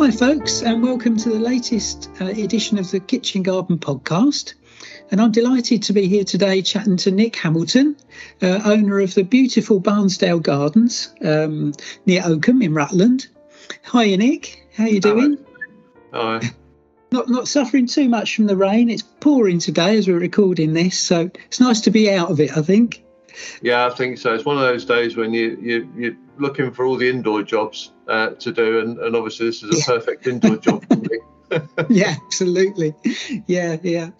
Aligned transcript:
Hi, 0.00 0.10
folks, 0.10 0.62
and 0.62 0.82
welcome 0.82 1.18
to 1.18 1.28
the 1.28 1.38
latest 1.38 2.08
uh, 2.22 2.24
edition 2.24 2.78
of 2.78 2.90
the 2.90 3.00
Kitchen 3.00 3.42
Garden 3.42 3.76
podcast. 3.76 4.54
And 5.10 5.20
I'm 5.20 5.30
delighted 5.30 5.82
to 5.82 5.92
be 5.92 6.08
here 6.08 6.24
today 6.24 6.62
chatting 6.62 6.96
to 6.96 7.10
Nick 7.10 7.36
Hamilton, 7.36 7.94
uh, 8.40 8.62
owner 8.64 9.00
of 9.00 9.14
the 9.14 9.24
beautiful 9.24 9.78
Barnsdale 9.78 10.42
Gardens 10.42 11.14
um, 11.22 11.74
near 12.06 12.22
Oakham 12.24 12.62
in 12.62 12.72
Rutland. 12.72 13.28
Hi, 13.84 14.16
Nick. 14.16 14.66
How 14.74 14.84
are 14.84 14.88
you 14.88 15.00
doing? 15.00 15.36
Hi. 16.14 16.50
Not 17.12 17.28
not 17.28 17.46
suffering 17.46 17.86
too 17.86 18.08
much 18.08 18.36
from 18.36 18.46
the 18.46 18.56
rain. 18.56 18.88
It's 18.88 19.02
pouring 19.02 19.58
today 19.58 19.98
as 19.98 20.08
we're 20.08 20.18
recording 20.18 20.72
this, 20.72 20.98
so 20.98 21.30
it's 21.44 21.60
nice 21.60 21.82
to 21.82 21.90
be 21.90 22.10
out 22.10 22.30
of 22.30 22.40
it. 22.40 22.56
I 22.56 22.62
think. 22.62 23.04
Yeah, 23.60 23.86
I 23.86 23.90
think 23.90 24.16
so. 24.16 24.32
It's 24.32 24.44
one 24.44 24.56
of 24.56 24.62
those 24.62 24.84
days 24.86 25.16
when 25.16 25.34
you 25.34 25.58
you 25.60 25.92
you're 25.96 26.16
looking 26.40 26.72
for 26.72 26.84
all 26.84 26.96
the 26.96 27.08
indoor 27.08 27.42
jobs 27.42 27.92
uh, 28.08 28.30
to 28.30 28.52
do, 28.52 28.80
and, 28.80 28.98
and 28.98 29.14
obviously 29.16 29.46
this 29.46 29.62
is 29.62 29.70
a 29.70 29.78
Yeah. 29.78 29.98
perfect 29.98 30.26
indoor 30.26 30.56
job 30.56 30.84
for 30.86 30.96
me. 30.96 31.18
yeah, 31.88 32.14
absolutely. 32.26 32.94
Yeah, 33.46 33.76
yeah. 33.82 34.10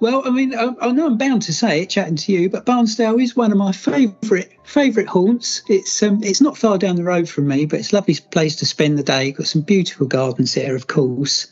Well, 0.00 0.22
I 0.26 0.30
mean, 0.30 0.54
I, 0.54 0.70
I 0.80 0.92
know 0.92 1.06
I'm 1.06 1.16
bound 1.16 1.42
to 1.42 1.52
say 1.52 1.82
it, 1.82 1.90
chatting 1.90 2.16
to 2.16 2.32
you, 2.32 2.50
but 2.50 2.66
Barnsdale 2.66 3.22
is 3.22 3.34
one 3.34 3.52
of 3.52 3.58
my 3.58 3.72
favourite 3.72 4.50
favourite 4.64 5.08
haunts. 5.08 5.62
It's 5.68 6.02
um, 6.02 6.22
it's 6.22 6.40
not 6.40 6.58
far 6.58 6.78
down 6.78 6.96
the 6.96 7.04
road 7.04 7.28
from 7.28 7.48
me, 7.48 7.64
but 7.64 7.80
it's 7.80 7.92
a 7.92 7.96
lovely 7.96 8.16
place 8.30 8.56
to 8.56 8.66
spend 8.66 8.98
the 8.98 9.02
day. 9.02 9.32
Got 9.32 9.46
some 9.46 9.62
beautiful 9.62 10.06
gardens 10.06 10.54
there, 10.54 10.76
of 10.76 10.88
course, 10.88 11.46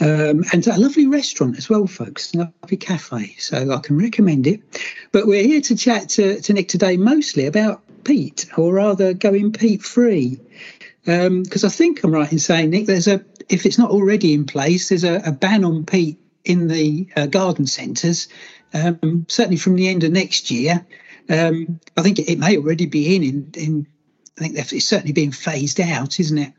um, 0.00 0.42
and 0.52 0.66
a 0.66 0.78
lovely 0.78 1.06
restaurant 1.06 1.58
as 1.58 1.70
well, 1.70 1.86
folks. 1.86 2.34
A 2.34 2.38
lovely 2.38 2.76
cafe, 2.76 3.36
so 3.38 3.72
I 3.72 3.78
can 3.78 3.96
recommend 3.96 4.46
it. 4.46 4.60
But 5.12 5.26
we're 5.26 5.44
here 5.44 5.60
to 5.60 5.76
chat 5.76 6.08
to, 6.10 6.40
to 6.40 6.52
Nick 6.52 6.68
today, 6.68 6.96
mostly 6.96 7.46
about 7.46 7.82
peat, 8.04 8.46
or 8.56 8.74
rather, 8.74 9.14
going 9.14 9.52
peat 9.52 9.82
free 9.82 10.40
because 11.04 11.64
I 11.64 11.68
think 11.68 12.02
I'm 12.04 12.12
right 12.12 12.30
in 12.30 12.38
saying, 12.38 12.70
Nick, 12.70 12.86
there's 12.86 13.08
a 13.08 13.24
if 13.48 13.66
it's 13.66 13.78
not 13.78 13.90
already 13.90 14.34
in 14.34 14.46
place, 14.46 14.88
there's 14.88 15.04
a, 15.04 15.16
a 15.26 15.32
ban 15.32 15.64
on 15.64 15.84
peat 15.84 16.18
in 16.44 16.68
the 16.68 17.08
uh, 17.16 17.26
garden 17.26 17.66
centres, 17.66 18.28
um, 18.72 19.26
certainly 19.28 19.56
from 19.56 19.76
the 19.76 19.88
end 19.88 20.04
of 20.04 20.12
next 20.12 20.50
year. 20.50 20.86
Um, 21.28 21.80
I 21.96 22.02
think 22.02 22.18
it, 22.18 22.30
it 22.30 22.38
may 22.38 22.56
already 22.56 22.86
be 22.86 23.16
in, 23.16 23.22
in, 23.22 23.50
in 23.54 23.86
I 24.38 24.42
think 24.42 24.58
it's 24.58 24.88
certainly 24.88 25.12
being 25.12 25.32
phased 25.32 25.80
out, 25.80 26.18
isn't 26.18 26.38
it? 26.38 26.52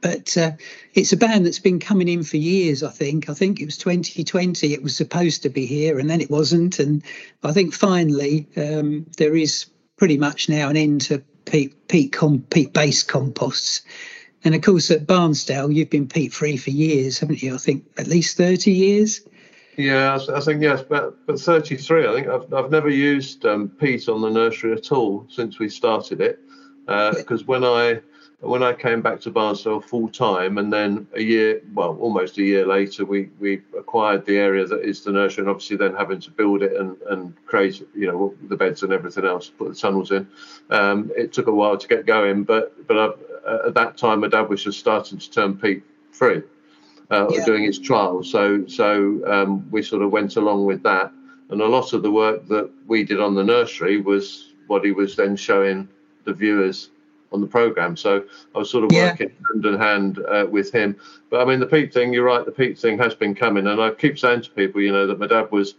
But 0.00 0.36
uh, 0.36 0.52
it's 0.94 1.12
a 1.12 1.16
ban 1.16 1.42
that's 1.42 1.58
been 1.58 1.80
coming 1.80 2.06
in 2.06 2.22
for 2.22 2.36
years. 2.36 2.84
I 2.84 2.90
think. 2.90 3.28
I 3.28 3.34
think 3.34 3.60
it 3.60 3.64
was 3.64 3.76
2020. 3.78 4.72
It 4.72 4.82
was 4.82 4.96
supposed 4.96 5.42
to 5.42 5.48
be 5.48 5.66
here, 5.66 5.98
and 5.98 6.08
then 6.08 6.20
it 6.20 6.30
wasn't. 6.30 6.78
And 6.78 7.02
I 7.42 7.52
think 7.52 7.74
finally 7.74 8.46
um, 8.56 9.06
there 9.16 9.34
is 9.34 9.66
pretty 9.98 10.16
much 10.16 10.48
now 10.48 10.70
an 10.70 10.76
end 10.76 11.02
to 11.02 11.22
peat 11.44 11.88
peat 11.88 12.12
com, 12.12 12.40
peat 12.50 12.72
based 12.72 13.08
composts. 13.08 13.82
And 14.44 14.54
of 14.54 14.62
course, 14.62 14.90
at 14.90 15.06
Barnsdale, 15.06 15.74
you've 15.74 15.90
been 15.90 16.08
peat 16.08 16.32
free 16.32 16.56
for 16.56 16.70
years, 16.70 17.18
haven't 17.18 17.42
you? 17.42 17.54
I 17.54 17.58
think 17.58 17.84
at 17.98 18.06
least 18.06 18.36
30 18.36 18.70
years. 18.70 19.20
Yeah, 19.76 20.18
I, 20.34 20.40
think 20.40 20.62
yes, 20.62 20.82
but 20.88 21.24
but 21.26 21.38
33. 21.38 22.06
I 22.06 22.12
think 22.12 22.28
I've 22.28 22.52
I've 22.52 22.70
never 22.70 22.88
used 22.88 23.44
um, 23.46 23.68
peat 23.68 24.08
on 24.08 24.20
the 24.20 24.30
nursery 24.30 24.72
at 24.72 24.90
all 24.90 25.26
since 25.28 25.58
we 25.58 25.68
started 25.68 26.20
it, 26.20 26.40
because 26.86 27.44
when 27.44 27.64
I 27.64 28.00
when 28.40 28.62
I 28.62 28.72
came 28.72 29.02
back 29.02 29.20
to 29.22 29.32
Barnsdale 29.32 29.82
full 29.82 30.08
time, 30.08 30.58
and 30.58 30.72
then 30.72 31.08
a 31.14 31.20
year, 31.22 31.60
well, 31.74 31.96
almost 32.00 32.38
a 32.38 32.42
year 32.42 32.66
later, 32.66 33.04
we 33.04 33.30
we 33.40 33.62
acquired 33.76 34.24
the 34.26 34.36
area 34.36 34.64
that 34.64 34.82
is 34.82 35.02
the 35.02 35.10
nursery, 35.10 35.42
and 35.42 35.50
obviously 35.50 35.76
then 35.76 35.94
having 35.94 36.20
to 36.20 36.30
build 36.30 36.62
it 36.62 36.72
and 36.80 36.96
and 37.10 37.34
create, 37.46 37.82
you 37.94 38.06
know, 38.06 38.34
the 38.48 38.56
beds 38.56 38.82
and 38.84 38.92
everything 38.92 39.24
else, 39.24 39.48
put 39.48 39.68
the 39.68 39.74
tunnels 39.74 40.12
in. 40.12 40.28
Um, 40.70 41.10
it 41.16 41.32
took 41.32 41.48
a 41.48 41.52
while 41.52 41.76
to 41.76 41.88
get 41.88 42.06
going, 42.06 42.44
but 42.44 42.86
but 42.86 42.96
I, 42.96 43.66
at 43.66 43.74
that 43.74 43.96
time, 43.96 44.20
my 44.20 44.28
dad 44.28 44.48
was 44.48 44.62
just 44.62 44.78
starting 44.78 45.18
to 45.18 45.30
turn 45.30 45.56
peat 45.56 45.82
free, 46.12 46.42
uh, 47.10 47.28
Yeah. 47.30 47.44
doing 47.44 47.64
his 47.64 47.78
trials. 47.80 48.30
So 48.30 48.66
so 48.68 49.20
um, 49.26 49.68
we 49.70 49.82
sort 49.82 50.02
of 50.02 50.12
went 50.12 50.36
along 50.36 50.64
with 50.64 50.84
that, 50.84 51.10
and 51.50 51.60
a 51.60 51.66
lot 51.66 51.92
of 51.92 52.02
the 52.02 52.10
work 52.12 52.46
that 52.48 52.70
we 52.86 53.02
did 53.02 53.20
on 53.20 53.34
the 53.34 53.42
nursery 53.44 54.00
was 54.00 54.54
what 54.68 54.84
he 54.84 54.92
was 54.92 55.16
then 55.16 55.34
showing 55.34 55.88
the 56.24 56.32
viewers 56.32 56.90
on 57.32 57.40
the 57.40 57.46
program. 57.46 57.96
So 57.96 58.24
I 58.54 58.58
was 58.58 58.70
sort 58.70 58.84
of 58.84 58.92
Yeah. 58.92 59.10
working 59.10 59.30
hand 59.52 59.66
in 59.66 59.78
hand 59.78 60.18
uh, 60.28 60.46
with 60.50 60.72
him. 60.72 60.96
But 61.30 61.40
I 61.40 61.44
mean, 61.44 61.60
the 61.60 61.66
peat 61.66 61.92
thing, 61.92 62.12
you're 62.12 62.24
right, 62.24 62.44
the 62.44 62.52
peat 62.52 62.78
thing 62.78 62.98
has 62.98 63.14
been 63.14 63.34
coming. 63.34 63.66
And 63.66 63.80
I 63.80 63.90
keep 63.90 64.18
saying 64.18 64.42
to 64.42 64.50
people, 64.50 64.80
you 64.80 64.92
know, 64.92 65.06
that 65.06 65.18
my 65.18 65.26
dad 65.26 65.50
was 65.50 65.74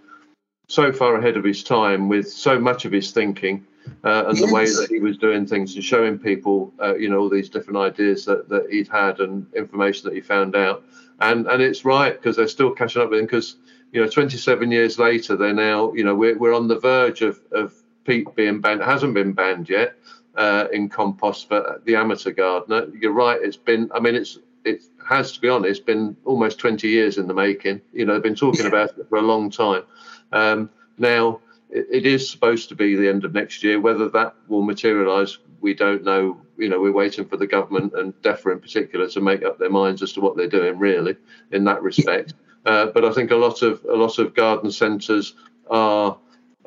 so 0.68 0.92
far 0.92 1.16
ahead 1.16 1.36
of 1.36 1.44
his 1.44 1.64
time 1.64 2.08
with 2.08 2.32
so 2.32 2.60
much 2.60 2.86
of 2.86 2.92
his 2.92 3.12
thinking 3.12 3.66
uh, 4.04 4.26
and 4.28 4.38
the 4.38 4.54
way 4.54 4.66
that 4.66 4.88
he 4.90 5.00
was 5.00 5.18
doing 5.18 5.46
things 5.46 5.74
and 5.74 5.84
showing 5.84 6.18
people, 6.20 6.72
uh, 6.82 6.96
you 6.96 7.10
know, 7.10 7.20
all 7.20 7.30
these 7.30 7.50
different 7.50 7.80
ideas 7.80 8.24
that, 8.26 8.48
that 8.50 8.70
he'd 8.70 8.88
had 8.88 9.20
and 9.20 9.52
information 9.56 10.08
that 10.08 10.14
he 10.14 10.22
found 10.22 10.56
out. 10.56 10.84
And 11.22 11.48
and 11.48 11.62
it's 11.62 11.84
right 11.86 12.14
because 12.14 12.36
they're 12.36 12.48
still 12.48 12.72
catching 12.72 13.02
up 13.02 13.10
with 13.10 13.20
him 13.20 13.26
because, 13.26 13.58
you 13.92 14.02
know, 14.02 14.08
27 14.08 14.72
years 14.72 15.00
later, 15.00 15.36
they're 15.36 15.54
now, 15.54 15.92
you 15.94 16.04
know, 16.04 16.16
we're, 16.16 16.38
we're 16.38 16.54
on 16.54 16.68
the 16.68 16.80
verge 16.80 17.22
of, 17.24 17.40
of 17.52 17.74
peat 18.06 18.28
being 18.36 18.62
banned. 18.62 18.82
It 18.82 18.86
hasn't 18.86 19.16
been 19.16 19.34
banned 19.34 19.70
yet 19.70 19.96
uh, 20.36 20.68
in 20.72 20.90
compost 20.90 21.48
for 21.48 21.82
the 21.86 21.96
amateur 21.96 22.32
gardener. 22.32 22.88
You're 23.00 23.14
right. 23.14 23.40
It's 23.42 23.58
been, 23.58 23.90
I 23.94 24.00
mean, 24.00 24.16
it's, 24.16 24.40
it 24.66 24.84
has 25.08 25.32
to 25.34 25.42
be 25.42 25.50
honest, 25.50 25.86
been 25.86 26.16
almost 26.26 26.60
20 26.60 26.88
years 26.88 27.18
in 27.18 27.28
the 27.28 27.34
making. 27.34 27.82
You 27.94 28.06
know, 28.06 28.14
they've 28.14 28.24
been 28.24 28.36
talking 28.36 28.66
about 28.66 28.98
it 28.98 29.08
for 29.10 29.18
a 29.18 29.22
long 29.22 29.50
time. 29.50 29.84
Um, 30.32 30.70
now, 30.98 31.40
it, 31.70 31.88
it 31.92 32.06
is 32.06 32.30
supposed 32.30 32.70
to 32.70 32.76
be 32.76 32.96
the 32.96 33.08
end 33.08 33.26
of 33.26 33.34
next 33.34 33.64
year. 33.64 33.80
Whether 33.80 34.10
that 34.10 34.36
will 34.48 34.62
materialise, 34.62 35.38
we 35.62 35.74
don't 35.74 36.04
know. 36.04 36.40
You 36.58 36.70
know, 36.70 36.80
we're 36.80 36.92
waiting 36.92 37.26
for 37.26 37.38
the 37.38 37.48
government 37.48 37.94
and 37.94 38.14
DEFRA 38.22 38.54
in 38.54 38.60
particular 38.60 39.08
to 39.10 39.22
make 39.22 39.44
up 39.44 39.60
their 39.60 39.70
minds 39.70 40.02
as 40.02 40.14
to 40.14 40.22
what 40.22 40.36
they're 40.36 40.48
doing, 40.48 40.78
really, 40.78 41.16
in 41.52 41.64
that 41.66 41.82
respect. 41.82 42.34
Uh, 42.66 42.88
but 42.88 43.06
I 43.06 43.14
think 43.14 43.32
a 43.32 43.36
lot 43.36 43.62
of 43.62 43.84
a 43.86 43.96
lot 43.96 44.20
of 44.20 44.36
garden 44.36 44.72
centres 44.72 45.34
are 45.70 46.18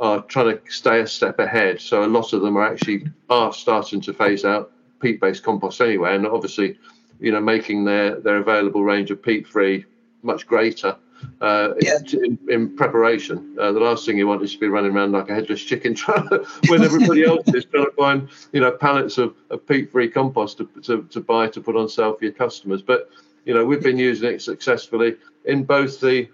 are 0.03 0.21
trying 0.23 0.59
to 0.59 0.61
stay 0.69 1.01
a 1.01 1.07
step 1.07 1.39
ahead. 1.39 1.81
So 1.81 2.05
a 2.05 2.07
lot 2.07 2.33
of 2.33 2.43
them 2.43 2.57
are 2.59 2.67
actually 2.67 3.05
are 3.31 3.53
starting 3.53 4.01
to 4.03 4.13
phase 4.13 4.45
out 4.45 4.73
peat-based 5.01 5.45
compost 5.45 5.81
anyway, 5.81 6.17
and 6.17 6.27
obviously, 6.27 6.77
you 7.21 7.31
know, 7.31 7.41
making 7.41 7.85
their 7.85 8.21
their 8.21 8.39
available 8.39 8.85
range 8.85 9.11
of 9.13 9.23
peat-free 9.23 9.87
much 10.23 10.47
greater 10.47 10.97
uh, 11.41 11.75
Yeah. 11.81 11.99
in, 12.13 12.37
in 12.49 12.77
preparation. 12.77 13.57
Uh, 13.59 13.71
the 13.73 13.81
last 13.81 14.05
thing 14.05 14.19
you 14.19 14.27
want 14.27 14.43
is 14.43 14.53
to 14.55 14.59
be 14.59 14.67
running 14.67 14.93
around 14.93 15.13
like 15.13 15.29
a 15.29 15.35
headless 15.35 15.63
chicken 15.63 15.95
trying 16.03 16.29
to, 16.31 16.45
when 16.69 16.83
everybody 16.83 17.25
else 17.31 17.47
is 17.55 17.65
trying 17.67 17.87
to 17.87 17.93
find, 17.93 18.29
you 18.53 18.61
know, 18.61 18.73
pallets 18.73 19.19
of, 19.19 19.35
of 19.51 19.65
peat-free 19.67 20.09
compost 20.09 20.59
to, 20.59 20.69
to, 20.83 21.05
to 21.05 21.21
buy 21.21 21.47
to 21.49 21.61
put 21.61 21.77
on 21.77 21.89
sale 21.89 22.15
for 22.15 22.25
your 22.25 22.35
customers. 22.35 22.83
But, 22.83 23.09
you 23.45 23.55
know, 23.55 23.65
we've 23.65 23.83
been 23.83 23.99
using 23.99 24.33
it 24.33 24.43
successfully 24.43 25.17
in 25.45 25.63
both 25.65 26.01
the 26.01 26.29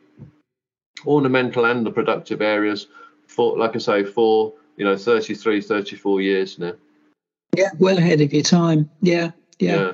ornamental 1.07 1.67
and 1.67 1.85
the 1.85 1.91
productive 1.91 2.43
areas 2.43 2.89
for, 3.39 3.57
like 3.57 3.77
I 3.77 3.79
say, 3.79 4.03
for, 4.03 4.53
you 4.77 4.85
know, 4.85 4.97
33, 4.97 5.61
34 5.61 6.21
years 6.21 6.59
now. 6.59 6.73
Yeah, 7.57 7.71
well 7.79 7.97
ahead 7.97 8.21
of 8.21 8.33
your 8.33 8.43
time. 8.43 8.91
Yeah, 9.01 9.31
yeah. 9.61 9.77
Yeah. 9.77 9.93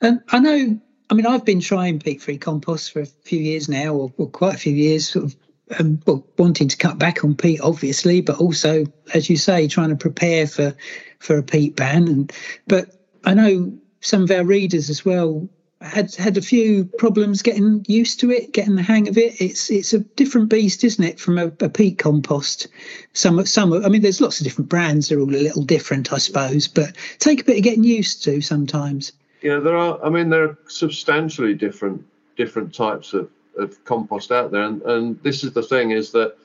And 0.00 0.20
I 0.30 0.38
know, 0.38 0.80
I 1.10 1.14
mean, 1.14 1.26
I've 1.26 1.44
been 1.44 1.60
trying 1.60 2.00
peat-free 2.00 2.38
compost 2.38 2.90
for 2.90 3.00
a 3.00 3.06
few 3.06 3.38
years 3.38 3.68
now, 3.68 3.92
or, 3.92 4.10
or 4.16 4.30
quite 4.30 4.54
a 4.54 4.58
few 4.58 4.72
years, 4.72 5.10
sort 5.10 5.26
of 5.26 5.36
um, 5.78 6.00
well, 6.06 6.26
wanting 6.38 6.68
to 6.68 6.76
cut 6.78 6.96
back 6.98 7.22
on 7.22 7.34
peat, 7.34 7.60
obviously, 7.60 8.22
but 8.22 8.38
also, 8.38 8.86
as 9.12 9.28
you 9.28 9.36
say, 9.36 9.68
trying 9.68 9.90
to 9.90 9.96
prepare 9.96 10.46
for 10.46 10.74
for 11.18 11.36
a 11.36 11.42
peat 11.42 11.76
ban. 11.76 12.08
And 12.08 12.32
but 12.66 12.96
I 13.26 13.34
know 13.34 13.78
some 14.00 14.22
of 14.22 14.30
our 14.30 14.42
readers 14.42 14.88
as 14.88 15.04
well 15.04 15.50
had 15.80 16.14
had 16.14 16.36
a 16.36 16.42
few 16.42 16.84
problems 16.84 17.40
getting 17.42 17.84
used 17.88 18.20
to 18.20 18.30
it, 18.30 18.52
getting 18.52 18.76
the 18.76 18.82
hang 18.82 19.08
of 19.08 19.16
it. 19.16 19.40
It's 19.40 19.70
it's 19.70 19.94
a 19.94 20.00
different 20.00 20.50
beast, 20.50 20.84
isn't 20.84 21.02
it, 21.02 21.18
from 21.18 21.38
a, 21.38 21.46
a 21.60 21.68
peat 21.68 21.98
compost? 21.98 22.68
Some 23.14 23.44
some 23.46 23.72
I 23.72 23.88
mean, 23.88 24.02
there's 24.02 24.20
lots 24.20 24.40
of 24.40 24.44
different 24.44 24.68
brands. 24.68 25.08
They're 25.08 25.20
all 25.20 25.34
a 25.34 25.36
little 25.36 25.64
different, 25.64 26.12
I 26.12 26.18
suppose, 26.18 26.68
but 26.68 26.94
take 27.18 27.40
a 27.40 27.44
bit 27.44 27.58
of 27.58 27.64
getting 27.64 27.84
used 27.84 28.22
to 28.24 28.40
sometimes. 28.42 29.12
Yeah, 29.42 29.58
there 29.58 29.76
are. 29.76 29.98
I 30.04 30.10
mean, 30.10 30.28
there 30.28 30.44
are 30.44 30.58
substantially 30.68 31.54
different 31.54 32.04
different 32.36 32.74
types 32.74 33.14
of, 33.14 33.30
of 33.56 33.82
compost 33.84 34.30
out 34.30 34.50
there, 34.50 34.64
and 34.64 34.82
and 34.82 35.22
this 35.22 35.44
is 35.44 35.52
the 35.52 35.62
thing 35.62 35.92
is 35.92 36.12
that 36.12 36.36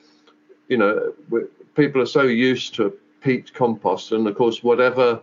you 0.68 0.78
know 0.78 1.12
people 1.74 2.00
are 2.00 2.06
so 2.06 2.22
used 2.22 2.74
to 2.76 2.96
peat 3.20 3.52
compost, 3.52 4.12
and 4.12 4.26
of 4.26 4.34
course 4.34 4.62
whatever 4.62 5.20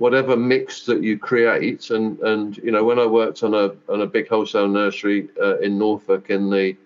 whatever 0.00 0.34
mix 0.36 0.86
that 0.86 1.02
you 1.02 1.18
create. 1.18 1.90
And 1.90 2.18
and 2.20 2.56
you 2.58 2.72
know 2.72 2.84
when 2.84 2.98
I 2.98 3.06
worked 3.06 3.42
on 3.42 3.54
a 3.54 3.72
on 3.88 4.02
a 4.02 4.06
big 4.06 4.28
wholesale 4.28 4.68
nursery 4.68 5.28
uh, 5.40 5.58
in 5.58 5.78
Norfolk 5.78 6.30
in 6.30 6.50
the 6.50 6.76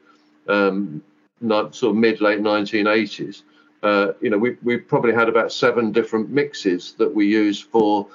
um, 0.48 1.02
not 1.40 1.74
sort 1.74 1.90
of 1.90 1.96
mid 1.96 2.20
late 2.20 2.40
1980s 2.40 3.42
uh, 3.84 4.12
you 4.20 4.30
know 4.30 4.38
we 4.38 4.56
we 4.62 4.78
probably 4.78 5.12
had 5.12 5.28
about 5.28 5.52
seven 5.52 5.92
different 5.92 6.30
mixes 6.30 6.94
that 6.94 7.14
we 7.14 7.26
used 7.26 7.64
for 7.64 8.08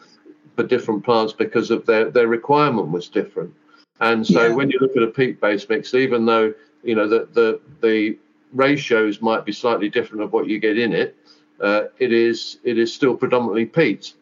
for 0.56 0.64
different 0.64 1.06
plants 1.06 1.32
because 1.32 1.70
of 1.72 1.86
their 1.86 2.10
their 2.10 2.28
requirement 2.28 2.90
was 2.90 3.08
different. 3.08 3.54
And 4.02 4.26
so 4.26 4.48
yeah. 4.48 4.54
when 4.54 4.70
you 4.70 4.80
look 4.82 4.98
at 4.98 5.04
a 5.04 5.08
peat 5.08 5.40
based 5.40 5.70
mix 5.70 5.94
even 5.94 6.26
though 6.26 6.54
you 6.84 6.96
know 6.96 7.08
the 7.08 7.30
the 7.34 7.62
the 7.82 8.18
ratios 8.52 9.22
might 9.22 9.46
be 9.46 9.52
slightly 9.52 9.90
different 9.90 10.24
of 10.24 10.34
what 10.34 10.48
you 10.48 10.58
get 10.58 10.80
in 10.80 10.92
it 10.92 11.16
uh, 11.62 11.84
it 12.00 12.12
is 12.12 12.58
it 12.64 12.80
is 12.80 12.92
still 12.92 13.16
predominantly 13.16 13.66
peat 13.66 14.14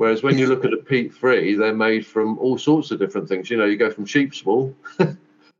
Whereas 0.00 0.22
when 0.22 0.38
you 0.38 0.46
look 0.46 0.64
at 0.64 0.72
a 0.72 0.78
peat 0.78 1.12
free, 1.12 1.54
they're 1.56 1.74
made 1.74 2.06
from 2.06 2.38
all 2.38 2.56
sorts 2.56 2.90
of 2.90 2.98
different 2.98 3.28
things. 3.28 3.50
You 3.50 3.58
know, 3.58 3.66
you 3.66 3.76
go 3.76 3.90
from 3.90 4.06
sheep's 4.06 4.42
wool, 4.46 4.74
you 4.98 5.04
know, 5.06 5.14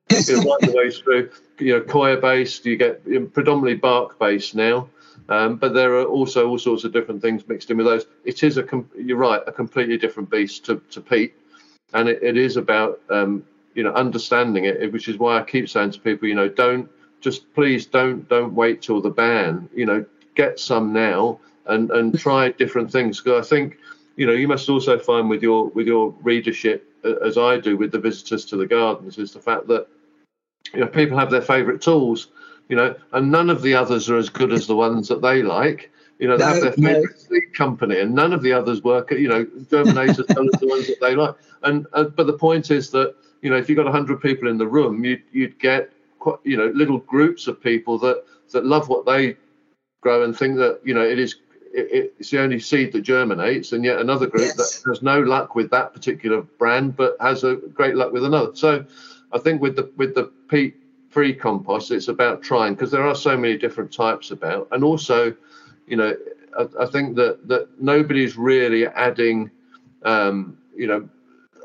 right 0.08 0.60
the 0.62 0.72
way 0.74 0.90
through, 0.90 1.30
you 1.58 1.74
know, 1.74 1.82
coir 1.82 2.16
based, 2.16 2.64
you 2.64 2.78
get 2.78 3.04
predominantly 3.34 3.74
bark 3.74 4.18
based 4.18 4.54
now. 4.54 4.88
Um, 5.28 5.56
but 5.56 5.74
there 5.74 5.92
are 5.92 6.06
also 6.06 6.48
all 6.48 6.56
sorts 6.56 6.84
of 6.84 6.92
different 6.94 7.20
things 7.20 7.46
mixed 7.48 7.70
in 7.70 7.76
with 7.76 7.84
those. 7.84 8.06
It 8.24 8.42
is 8.42 8.56
a, 8.56 8.66
you're 8.96 9.18
right, 9.18 9.42
a 9.46 9.52
completely 9.52 9.98
different 9.98 10.30
beast 10.30 10.64
to, 10.64 10.80
to 10.90 11.02
peat. 11.02 11.34
And 11.92 12.08
it, 12.08 12.22
it 12.22 12.38
is 12.38 12.56
about, 12.56 12.98
um, 13.10 13.44
you 13.74 13.82
know, 13.82 13.92
understanding 13.92 14.64
it, 14.64 14.90
which 14.90 15.08
is 15.08 15.18
why 15.18 15.38
I 15.38 15.42
keep 15.42 15.68
saying 15.68 15.90
to 15.90 16.00
people, 16.00 16.28
you 16.28 16.34
know, 16.34 16.48
don't 16.48 16.88
just 17.20 17.52
please 17.52 17.84
don't, 17.84 18.26
don't 18.30 18.54
wait 18.54 18.80
till 18.80 19.02
the 19.02 19.10
ban, 19.10 19.68
you 19.74 19.84
know, 19.84 20.02
get 20.34 20.58
some 20.58 20.94
now 20.94 21.38
and, 21.66 21.90
and 21.90 22.18
try 22.18 22.52
different 22.52 22.90
things. 22.90 23.20
Because 23.20 23.46
I 23.46 23.46
think, 23.46 23.76
you 24.20 24.26
know, 24.26 24.34
you 24.34 24.46
must 24.46 24.68
also 24.68 24.98
find 24.98 25.30
with 25.30 25.42
your 25.42 25.68
with 25.68 25.86
your 25.86 26.10
readership, 26.20 26.86
as 27.24 27.38
I 27.38 27.58
do 27.58 27.78
with 27.78 27.90
the 27.90 27.98
visitors 27.98 28.44
to 28.46 28.56
the 28.58 28.66
gardens, 28.66 29.16
is 29.16 29.32
the 29.32 29.40
fact 29.40 29.66
that 29.68 29.86
you 30.74 30.80
know 30.80 30.88
people 30.88 31.16
have 31.16 31.30
their 31.30 31.40
favourite 31.40 31.80
tools, 31.80 32.28
you 32.68 32.76
know, 32.76 32.94
and 33.14 33.32
none 33.32 33.48
of 33.48 33.62
the 33.62 33.72
others 33.72 34.10
are 34.10 34.18
as 34.18 34.28
good 34.28 34.52
as 34.52 34.66
the 34.66 34.76
ones 34.76 35.08
that 35.08 35.22
they 35.22 35.42
like. 35.42 35.90
You 36.18 36.28
know, 36.28 36.36
they 36.36 36.44
no, 36.44 36.52
have 36.52 36.60
their 36.60 36.72
favourite 36.72 37.16
no. 37.16 37.36
seed 37.38 37.54
company, 37.54 38.00
and 38.00 38.14
none 38.14 38.34
of 38.34 38.42
the 38.42 38.52
others 38.52 38.84
work. 38.84 39.10
You 39.10 39.28
know, 39.28 39.46
germinators 39.46 40.18
us 40.18 40.60
the 40.60 40.68
ones 40.68 40.86
that 40.88 41.00
they 41.00 41.14
like. 41.14 41.34
And 41.62 41.86
uh, 41.94 42.04
but 42.04 42.26
the 42.26 42.34
point 42.34 42.70
is 42.70 42.90
that 42.90 43.14
you 43.40 43.48
know, 43.48 43.56
if 43.56 43.70
you've 43.70 43.76
got 43.76 43.90
hundred 43.90 44.20
people 44.20 44.48
in 44.48 44.58
the 44.58 44.68
room, 44.68 45.02
you'd 45.02 45.22
you'd 45.32 45.58
get 45.58 45.92
quite, 46.18 46.40
you 46.44 46.58
know 46.58 46.66
little 46.74 46.98
groups 46.98 47.46
of 47.46 47.58
people 47.62 47.98
that 48.00 48.22
that 48.52 48.66
love 48.66 48.90
what 48.90 49.06
they 49.06 49.38
grow 50.02 50.24
and 50.24 50.36
think 50.36 50.58
that 50.58 50.78
you 50.84 50.92
know 50.92 51.00
it 51.02 51.18
is 51.18 51.36
it, 51.72 52.14
it's 52.18 52.30
the 52.30 52.40
only 52.40 52.60
seed 52.60 52.92
that 52.92 53.02
germinates, 53.02 53.72
and 53.72 53.84
yet 53.84 53.98
another 53.98 54.26
group 54.26 54.44
yes. 54.56 54.82
that 54.82 54.90
has 54.90 55.02
no 55.02 55.20
luck 55.20 55.54
with 55.54 55.70
that 55.70 55.92
particular 55.92 56.42
brand, 56.42 56.96
but 56.96 57.16
has 57.20 57.44
a 57.44 57.56
great 57.56 57.94
luck 57.96 58.12
with 58.12 58.24
another. 58.24 58.54
So, 58.54 58.84
I 59.32 59.38
think 59.38 59.60
with 59.60 59.76
the 59.76 59.90
with 59.96 60.14
the 60.14 60.24
peat 60.48 60.76
free 61.10 61.34
compost, 61.34 61.90
it's 61.90 62.08
about 62.08 62.42
trying 62.42 62.74
because 62.74 62.90
there 62.90 63.06
are 63.06 63.14
so 63.14 63.36
many 63.36 63.56
different 63.56 63.92
types 63.92 64.30
about, 64.30 64.68
and 64.72 64.84
also, 64.84 65.34
you 65.86 65.96
know, 65.96 66.16
I, 66.58 66.66
I 66.80 66.86
think 66.86 67.16
that 67.16 67.46
that 67.48 67.68
nobody's 67.80 68.36
really 68.36 68.86
adding, 68.86 69.50
um, 70.04 70.58
you 70.76 70.86
know, 70.86 71.08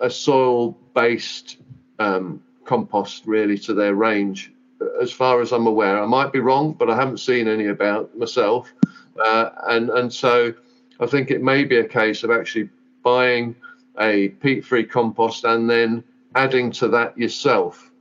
a 0.02 0.10
soil 0.10 0.78
based 0.94 1.58
um, 2.00 2.42
compost 2.66 3.26
really 3.26 3.58
to 3.60 3.74
their 3.74 3.96
range 3.96 4.52
as 5.02 5.12
far 5.12 5.42
as 5.42 5.52
I'm 5.52 5.68
aware. 5.68 6.02
I 6.02 6.06
might 6.06 6.34
be 6.34 6.40
wrong, 6.40 6.74
but 6.74 6.90
I 6.90 6.96
haven't 6.96 7.20
seen 7.20 7.48
any 7.48 7.68
about 7.68 8.16
myself. 8.18 8.74
Uh, 9.24 9.50
and 9.68 9.90
and 9.90 10.12
so 10.12 10.54
I 11.00 11.06
think 11.06 11.32
it 11.32 11.42
may 11.42 11.64
be 11.64 11.78
a 11.78 11.88
case 11.88 12.24
of 12.24 12.32
actually 12.32 12.70
buying 13.04 13.56
a 14.00 14.30
peat-free 14.30 14.86
compost 14.86 15.46
and 15.46 15.70
then 15.70 16.04
adding 16.36 16.72
to 16.72 16.88
that 16.90 17.18
yourself. 17.18 17.92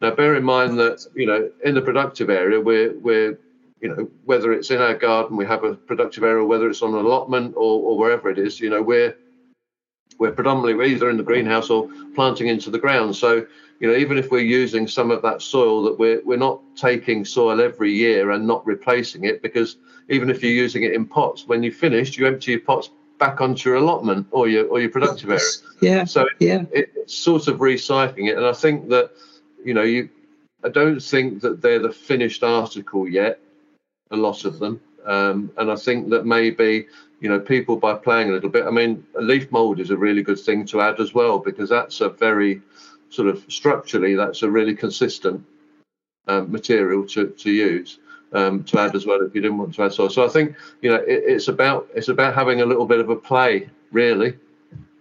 Now, 0.00 0.10
bear 0.14 0.34
in 0.36 0.44
mind 0.44 0.78
that 0.78 1.06
you 1.14 1.26
know 1.26 1.50
in 1.64 1.74
the 1.74 1.82
productive 1.82 2.30
area, 2.30 2.60
we're 2.60 2.98
we're 2.98 3.38
you 3.80 3.88
know 3.88 4.08
whether 4.24 4.52
it's 4.52 4.70
in 4.70 4.80
our 4.80 4.94
garden, 4.94 5.36
we 5.36 5.46
have 5.46 5.64
a 5.64 5.74
productive 5.74 6.24
area, 6.24 6.44
whether 6.44 6.68
it's 6.68 6.82
on 6.82 6.94
an 6.94 7.04
allotment 7.04 7.54
or, 7.56 7.82
or 7.82 7.98
wherever 7.98 8.30
it 8.30 8.38
is, 8.38 8.58
you 8.58 8.70
know 8.70 8.82
we're 8.82 9.16
we're 10.18 10.32
predominantly 10.32 10.92
either 10.92 11.10
in 11.10 11.16
the 11.16 11.22
greenhouse 11.22 11.70
or 11.70 11.88
planting 12.14 12.48
into 12.48 12.70
the 12.70 12.78
ground. 12.78 13.14
So 13.16 13.46
you 13.82 13.88
know, 13.88 13.96
even 13.96 14.16
if 14.16 14.30
we're 14.30 14.38
using 14.38 14.86
some 14.86 15.10
of 15.10 15.22
that 15.22 15.42
soil, 15.42 15.82
that 15.82 15.98
we're 15.98 16.22
we're 16.24 16.36
not 16.36 16.60
taking 16.76 17.24
soil 17.24 17.60
every 17.60 17.92
year 17.92 18.30
and 18.30 18.46
not 18.46 18.64
replacing 18.64 19.24
it 19.24 19.42
because 19.42 19.76
even 20.08 20.30
if 20.30 20.40
you're 20.40 20.52
using 20.52 20.84
it 20.84 20.92
in 20.92 21.04
pots, 21.04 21.48
when 21.48 21.64
you 21.64 21.72
finish, 21.72 22.16
you 22.16 22.24
empty 22.28 22.52
your 22.52 22.60
pots 22.60 22.90
back 23.18 23.40
onto 23.40 23.68
your 23.68 23.78
allotment 23.78 24.28
or 24.30 24.46
your 24.46 24.68
or 24.68 24.80
your 24.80 24.88
productive 24.88 25.30
area. 25.30 25.42
Yeah. 25.80 26.04
So 26.04 26.28
yeah, 26.38 26.62
it, 26.70 26.92
it's 26.94 27.16
sort 27.16 27.48
of 27.48 27.58
recycling 27.58 28.28
it, 28.28 28.36
and 28.36 28.46
I 28.46 28.52
think 28.52 28.88
that 28.90 29.10
you 29.64 29.74
know 29.74 29.82
you, 29.82 30.08
I 30.62 30.68
don't 30.68 31.00
think 31.00 31.40
that 31.40 31.60
they're 31.60 31.80
the 31.80 31.92
finished 31.92 32.44
article 32.44 33.08
yet. 33.08 33.40
A 34.12 34.16
lot 34.16 34.44
of 34.44 34.60
them, 34.60 34.80
um, 35.06 35.50
and 35.56 35.72
I 35.72 35.74
think 35.74 36.08
that 36.10 36.24
maybe 36.24 36.86
you 37.18 37.28
know 37.28 37.40
people 37.40 37.74
by 37.76 37.94
playing 37.94 38.30
a 38.30 38.32
little 38.32 38.50
bit. 38.50 38.64
I 38.64 38.70
mean, 38.70 39.04
leaf 39.16 39.50
mold 39.50 39.80
is 39.80 39.90
a 39.90 39.96
really 39.96 40.22
good 40.22 40.38
thing 40.38 40.66
to 40.66 40.80
add 40.80 41.00
as 41.00 41.14
well 41.14 41.40
because 41.40 41.68
that's 41.70 42.00
a 42.00 42.10
very 42.10 42.62
sort 43.12 43.28
of 43.28 43.44
structurally, 43.48 44.14
that's 44.14 44.42
a 44.42 44.50
really 44.50 44.74
consistent 44.74 45.44
um, 46.28 46.50
material 46.50 47.06
to, 47.08 47.28
to 47.28 47.50
use. 47.50 47.98
Um, 48.34 48.64
to 48.64 48.80
add 48.80 48.96
as 48.96 49.04
well 49.04 49.20
if 49.20 49.34
you 49.34 49.42
didn't 49.42 49.58
want 49.58 49.74
to 49.74 49.82
add 49.82 49.92
soil. 49.92 50.08
So 50.08 50.24
I 50.24 50.28
think 50.28 50.56
you 50.80 50.88
know 50.88 50.96
it, 50.96 51.22
it's 51.26 51.48
about 51.48 51.86
it's 51.94 52.08
about 52.08 52.34
having 52.34 52.62
a 52.62 52.64
little 52.64 52.86
bit 52.86 52.98
of 52.98 53.10
a 53.10 53.16
play, 53.16 53.68
really. 53.90 54.38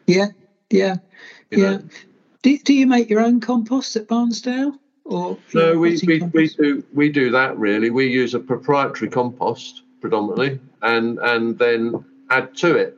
Yeah, 0.05 0.27
yeah, 0.69 0.97
you 1.49 1.63
yeah. 1.63 1.77
Do, 2.41 2.57
do 2.57 2.73
you 2.73 2.85
make 2.87 3.09
your 3.09 3.21
own 3.21 3.39
compost 3.39 3.95
at 3.95 4.09
Barnsdale? 4.09 4.77
Or 5.05 5.37
no, 5.53 5.77
we, 5.77 5.97
we, 6.05 6.21
we 6.33 6.49
do 6.49 6.83
we 6.93 7.09
do 7.09 7.31
that 7.31 7.57
really. 7.57 7.89
We 7.89 8.07
use 8.07 8.33
a 8.33 8.39
proprietary 8.39 9.09
compost 9.09 9.83
predominantly, 10.01 10.59
and 10.81 11.17
and 11.19 11.57
then 11.57 12.03
add 12.29 12.55
to 12.57 12.75
it. 12.75 12.97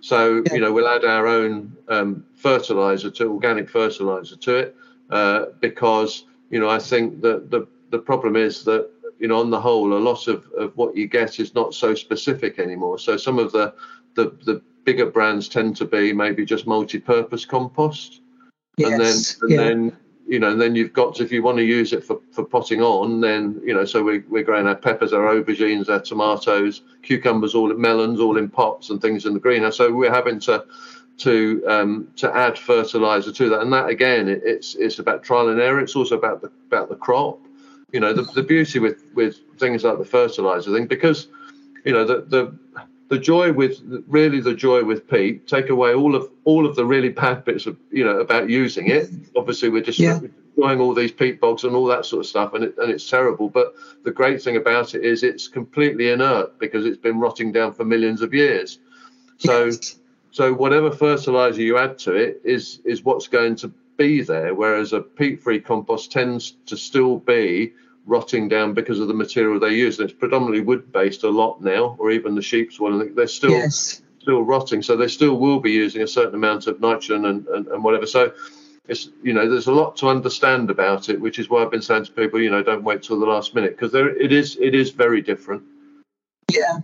So 0.00 0.42
yeah. 0.46 0.54
you 0.54 0.60
know 0.60 0.72
we'll 0.72 0.88
add 0.88 1.04
our 1.04 1.26
own 1.26 1.76
um, 1.88 2.24
fertilizer 2.42 3.10
to 3.10 3.32
organic 3.32 3.70
fertilizer 3.70 4.36
to 4.36 4.56
it 4.56 4.76
uh, 5.10 5.46
because 5.60 6.24
you 6.50 6.58
know 6.58 6.68
I 6.68 6.78
think 6.78 7.22
that 7.22 7.50
the 7.50 7.66
the 7.90 7.98
problem 7.98 8.36
is 8.36 8.64
that 8.64 8.90
you 9.18 9.28
know 9.28 9.38
on 9.38 9.50
the 9.50 9.60
whole 9.60 9.92
a 9.92 10.02
lot 10.10 10.26
of, 10.26 10.46
of 10.58 10.76
what 10.76 10.96
you 10.96 11.06
get 11.06 11.38
is 11.38 11.54
not 11.54 11.74
so 11.74 11.94
specific 11.94 12.58
anymore. 12.58 12.98
So 12.98 13.16
some 13.16 13.38
of 13.38 13.52
the 13.52 13.74
the, 14.14 14.36
the 14.44 14.62
bigger 14.84 15.06
brands 15.06 15.48
tend 15.48 15.76
to 15.76 15.84
be 15.84 16.12
maybe 16.12 16.44
just 16.44 16.66
multi-purpose 16.66 17.44
compost, 17.44 18.20
yes. 18.76 18.90
and 18.90 19.00
then 19.00 19.16
and 19.42 19.50
yeah. 19.50 19.56
then 19.56 19.96
you 20.26 20.38
know, 20.38 20.50
and 20.50 20.60
then 20.60 20.74
you've 20.74 20.92
got 20.92 21.16
to, 21.16 21.24
if 21.24 21.32
you 21.32 21.42
want 21.42 21.58
to 21.58 21.64
use 21.64 21.92
it 21.92 22.04
for, 22.04 22.20
for 22.30 22.44
potting 22.44 22.80
on, 22.80 23.20
then, 23.20 23.60
you 23.64 23.74
know, 23.74 23.84
so 23.84 24.02
we, 24.02 24.20
we're 24.20 24.44
growing 24.44 24.66
our 24.66 24.74
peppers, 24.74 25.12
our 25.12 25.34
aubergines, 25.34 25.88
our 25.88 26.00
tomatoes, 26.00 26.82
cucumbers, 27.02 27.54
all 27.54 27.74
melons, 27.74 28.20
all 28.20 28.38
in 28.38 28.48
pots 28.48 28.88
and 28.90 29.02
things 29.02 29.26
in 29.26 29.34
the 29.34 29.40
greenhouse. 29.40 29.76
So 29.76 29.92
we're 29.92 30.12
having 30.12 30.38
to, 30.40 30.64
to, 31.22 31.64
um, 31.66 32.08
to 32.16 32.34
add 32.34 32.58
fertilizer 32.58 33.32
to 33.32 33.48
that. 33.50 33.60
And 33.60 33.72
that, 33.72 33.88
again, 33.88 34.28
it, 34.28 34.42
it's, 34.44 34.74
it's 34.74 34.98
about 34.98 35.22
trial 35.22 35.48
and 35.48 35.60
error. 35.60 35.80
It's 35.80 35.96
also 35.96 36.16
about 36.16 36.42
the, 36.42 36.50
about 36.66 36.88
the 36.88 36.96
crop. 36.96 37.40
You 37.92 38.00
know, 38.00 38.12
the, 38.12 38.22
the 38.22 38.42
beauty 38.42 38.78
with, 38.78 39.04
with 39.14 39.36
things 39.58 39.84
like 39.84 39.98
the 39.98 40.04
fertilizer 40.04 40.72
thing, 40.72 40.86
because, 40.86 41.28
you 41.84 41.92
know, 41.92 42.04
the, 42.04 42.22
the, 42.22 42.58
the 43.12 43.18
joy 43.18 43.52
with 43.52 43.82
really 44.08 44.40
the 44.40 44.54
joy 44.54 44.82
with 44.82 45.06
peat 45.06 45.46
take 45.46 45.68
away 45.68 45.92
all 45.92 46.14
of 46.14 46.30
all 46.44 46.64
of 46.64 46.76
the 46.76 46.86
really 46.86 47.10
bad 47.10 47.44
bits 47.44 47.66
of 47.66 47.76
you 47.90 48.02
know 48.02 48.18
about 48.20 48.48
using 48.48 48.86
it 48.86 49.10
obviously 49.36 49.68
we're 49.68 49.82
just 49.82 49.98
yeah. 49.98 50.18
destroying 50.18 50.80
all 50.80 50.94
these 50.94 51.12
peat 51.12 51.38
bogs 51.38 51.64
and 51.64 51.76
all 51.76 51.84
that 51.84 52.06
sort 52.06 52.20
of 52.20 52.26
stuff 52.26 52.54
and, 52.54 52.64
it, 52.64 52.74
and 52.78 52.90
it's 52.90 53.06
terrible 53.10 53.50
but 53.50 53.74
the 54.04 54.10
great 54.10 54.40
thing 54.42 54.56
about 54.56 54.94
it 54.94 55.04
is 55.04 55.22
it's 55.22 55.46
completely 55.46 56.08
inert 56.08 56.58
because 56.58 56.86
it's 56.86 56.96
been 56.96 57.20
rotting 57.20 57.52
down 57.52 57.70
for 57.70 57.84
millions 57.84 58.22
of 58.22 58.32
years 58.32 58.78
so 59.36 59.66
yes. 59.66 59.96
So 60.32 60.52
whatever 60.52 60.90
fertilizer 60.90 61.62
you 61.62 61.78
add 61.78 61.98
to 62.00 62.14
it 62.14 62.40
is 62.42 62.80
is 62.84 63.04
what's 63.04 63.28
going 63.28 63.54
to 63.56 63.72
be 63.98 64.22
there, 64.22 64.54
whereas 64.54 64.92
a 64.92 65.00
peat-free 65.00 65.60
compost 65.60 66.10
tends 66.10 66.56
to 66.66 66.76
still 66.76 67.18
be 67.18 67.74
rotting 68.06 68.48
down 68.48 68.72
because 68.72 68.98
of 68.98 69.08
the 69.08 69.14
material 69.14 69.60
they 69.60 69.74
use. 69.74 69.98
And 69.98 70.08
it's 70.08 70.18
predominantly 70.18 70.62
wood-based 70.62 71.22
a 71.22 71.28
lot 71.28 71.62
now, 71.62 71.96
or 71.98 72.10
even 72.10 72.34
the 72.34 72.42
sheep's 72.42 72.80
one. 72.80 73.14
They're 73.14 73.26
still 73.26 73.50
yes. 73.50 74.02
still 74.20 74.42
rotting, 74.42 74.82
so 74.82 74.96
they 74.96 75.08
still 75.08 75.36
will 75.38 75.60
be 75.60 75.70
using 75.70 76.02
a 76.02 76.08
certain 76.08 76.34
amount 76.34 76.66
of 76.66 76.80
nitrogen 76.80 77.26
and, 77.26 77.46
and, 77.48 77.66
and 77.68 77.84
whatever. 77.84 78.06
So 78.06 78.32
it's 78.88 79.10
you 79.22 79.34
know 79.34 79.48
there's 79.48 79.66
a 79.66 79.72
lot 79.72 79.96
to 79.98 80.08
understand 80.08 80.70
about 80.70 81.10
it, 81.10 81.20
which 81.20 81.38
is 81.38 81.50
why 81.50 81.62
I've 81.62 81.70
been 81.70 81.82
saying 81.82 82.06
to 82.06 82.12
people, 82.12 82.40
you 82.40 82.50
know, 82.50 82.62
don't 82.62 82.82
wait 82.82 83.02
till 83.02 83.20
the 83.20 83.26
last 83.26 83.54
minute 83.54 83.72
because 83.72 83.92
there 83.92 84.08
it 84.08 84.32
is 84.32 84.56
it 84.60 84.74
is 84.74 84.90
very 84.90 85.20
different. 85.20 85.62
Yeah, 86.50 86.78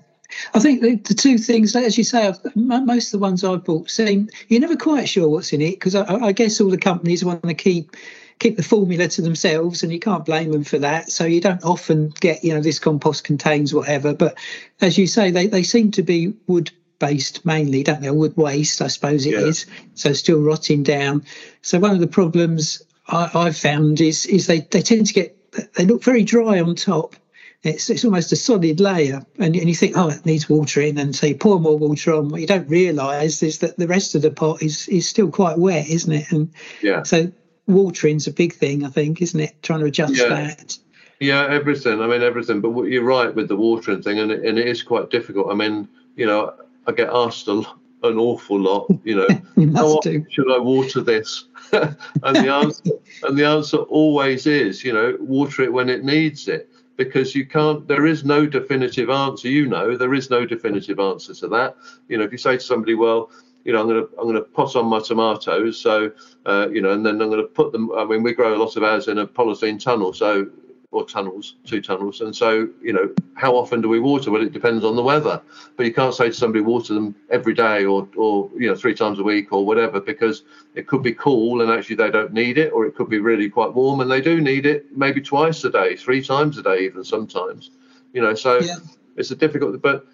I 0.54 0.61
think 0.61 0.82
the, 0.82 0.97
the, 0.97 1.14
two 1.14 1.38
things, 1.38 1.75
as 1.75 1.97
you 1.97 2.04
say, 2.04 2.32
most 2.54 3.06
of 3.06 3.12
the 3.12 3.23
ones 3.23 3.44
I've 3.44 3.64
bought 3.64 3.90
seem 3.90 4.28
you're 4.49 4.61
never 4.61 4.76
quite 4.76 5.08
sure 5.08 5.28
what's 5.28 5.52
in 5.52 5.62
it 5.62 5.73
because 5.73 5.94
I, 5.94 6.04
I, 6.16 6.32
guess 6.32 6.61
all 6.61 6.68
the 6.68 6.76
companies 6.76 7.25
want 7.25 7.42
to 7.42 7.54
keep 7.54 7.97
keep 8.38 8.56
the 8.56 8.62
formula 8.62 9.08
to 9.08 9.23
themselves, 9.23 9.82
and 9.82 9.92
you 9.92 9.99
can't 9.99 10.25
blame 10.25 10.52
them 10.52 10.64
for 10.64 10.78
that. 10.78 11.11
So 11.11 11.25
you 11.25 11.40
don't 11.40 11.64
often 11.64 12.11
get, 12.20 12.44
you 12.44 12.54
know, 12.54 12.61
this 12.61 12.78
compost 12.78 13.25
contains 13.25 13.75
whatever. 13.75 14.14
But 14.14 14.38
as 14.80 14.97
you 14.97 15.06
say, 15.06 15.30
they, 15.30 15.47
they 15.47 15.62
seem 15.62 15.90
to 15.92 16.02
be 16.02 16.35
wood 16.47 16.70
based 16.99 17.44
mainly, 17.44 17.82
don't 17.82 18.00
they? 18.00 18.11
Wood 18.11 18.37
waste, 18.37 18.82
I 18.82 18.88
suppose 18.88 19.26
it 19.26 19.32
yeah. 19.32 19.47
is. 19.47 19.66
So 19.94 20.12
still 20.12 20.40
rotting 20.40 20.82
down. 20.82 21.25
So 21.62 21.78
one 21.78 21.92
of 21.92 22.00
the 22.00 22.06
problems 22.06 22.82
I, 23.08 23.30
I've 23.35 23.56
found 23.56 24.00
is 24.00 24.26
is 24.26 24.47
they, 24.47 24.61
they 24.61 24.82
tend 24.82 25.06
to 25.06 25.14
get 25.14 25.35
they 25.75 25.87
look 25.87 26.02
very 26.02 26.23
dry 26.23 26.61
on 26.61 26.75
top 26.75 27.16
it's, 27.62 27.90
it's 27.90 28.04
almost 28.04 28.32
a 28.32 28.36
solid 28.36 28.80
layer. 28.80 29.24
And, 29.38 29.56
and 29.56 29.68
you 29.68 29.74
think, 29.74 29.96
oh, 29.96 30.08
it 30.10 30.24
needs 30.24 30.48
watering. 30.48 30.98
And 30.98 31.14
so 31.14 31.26
you 31.26 31.34
pour 31.34 31.58
more 31.58 31.76
water 31.76 32.14
on. 32.14 32.28
What 32.28 32.40
you 32.40 32.46
don't 32.46 32.68
realise 32.68 33.42
is 33.42 33.58
that 33.58 33.76
the 33.76 33.88
rest 33.88 34.14
of 34.14 34.22
the 34.22 34.30
pot 34.30 34.62
is, 34.62 34.88
is 34.88 35.08
still 35.08 35.30
quite 35.30 35.58
wet, 35.58 35.88
isn't 35.88 36.12
it? 36.12 36.30
And 36.30 36.52
yeah. 36.82 37.02
so 37.02 37.32
watering's 37.66 38.26
a 38.26 38.32
big 38.32 38.54
thing, 38.54 38.84
I 38.84 38.88
think, 38.88 39.20
isn't 39.20 39.40
it? 39.40 39.62
Trying 39.62 39.80
to 39.80 39.86
adjust 39.86 40.16
yeah. 40.16 40.28
that. 40.28 40.78
Yeah, 41.20 41.46
everything. 41.50 42.00
I 42.00 42.06
mean, 42.06 42.22
everything. 42.22 42.60
But 42.60 42.84
you're 42.84 43.02
right 43.02 43.34
with 43.34 43.48
the 43.48 43.56
watering 43.56 44.02
thing, 44.02 44.20
and 44.20 44.30
it, 44.30 44.44
and 44.44 44.56
it 44.56 44.68
is 44.68 44.84
quite 44.84 45.10
difficult. 45.10 45.50
I 45.50 45.54
mean, 45.54 45.88
you 46.14 46.26
know, 46.26 46.54
I 46.86 46.92
get 46.92 47.10
asked 47.12 47.48
a, 47.48 47.60
an 48.04 48.18
awful 48.18 48.60
lot. 48.60 48.86
You 49.02 49.16
know, 49.16 49.28
you 49.56 49.72
how 49.74 50.00
should 50.00 50.52
I 50.52 50.58
water 50.58 51.00
this? 51.00 51.46
and 51.72 51.96
the 52.36 52.48
answer 52.52 52.84
and 53.24 53.36
the 53.36 53.44
answer 53.44 53.78
always 53.78 54.46
is, 54.46 54.84
you 54.84 54.92
know, 54.92 55.16
water 55.18 55.62
it 55.62 55.72
when 55.72 55.88
it 55.88 56.04
needs 56.04 56.46
it 56.46 56.70
because 56.99 57.35
you 57.35 57.47
can't 57.47 57.88
there 57.88 58.05
is 58.05 58.25
no 58.25 58.45
definitive 58.45 59.09
answer 59.09 59.49
you 59.49 59.67
know 59.67 59.97
there 59.97 60.12
is 60.12 60.28
no 60.28 60.45
definitive 60.45 61.00
answer 61.00 61.33
to 61.33 61.49
that. 61.49 61.76
You 62.09 62.19
know 62.19 62.25
if 62.25 62.33
you 62.33 62.38
say 62.38 62.59
to 62.59 62.61
somebody 62.61 62.95
well 62.95 63.31
you 63.64 63.73
know 63.73 63.81
i'm 63.81 63.88
going 63.88 64.02
to 64.02 64.09
i'm 64.19 64.25
going 64.25 64.35
to 64.35 64.43
pot 64.43 64.76
on 64.76 64.87
my 64.87 65.00
tomatoes 65.00 65.81
so 65.81 66.11
uh, 66.47 66.69
you 66.71 66.81
know 66.83 66.93
and 66.93 67.05
then 67.07 67.21
i'm 67.23 67.31
going 67.31 67.43
to 67.43 67.49
put 67.49 67.73
them 67.73 67.90
i 67.97 68.05
mean 68.05 68.23
we 68.23 68.33
grow 68.33 68.55
a 68.55 68.59
lot 68.62 68.76
of 68.76 68.83
ours 68.83 69.09
in 69.09 69.19
a 69.19 69.26
polythene 69.26 69.83
tunnel 69.83 70.12
so 70.12 70.47
or 70.90 71.04
tunnels, 71.04 71.57
two 71.66 71.83
tunnels. 71.83 72.23
And 72.23 72.35
so, 72.35 72.68
you 72.80 72.92
know, 72.95 73.12
how 73.35 73.54
often 73.54 73.83
do 73.83 73.88
we 73.88 74.00
water? 74.00 74.30
Well, 74.30 74.42
it 74.42 74.52
depends 74.52 74.85
on 74.85 74.97
the 74.97 75.02
weather. 75.02 75.40
But 75.76 75.85
you 75.85 75.92
can't 75.92 76.14
say 76.14 76.28
to 76.28 76.33
somebody 76.33 76.62
water 76.62 76.95
them 76.95 77.14
every 77.30 77.52
day 77.52 77.85
or, 77.85 78.09
or 78.16 78.50
you 78.57 78.68
know, 78.68 78.75
three 78.75 78.95
times 78.95 79.18
a 79.18 79.23
week 79.23 79.52
or 79.52 79.66
whatever, 79.66 80.00
because 80.00 80.45
it 80.75 80.87
could 80.87 81.02
be 81.02 81.12
cool 81.12 81.61
and 81.61 81.71
actually 81.71 81.97
they 81.97 82.11
don't 82.11 82.33
need 82.33 82.57
it, 82.57 82.73
or 82.73 82.87
it 82.87 82.95
could 82.95 83.11
be 83.11 83.18
really 83.18 83.50
quite 83.50 83.75
warm 83.75 84.00
and 84.00 84.11
they 84.11 84.23
do 84.23 84.40
need 84.40 84.64
it 84.64 84.87
maybe 84.97 85.21
twice 85.21 85.62
a 85.64 85.71
day, 85.71 85.95
three 85.95 86.23
times 86.23 86.57
a 86.57 86.62
day, 86.62 86.80
even 86.80 87.04
sometimes. 87.04 87.71
You 88.14 88.23
know, 88.23 88.35
so 88.35 88.61
yeah. 88.61 88.76
it's 89.16 89.30
a 89.30 89.37
difficult, 89.37 89.80
but 89.83 90.07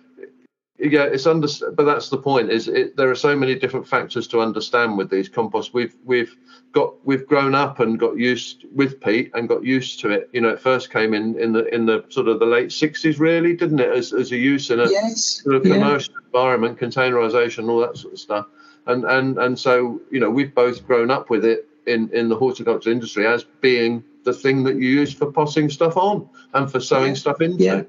yeah 0.78 1.04
it's 1.04 1.26
under 1.26 1.47
but 1.76 1.85
that's 1.85 2.09
the 2.09 2.19
point 2.19 2.50
is 2.50 2.66
it, 2.66 2.97
there 2.97 3.09
are 3.09 3.14
so 3.14 3.37
many 3.37 3.54
different 3.54 3.87
factors 3.87 4.26
to 4.26 4.40
understand 4.40 4.99
with 4.99 5.09
these 5.09 5.28
composts 5.28 5.73
we've 5.73 5.95
we've 6.04 6.37
got 6.73 6.95
we've 7.07 7.26
grown 7.26 7.54
up 7.54 7.78
and 7.78 7.99
got 7.99 8.19
used 8.19 8.64
with 8.75 9.00
peat 9.00 9.31
and 9.35 9.49
got 9.49 9.62
used 9.62 10.00
to 10.00 10.11
it 10.11 10.28
you 10.33 10.40
know 10.40 10.49
it 10.49 10.61
first 10.61 10.90
came 10.90 11.14
in 11.14 11.38
in 11.38 11.52
the 11.52 11.73
in 11.73 11.87
the 11.87 12.04
sort 12.09 12.26
of 12.26 12.40
the 12.40 12.47
late 12.47 12.71
60s 12.71 13.21
really 13.21 13.54
didn't 13.54 13.78
it 13.78 13.90
as, 13.90 14.12
as 14.12 14.33
a 14.33 14.37
use 14.37 14.71
in 14.71 14.81
a 14.81 14.90
yes. 14.90 15.43
sort 15.43 15.57
of 15.57 15.62
commercial 15.62 16.12
yeah. 16.14 16.26
environment 16.26 16.78
containerization 16.78 17.69
all 17.71 17.78
that 17.78 17.97
sort 17.97 18.14
of 18.14 18.19
stuff 18.19 18.47
and 18.87 19.04
and 19.04 19.38
and 19.38 19.57
so 19.57 20.00
you 20.11 20.19
know 20.19 20.31
we've 20.31 20.54
both 20.54 20.85
grown 20.85 21.09
up 21.09 21.31
with 21.31 21.45
it 21.45 21.69
in 21.87 22.11
in 22.12 22.28
the 22.28 22.37
horticulture 22.37 22.90
industry 22.90 23.26
as 23.26 23.45
being 23.61 24.02
the 24.25 24.33
thing 24.33 24.64
that 24.64 24.75
you 24.75 24.88
use 24.88 25.14
for 25.14 25.31
potting 25.31 25.71
stuff 25.71 25.97
on 25.97 26.28
and 26.54 26.73
for 26.73 26.81
sowing 26.81 27.09
yeah. 27.09 27.14
stuff 27.14 27.40
into 27.40 27.62
yeah 27.62 27.83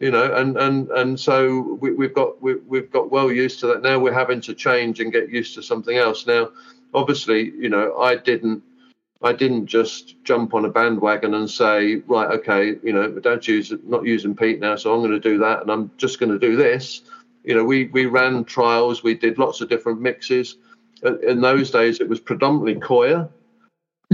you 0.00 0.10
know 0.10 0.34
and 0.34 0.56
and 0.56 0.90
and 0.90 1.18
so 1.18 1.78
we, 1.80 2.04
have 2.04 2.14
got 2.14 2.42
we, 2.42 2.56
we've 2.56 2.90
got 2.90 3.10
well 3.10 3.30
used 3.30 3.60
to 3.60 3.66
that. 3.68 3.82
Now 3.82 3.98
we're 3.98 4.12
having 4.12 4.40
to 4.42 4.54
change 4.54 5.00
and 5.00 5.12
get 5.12 5.30
used 5.30 5.54
to 5.54 5.62
something 5.62 5.96
else. 5.96 6.26
Now 6.26 6.50
obviously 6.94 7.52
you 7.58 7.68
know 7.68 7.98
i 7.98 8.14
didn't 8.14 8.62
i 9.22 9.32
didn't 9.32 9.66
just 9.66 10.14
jump 10.22 10.54
on 10.54 10.64
a 10.64 10.70
bandwagon 10.70 11.34
and 11.34 11.50
say 11.50 11.96
right 12.06 12.30
okay 12.30 12.76
you 12.82 12.92
know 12.92 13.10
don't 13.10 13.46
use 13.46 13.72
not 13.84 14.06
using 14.06 14.34
peat 14.34 14.60
now 14.60 14.76
so 14.76 14.94
i'm 14.94 15.00
going 15.00 15.10
to 15.10 15.18
do 15.18 15.38
that 15.38 15.60
and 15.60 15.70
i'm 15.70 15.90
just 15.98 16.18
going 16.18 16.32
to 16.32 16.38
do 16.38 16.56
this. 16.56 17.02
You 17.42 17.54
know 17.54 17.64
we 17.64 17.86
we 17.86 18.06
ran 18.06 18.44
trials 18.44 19.02
we 19.02 19.14
did 19.14 19.36
lots 19.36 19.60
of 19.60 19.68
different 19.68 20.00
mixes. 20.00 20.56
In 21.02 21.42
those 21.42 21.70
days 21.70 22.00
it 22.00 22.08
was 22.08 22.18
predominantly 22.18 22.80
coir 22.80 23.28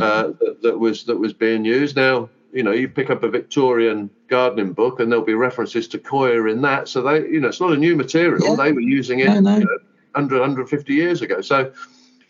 uh, 0.01 0.23
that, 0.41 0.59
that 0.63 0.77
was 0.77 1.05
that 1.05 1.17
was 1.17 1.33
being 1.33 1.65
used. 1.65 1.95
Now 1.95 2.29
you 2.53 2.63
know, 2.63 2.73
you 2.73 2.89
pick 2.89 3.11
up 3.11 3.23
a 3.23 3.29
Victorian 3.29 4.11
gardening 4.29 4.73
book 4.73 5.01
and 5.01 5.11
there'll 5.11 5.25
be 5.25 5.35
references 5.35 5.87
to 5.89 5.99
coir 5.99 6.49
in 6.49 6.63
that. 6.63 6.89
So 6.89 7.03
they, 7.03 7.21
you 7.29 7.41
know, 7.41 7.49
it's 7.49 7.61
not 7.61 7.73
a 7.73 7.77
new 7.77 7.97
material. 7.97 8.57
Yeah. 8.57 8.57
They 8.57 8.73
were 8.73 8.81
using 8.81 9.21
it 9.21 9.29
no, 9.29 9.41
no. 9.41 9.59
You 9.59 9.65
know, 9.65 9.79
100, 10.13 10.41
150 10.41 10.95
years 10.95 11.23
ago. 11.23 11.41
So, 11.41 11.73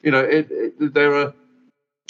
you 0.02 0.10
know, 0.10 0.20
it, 0.20 0.48
it, 0.50 0.94
there 0.94 1.14
are, 1.14 1.34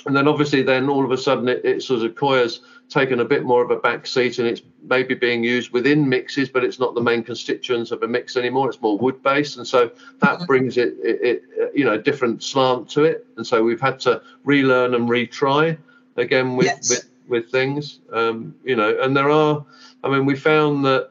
and 0.06 0.16
then 0.16 0.26
obviously 0.26 0.62
then 0.62 0.88
all 0.88 1.04
of 1.04 1.10
a 1.10 1.18
sudden 1.18 1.48
it, 1.48 1.64
it 1.64 1.82
sort 1.82 2.02
of 2.02 2.14
coir's 2.14 2.60
taken 2.88 3.20
a 3.20 3.24
bit 3.24 3.44
more 3.44 3.62
of 3.62 3.70
a 3.70 3.76
back 3.76 4.06
seat 4.06 4.38
and 4.38 4.48
it's 4.48 4.62
maybe 4.82 5.14
being 5.14 5.44
used 5.44 5.70
within 5.70 6.08
mixes, 6.08 6.48
but 6.48 6.64
it's 6.64 6.80
not 6.80 6.94
the 6.94 7.00
main 7.00 7.22
constituents 7.22 7.92
of 7.92 8.02
a 8.02 8.08
mix 8.08 8.36
anymore. 8.36 8.68
It's 8.68 8.80
more 8.80 8.98
wood 8.98 9.22
based. 9.22 9.58
And 9.58 9.66
so 9.66 9.92
that 10.20 10.36
mm-hmm. 10.36 10.44
brings 10.46 10.76
it, 10.76 10.94
it, 11.02 11.20
it, 11.22 11.72
you 11.74 11.84
know, 11.84 11.92
a 11.92 11.98
different 11.98 12.42
slant 12.42 12.88
to 12.90 13.04
it. 13.04 13.26
And 13.36 13.46
so 13.46 13.62
we've 13.62 13.80
had 13.80 14.00
to 14.00 14.22
relearn 14.44 14.94
and 14.94 15.08
retry 15.08 15.78
again 16.16 16.56
with, 16.56 16.66
yes. 16.66 16.90
with 16.90 17.09
with 17.30 17.50
things, 17.50 18.00
um, 18.12 18.54
you 18.64 18.76
know. 18.76 18.98
And 19.00 19.16
there 19.16 19.30
are, 19.30 19.64
I 20.04 20.10
mean, 20.10 20.26
we 20.26 20.36
found 20.36 20.84
that 20.84 21.10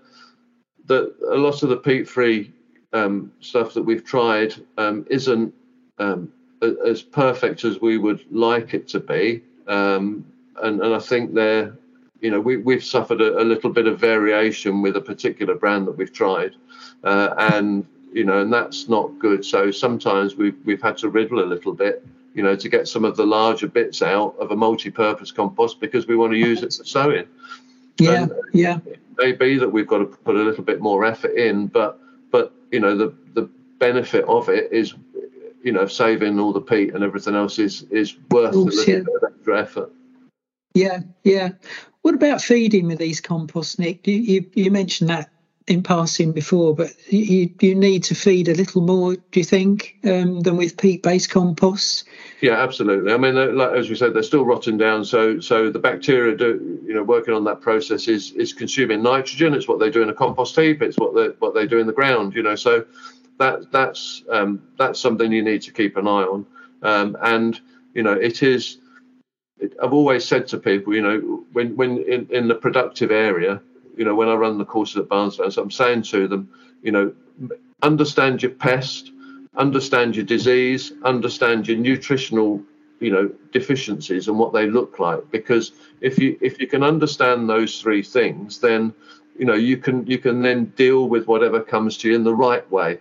that 0.85 1.15
a 1.31 1.37
lot 1.37 1.63
of 1.63 1.69
the 1.69 1.77
peat-free 1.77 2.51
um, 2.93 3.31
stuff 3.39 3.73
that 3.73 3.83
we've 3.83 4.03
tried 4.03 4.53
um, 4.77 5.05
isn't 5.09 5.53
um, 5.99 6.31
as 6.85 7.01
perfect 7.01 7.63
as 7.63 7.79
we 7.79 7.97
would 7.97 8.25
like 8.31 8.73
it 8.73 8.87
to 8.89 8.99
be, 8.99 9.41
um, 9.67 10.25
and 10.61 10.81
and 10.81 10.93
I 10.93 10.99
think 10.99 11.33
they're, 11.33 11.75
you 12.21 12.31
know, 12.31 12.39
we 12.39 12.57
we've 12.57 12.83
suffered 12.83 13.21
a, 13.21 13.41
a, 13.41 13.43
little 13.43 13.69
bit 13.69 13.87
of 13.87 13.99
variation 13.99 14.81
with 14.81 14.97
a 14.97 15.01
particular 15.01 15.55
brand 15.55 15.87
that 15.87 15.97
we've 15.97 16.13
tried, 16.13 16.55
uh, 17.03 17.33
and 17.37 17.85
you 18.11 18.25
know, 18.25 18.41
and 18.41 18.51
that's 18.51 18.89
not 18.89 19.17
good. 19.19 19.45
So 19.45 19.71
sometimes 19.71 20.35
we've 20.35 20.57
we've 20.65 20.81
had 20.81 20.97
to 20.97 21.09
riddle 21.09 21.39
a 21.39 21.45
little 21.45 21.73
bit 21.73 22.05
you 22.33 22.43
know, 22.43 22.55
to 22.55 22.69
get 22.69 22.87
some 22.87 23.05
of 23.05 23.17
the 23.17 23.25
larger 23.25 23.67
bits 23.67 24.01
out 24.01 24.35
of 24.39 24.51
a 24.51 24.55
multi-purpose 24.55 25.31
compost 25.31 25.79
because 25.79 26.07
we 26.07 26.15
want 26.15 26.31
to 26.31 26.37
use 26.37 26.63
it 26.63 26.73
for 26.73 26.83
sowing. 26.83 27.27
Yeah, 27.99 28.23
and 28.23 28.31
uh, 28.31 28.35
yeah. 28.53 28.79
It 28.85 28.99
may 29.17 29.31
be 29.33 29.57
that 29.57 29.69
we've 29.69 29.87
got 29.87 29.99
to 29.99 30.05
put 30.05 30.35
a 30.35 30.39
little 30.39 30.63
bit 30.63 30.79
more 30.79 31.05
effort 31.05 31.35
in, 31.35 31.67
but 31.67 31.99
but 32.31 32.53
you 32.71 32.79
know 32.79 32.95
the 32.95 33.13
the 33.33 33.49
benefit 33.79 34.25
of 34.25 34.49
it 34.49 34.71
is, 34.71 34.93
you 35.63 35.71
know, 35.71 35.87
saving 35.87 36.39
all 36.39 36.53
the 36.53 36.61
peat 36.61 36.93
and 36.93 37.03
everything 37.03 37.35
else 37.35 37.59
is 37.59 37.83
is 37.83 38.15
worth 38.29 38.53
a 38.53 38.57
little 38.57 38.93
yeah. 38.93 38.99
bit 38.99 39.15
of 39.21 39.33
extra 39.33 39.61
effort. 39.61 39.91
Yeah, 40.73 40.99
yeah. 41.23 41.49
What 42.01 42.13
about 42.13 42.41
feeding 42.41 42.87
with 42.87 42.99
these 42.99 43.19
composts, 43.19 43.77
Nick? 43.77 44.07
You, 44.07 44.15
you, 44.15 44.49
you 44.53 44.71
mentioned 44.71 45.09
that 45.09 45.29
in 45.69 45.83
passing 45.83 46.31
before, 46.31 46.73
but 46.75 46.91
you, 47.09 47.53
you 47.61 47.75
need 47.75 48.03
to 48.03 48.15
feed 48.15 48.47
a 48.47 48.55
little 48.55 48.81
more, 48.81 49.15
do 49.15 49.39
you 49.39 49.43
think, 49.43 49.97
um, 50.03 50.41
than 50.41 50.57
with 50.57 50.75
peat-based 50.77 51.29
composts? 51.29 52.03
Yeah, 52.41 52.53
absolutely. 52.53 53.13
I 53.13 53.17
mean, 53.17 53.35
like, 53.55 53.73
as 53.73 53.87
we 53.87 53.95
said, 53.95 54.15
they're 54.15 54.23
still 54.23 54.45
rotting 54.45 54.79
down. 54.79 55.05
So, 55.05 55.39
so 55.39 55.69
the 55.69 55.77
bacteria, 55.77 56.35
do, 56.35 56.81
you 56.83 56.95
know, 56.95 57.03
working 57.03 57.35
on 57.35 57.43
that 57.43 57.61
process 57.61 58.07
is 58.07 58.31
is 58.31 58.51
consuming 58.51 59.03
nitrogen. 59.03 59.53
It's 59.53 59.67
what 59.67 59.79
they 59.79 59.91
do 59.91 60.01
in 60.01 60.09
a 60.09 60.13
compost 60.13 60.55
heap. 60.55 60.81
It's 60.81 60.97
what 60.97 61.13
they 61.13 61.27
what 61.37 61.53
they 61.53 61.67
do 61.67 61.77
in 61.77 61.85
the 61.85 61.93
ground. 61.93 62.33
You 62.33 62.41
know, 62.41 62.55
so 62.55 62.85
that 63.37 63.71
that's 63.71 64.23
um, 64.29 64.63
that's 64.77 64.99
something 64.99 65.31
you 65.31 65.43
need 65.43 65.61
to 65.63 65.71
keep 65.71 65.97
an 65.97 66.07
eye 66.07 66.23
on. 66.23 66.45
Um, 66.81 67.15
and 67.21 67.59
you 67.93 68.01
know, 68.01 68.13
it 68.13 68.41
is. 68.41 68.79
I've 69.83 69.93
always 69.93 70.23
said 70.23 70.47
to 70.47 70.57
people, 70.57 70.95
you 70.95 71.01
know, 71.01 71.43
when 71.51 71.75
when 71.75 71.99
in, 71.99 72.27
in 72.31 72.47
the 72.47 72.55
productive 72.55 73.11
area, 73.11 73.61
you 73.99 74.05
know, 74.05 74.15
when 74.15 74.29
I 74.29 74.33
run 74.33 74.57
the 74.57 74.63
courses 74.63 74.95
at 74.95 75.09
Barnsdale, 75.09 75.51
so 75.51 75.61
I'm 75.61 75.69
saying 75.69 76.03
to 76.03 76.25
them, 76.25 76.49
you 76.81 76.91
know, 76.93 77.13
understand 77.83 78.41
your 78.41 78.53
pest, 78.53 79.11
understand 79.57 80.15
your 80.15 80.23
disease, 80.23 80.93
understand 81.03 81.67
your 81.67 81.77
nutritional, 81.77 82.61
you 83.01 83.11
know, 83.11 83.29
deficiencies 83.51 84.29
and 84.29 84.39
what 84.39 84.53
they 84.53 84.67
look 84.67 84.99
like. 84.99 85.29
Because 85.31 85.73
if 85.99 86.17
you 86.17 86.37
if 86.39 86.61
you 86.61 86.67
can 86.67 86.81
understand 86.81 87.49
those 87.49 87.81
three 87.81 88.01
things, 88.01 88.59
then 88.59 88.93
you 89.37 89.45
know 89.45 89.55
you 89.55 89.75
can 89.75 90.07
you 90.07 90.17
can 90.17 90.41
then 90.41 90.65
deal 90.77 91.09
with 91.09 91.27
whatever 91.27 91.59
comes 91.59 91.97
to 91.97 92.09
you 92.09 92.15
in 92.15 92.23
the 92.23 92.33
right 92.33 92.69
way 92.71 92.99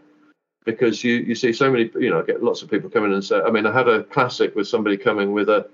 because 0.65 1.05
you, 1.05 1.15
you 1.15 1.35
see 1.37 1.53
so 1.53 1.71
many 1.71 1.91
you 1.95 2.11
know 2.11 2.21
I 2.21 2.25
get 2.25 2.43
lots 2.43 2.63
of 2.63 2.71
people 2.71 2.91
coming 2.91 3.13
and 3.13 3.25
say 3.25 3.41
I 3.41 3.51
mean 3.51 3.67
I 3.67 3.73
had 3.73 3.89
a 3.89 4.03
classic 4.03 4.55
with 4.57 4.67
somebody 4.67 4.97
coming 4.97 5.33
with 5.33 5.49
a 5.49 5.69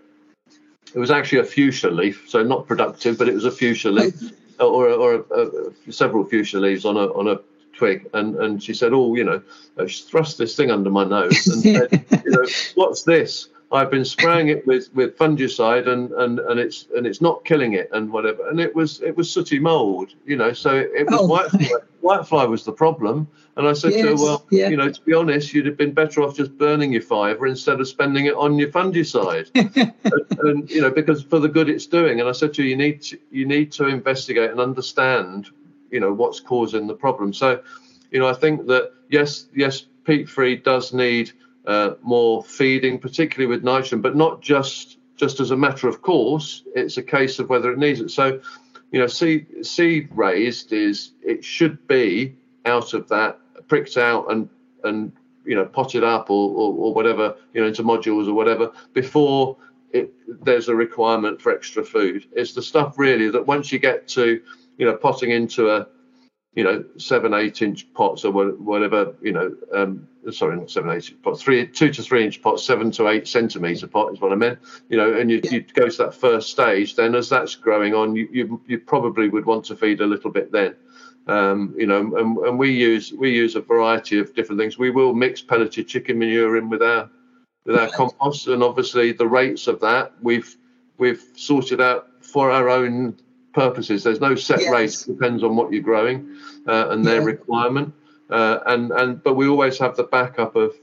it 0.94 0.98
was 0.98 1.10
actually 1.10 1.40
a 1.40 1.44
fuchsia 1.44 1.90
leaf, 1.90 2.24
so 2.28 2.42
not 2.42 2.66
productive, 2.66 3.18
but 3.18 3.28
it 3.28 3.34
was 3.34 3.44
a 3.44 3.50
fuchsia 3.50 3.90
leaf, 3.90 4.14
or, 4.60 4.88
or 4.88 5.24
a, 5.30 5.92
several 5.92 6.24
fuchsia 6.24 6.58
leaves 6.58 6.84
on 6.84 6.96
a 6.96 7.06
on 7.12 7.28
a 7.28 7.40
twig. 7.76 8.08
And 8.14 8.36
and 8.36 8.62
she 8.62 8.74
said, 8.74 8.92
"Oh, 8.92 9.14
you 9.14 9.24
know," 9.24 9.42
uh, 9.78 9.86
she 9.86 10.02
thrust 10.04 10.38
this 10.38 10.56
thing 10.56 10.70
under 10.70 10.90
my 10.90 11.04
nose 11.04 11.46
and 11.46 11.62
said, 11.62 12.04
"You 12.24 12.30
know, 12.30 12.46
what's 12.74 13.02
this?" 13.02 13.48
I've 13.74 13.90
been 13.90 14.04
spraying 14.04 14.48
it 14.48 14.64
with, 14.68 14.94
with 14.94 15.18
fungicide 15.18 15.88
and, 15.88 16.12
and, 16.12 16.38
and 16.38 16.60
it's 16.60 16.86
and 16.96 17.08
it's 17.08 17.20
not 17.20 17.44
killing 17.44 17.72
it 17.72 17.88
and 17.92 18.10
whatever. 18.10 18.48
And 18.48 18.60
it 18.60 18.72
was 18.72 19.00
it 19.02 19.16
was 19.16 19.28
sooty 19.28 19.58
mold, 19.58 20.14
you 20.24 20.36
know. 20.36 20.52
So 20.52 20.76
it 20.76 21.10
was 21.10 21.20
oh, 21.20 21.28
whitefly, 21.28 21.80
whitefly 22.02 22.48
was 22.48 22.64
the 22.64 22.72
problem. 22.72 23.26
And 23.56 23.66
I 23.66 23.72
said 23.72 23.92
yes, 23.92 24.02
to 24.02 24.08
her, 24.08 24.14
well, 24.14 24.46
yeah. 24.50 24.68
you 24.68 24.76
know, 24.76 24.90
to 24.90 25.00
be 25.02 25.12
honest, 25.12 25.52
you'd 25.52 25.66
have 25.66 25.76
been 25.76 25.92
better 25.92 26.22
off 26.22 26.36
just 26.36 26.56
burning 26.56 26.92
your 26.92 27.02
fiver 27.02 27.48
instead 27.48 27.80
of 27.80 27.88
spending 27.88 28.26
it 28.26 28.34
on 28.34 28.58
your 28.58 28.68
fungicide. 28.68 29.50
and, 29.54 30.38
and, 30.40 30.70
you 30.70 30.80
know, 30.80 30.90
because 30.90 31.24
for 31.24 31.40
the 31.40 31.48
good 31.48 31.68
it's 31.68 31.86
doing. 31.86 32.20
And 32.20 32.28
I 32.28 32.32
said 32.32 32.54
to 32.54 32.62
her, 32.62 32.68
you 32.68 32.76
need 32.76 33.02
to, 33.02 33.18
you 33.32 33.44
need 33.44 33.72
to 33.72 33.86
investigate 33.86 34.50
and 34.50 34.60
understand, 34.60 35.50
you 35.90 35.98
know, 35.98 36.12
what's 36.12 36.38
causing 36.38 36.86
the 36.86 36.94
problem. 36.94 37.32
So, 37.32 37.60
you 38.12 38.20
know, 38.20 38.28
I 38.28 38.34
think 38.34 38.66
that 38.66 38.92
yes, 39.08 39.46
yes, 39.54 39.86
peat 40.04 40.28
free 40.28 40.56
does 40.56 40.92
need 40.92 41.32
uh, 41.66 41.94
more 42.02 42.42
feeding, 42.44 42.98
particularly 42.98 43.54
with 43.54 43.64
nitrogen, 43.64 44.00
but 44.00 44.16
not 44.16 44.40
just 44.40 44.98
just 45.16 45.38
as 45.40 45.50
a 45.50 45.56
matter 45.56 45.88
of 45.88 46.02
course. 46.02 46.64
It's 46.74 46.96
a 46.96 47.02
case 47.02 47.38
of 47.38 47.48
whether 47.48 47.70
it 47.70 47.78
needs 47.78 48.00
it. 48.00 48.10
So, 48.10 48.40
you 48.90 48.98
know, 48.98 49.06
seed 49.06 49.64
seed 49.64 50.08
raised 50.12 50.72
is 50.72 51.12
it 51.22 51.44
should 51.44 51.86
be 51.86 52.36
out 52.64 52.94
of 52.94 53.08
that, 53.08 53.38
pricked 53.68 53.96
out 53.96 54.30
and 54.30 54.48
and 54.82 55.12
you 55.44 55.54
know 55.54 55.64
potted 55.64 56.04
up 56.04 56.30
or, 56.30 56.50
or, 56.50 56.74
or 56.74 56.94
whatever 56.94 57.36
you 57.52 57.60
know 57.60 57.66
into 57.66 57.82
modules 57.82 58.28
or 58.28 58.34
whatever 58.34 58.72
before 58.92 59.56
it, 59.92 60.12
there's 60.44 60.68
a 60.68 60.74
requirement 60.74 61.40
for 61.40 61.52
extra 61.52 61.84
food. 61.84 62.26
It's 62.32 62.52
the 62.52 62.62
stuff 62.62 62.98
really 62.98 63.30
that 63.30 63.46
once 63.46 63.70
you 63.70 63.78
get 63.78 64.08
to 64.08 64.40
you 64.76 64.86
know 64.86 64.96
potting 64.96 65.30
into 65.30 65.70
a 65.70 65.86
you 66.54 66.62
know, 66.62 66.84
seven, 66.96 67.34
eight 67.34 67.62
inch 67.62 67.92
pots 67.94 68.24
or 68.24 68.32
whatever, 68.32 69.14
you 69.20 69.32
know, 69.32 69.54
um, 69.72 70.06
sorry, 70.30 70.56
not 70.56 70.70
seven, 70.70 70.90
eight 70.90 71.10
inch 71.10 71.22
pots, 71.22 71.42
three, 71.42 71.66
two 71.66 71.90
to 71.90 72.02
three 72.02 72.24
inch 72.24 72.40
pots, 72.42 72.64
seven 72.64 72.90
to 72.92 73.08
eight 73.08 73.26
centimetre 73.26 73.88
pot 73.88 74.12
is 74.12 74.20
what 74.20 74.32
I 74.32 74.36
meant, 74.36 74.58
you 74.88 74.96
know, 74.96 75.14
and 75.14 75.30
you, 75.30 75.40
yeah. 75.42 75.50
you 75.50 75.60
go 75.62 75.88
to 75.88 75.96
that 75.98 76.14
first 76.14 76.50
stage, 76.50 76.94
then 76.94 77.14
as 77.14 77.28
that's 77.28 77.56
growing 77.56 77.94
on, 77.94 78.14
you, 78.14 78.28
you, 78.32 78.60
you 78.66 78.78
probably 78.78 79.28
would 79.28 79.46
want 79.46 79.64
to 79.66 79.76
feed 79.76 80.00
a 80.00 80.06
little 80.06 80.30
bit 80.30 80.52
then. 80.52 80.76
Um, 81.26 81.74
you 81.76 81.86
know, 81.86 81.98
and, 82.16 82.36
and 82.36 82.58
we 82.58 82.70
use 82.70 83.10
we 83.10 83.30
use 83.30 83.56
a 83.56 83.60
variety 83.62 84.18
of 84.18 84.34
different 84.34 84.60
things. 84.60 84.76
We 84.76 84.90
will 84.90 85.14
mix 85.14 85.40
pelleted 85.40 85.88
chicken 85.88 86.18
manure 86.18 86.58
in 86.58 86.68
with 86.68 86.82
our 86.82 87.08
with 87.64 87.76
our 87.76 87.88
compost, 87.88 88.46
and 88.46 88.62
obviously 88.62 89.12
the 89.12 89.26
rates 89.26 89.66
of 89.66 89.80
that 89.80 90.12
we've 90.20 90.54
we've 90.98 91.24
sorted 91.34 91.80
out 91.80 92.22
for 92.22 92.50
our 92.50 92.68
own 92.68 93.16
purposes. 93.54 94.02
There's 94.02 94.20
no 94.20 94.34
set 94.34 94.60
yes. 94.60 94.70
rate; 94.70 94.92
it 95.08 95.18
depends 95.18 95.42
on 95.42 95.56
what 95.56 95.72
you're 95.72 95.82
growing 95.82 96.36
uh, 96.66 96.88
and 96.90 97.04
their 97.04 97.20
yeah. 97.20 97.26
requirement. 97.26 97.94
Uh, 98.28 98.58
and 98.66 98.90
and 98.92 99.22
but 99.22 99.34
we 99.34 99.48
always 99.48 99.78
have 99.78 99.96
the 99.96 100.04
backup 100.04 100.56
of 100.56 100.74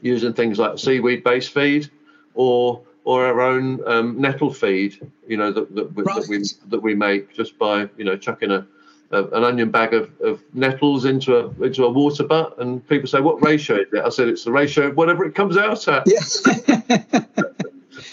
using 0.00 0.32
things 0.32 0.58
like 0.58 0.78
seaweed-based 0.78 1.52
feed 1.52 1.90
or 2.34 2.82
or 3.04 3.24
our 3.26 3.40
own 3.40 3.80
um, 3.88 4.20
nettle 4.20 4.52
feed. 4.52 5.10
You 5.26 5.36
know 5.36 5.52
that 5.52 5.74
that, 5.74 5.84
right. 5.96 6.20
that, 6.20 6.28
we 6.28 6.42
that 6.68 6.82
we 6.82 6.94
make 6.94 7.32
just 7.32 7.58
by 7.58 7.88
you 7.96 8.04
know 8.04 8.16
chucking 8.16 8.50
a, 8.50 8.66
a 9.10 9.24
an 9.24 9.44
onion 9.44 9.70
bag 9.70 9.94
of, 9.94 10.10
of 10.20 10.42
nettles 10.54 11.04
into 11.04 11.36
a 11.36 11.48
into 11.62 11.84
a 11.84 11.90
water 11.90 12.24
butt, 12.24 12.58
and 12.58 12.86
people 12.88 13.08
say, 13.08 13.20
"What 13.20 13.42
ratio 13.42 13.76
is 13.76 13.86
it?" 13.92 14.04
I 14.04 14.08
said, 14.10 14.28
"It's 14.28 14.44
the 14.44 14.52
ratio 14.52 14.88
of 14.88 14.96
whatever 14.96 15.24
it 15.24 15.34
comes 15.34 15.56
out 15.56 15.88
at." 15.88 16.04
Yes. 16.06 16.42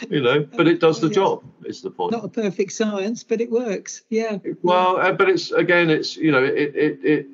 you 0.10 0.22
know, 0.22 0.48
but 0.56 0.68
it 0.68 0.80
does 0.80 1.00
the 1.00 1.10
job. 1.10 1.44
Is 1.66 1.82
the 1.82 1.92
point? 1.92 2.12
Not 2.12 2.26
a 2.26 2.30
perfect 2.30 2.72
science, 2.72 3.24
but 3.24 3.42
it 3.42 3.52
works. 3.52 4.04
Yeah. 4.10 4.38
Well, 4.62 4.98
uh, 4.98 5.12
but 5.14 5.30
it's 5.30 5.52
again, 5.52 5.90
it's 5.90 6.16
you 6.16 6.32
know, 6.32 6.44
it 6.44 6.76
it 6.76 7.00
it 7.04 7.28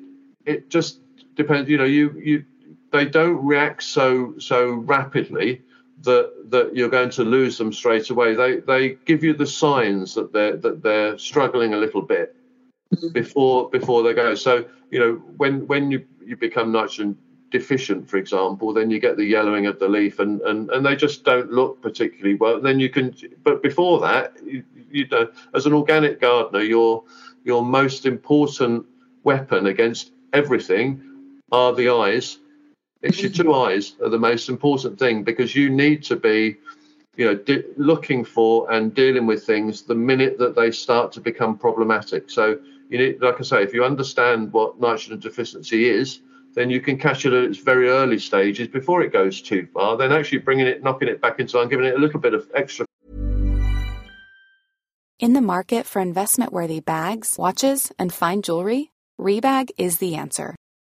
it 0.44 0.70
just 0.70 1.00
depends. 1.34 1.68
You 1.68 1.78
know, 1.78 1.84
you 1.84 2.12
you 2.22 2.44
they 2.90 3.06
don't 3.06 3.44
react 3.44 3.82
so 3.82 4.34
so 4.38 4.72
rapidly 4.72 5.62
that 6.02 6.50
that 6.50 6.76
you're 6.76 6.88
going 6.88 7.10
to 7.10 7.24
lose 7.24 7.58
them 7.58 7.72
straight 7.72 8.10
away. 8.10 8.34
They 8.34 8.60
they 8.60 8.90
give 9.04 9.24
you 9.24 9.34
the 9.34 9.46
signs 9.46 10.14
that 10.14 10.32
they're 10.32 10.56
that 10.56 10.82
they're 10.82 11.18
struggling 11.18 11.74
a 11.74 11.76
little 11.78 12.02
bit 12.02 12.36
mm-hmm. 12.94 13.08
before 13.08 13.70
before 13.70 14.02
they 14.02 14.14
go. 14.14 14.34
So 14.34 14.64
you 14.90 14.98
know 14.98 15.14
when 15.36 15.66
when 15.66 15.90
you 15.90 16.04
you 16.24 16.36
become 16.36 16.72
nitrogen 16.72 17.16
deficient, 17.52 18.08
for 18.08 18.16
example, 18.16 18.72
then 18.72 18.90
you 18.90 18.98
get 18.98 19.16
the 19.16 19.24
yellowing 19.24 19.66
of 19.66 19.78
the 19.78 19.88
leaf, 19.88 20.18
and 20.18 20.40
and, 20.42 20.70
and 20.70 20.84
they 20.84 20.96
just 20.96 21.24
don't 21.24 21.52
look 21.52 21.80
particularly 21.80 22.34
well. 22.34 22.60
Then 22.60 22.80
you 22.80 22.90
can, 22.90 23.14
but 23.44 23.62
before 23.62 24.00
that, 24.00 24.34
you, 24.44 24.64
you 24.90 25.06
know, 25.08 25.28
as 25.54 25.66
an 25.66 25.72
organic 25.72 26.20
gardener, 26.20 26.62
your 26.62 27.04
your 27.44 27.64
most 27.64 28.06
important 28.06 28.86
weapon 29.24 29.66
against 29.66 30.12
everything 30.32 31.02
are 31.52 31.74
the 31.74 31.88
eyes. 31.90 32.38
It's 33.02 33.20
your 33.20 33.30
two 33.30 33.44
mm-hmm. 33.44 33.70
eyes 33.70 33.94
are 34.02 34.08
the 34.08 34.18
most 34.18 34.48
important 34.48 34.98
thing 34.98 35.22
because 35.24 35.54
you 35.54 35.70
need 35.70 36.02
to 36.04 36.16
be, 36.16 36.56
you 37.16 37.26
know, 37.26 37.34
di- 37.34 37.64
looking 37.76 38.24
for 38.24 38.70
and 38.70 38.94
dealing 38.94 39.26
with 39.26 39.44
things 39.44 39.82
the 39.82 39.94
minute 39.94 40.38
that 40.38 40.54
they 40.54 40.70
start 40.70 41.12
to 41.12 41.20
become 41.20 41.58
problematic. 41.58 42.30
So 42.30 42.58
you 42.88 42.98
need, 42.98 43.20
like 43.20 43.40
I 43.40 43.42
say, 43.42 43.62
if 43.62 43.74
you 43.74 43.84
understand 43.84 44.52
what 44.52 44.80
nitrogen 44.80 45.18
deficiency 45.18 45.88
is, 45.88 46.20
then 46.54 46.70
you 46.70 46.80
can 46.80 46.98
catch 46.98 47.24
it 47.26 47.32
at 47.32 47.44
its 47.44 47.58
very 47.58 47.88
early 47.88 48.18
stages 48.18 48.68
before 48.68 49.02
it 49.02 49.12
goes 49.12 49.40
too 49.40 49.66
far. 49.72 49.96
Then 49.96 50.12
actually 50.12 50.38
bringing 50.38 50.66
it, 50.66 50.82
knocking 50.82 51.08
it 51.08 51.20
back 51.20 51.40
into 51.40 51.56
line, 51.58 51.68
giving 51.68 51.86
it 51.86 51.94
a 51.94 51.98
little 51.98 52.20
bit 52.20 52.34
of 52.34 52.48
extra. 52.54 52.86
In 55.18 55.34
the 55.34 55.40
market 55.40 55.86
for 55.86 56.00
investment-worthy 56.00 56.80
bags, 56.80 57.36
watches, 57.38 57.92
and 57.98 58.12
fine 58.12 58.42
jewelry, 58.42 58.90
Rebag 59.20 59.70
is 59.78 59.98
the 59.98 60.16
answer. 60.16 60.56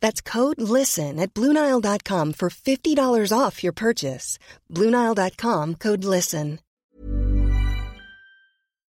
That's 0.00 0.20
code 0.20 0.60
LISTEN 0.60 1.18
at 1.18 1.34
Bluenile.com 1.34 2.32
for 2.34 2.50
$50 2.50 3.32
off 3.36 3.62
your 3.64 3.72
purchase. 3.72 4.38
Bluenile.com 4.72 5.74
code 5.76 6.04
LISTEN. 6.04 6.58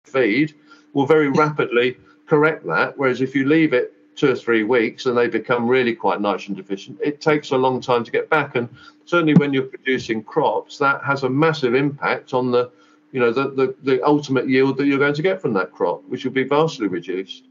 Feed 0.04 0.54
will 0.94 1.06
very 1.06 1.28
rapidly 1.42 1.96
correct 2.26 2.66
that. 2.66 2.96
Whereas 2.96 3.20
if 3.20 3.34
you 3.34 3.46
leave 3.46 3.72
it 3.72 3.92
two 4.16 4.32
or 4.32 4.34
three 4.34 4.64
weeks 4.64 5.06
and 5.06 5.16
they 5.16 5.28
become 5.28 5.68
really 5.68 5.94
quite 5.94 6.20
nitrogen 6.20 6.54
deficient, 6.54 6.98
it 7.02 7.20
takes 7.20 7.50
a 7.50 7.56
long 7.56 7.80
time 7.80 8.04
to 8.04 8.10
get 8.10 8.28
back. 8.28 8.56
And 8.56 8.68
certainly 9.04 9.34
when 9.34 9.52
you're 9.52 9.62
producing 9.62 10.22
crops, 10.22 10.78
that 10.78 11.02
has 11.04 11.22
a 11.22 11.30
massive 11.30 11.74
impact 11.74 12.34
on 12.34 12.50
the 12.50 12.70
you 13.12 13.20
know 13.20 13.32
the, 13.32 13.48
the, 13.50 13.74
the 13.82 14.04
ultimate 14.04 14.48
yield 14.48 14.76
that 14.76 14.86
you're 14.86 14.98
going 14.98 15.14
to 15.14 15.22
get 15.22 15.40
from 15.40 15.54
that 15.54 15.72
crop, 15.72 16.02
which 16.08 16.24
will 16.24 16.32
be 16.32 16.44
vastly 16.44 16.88
reduced. 16.88 17.44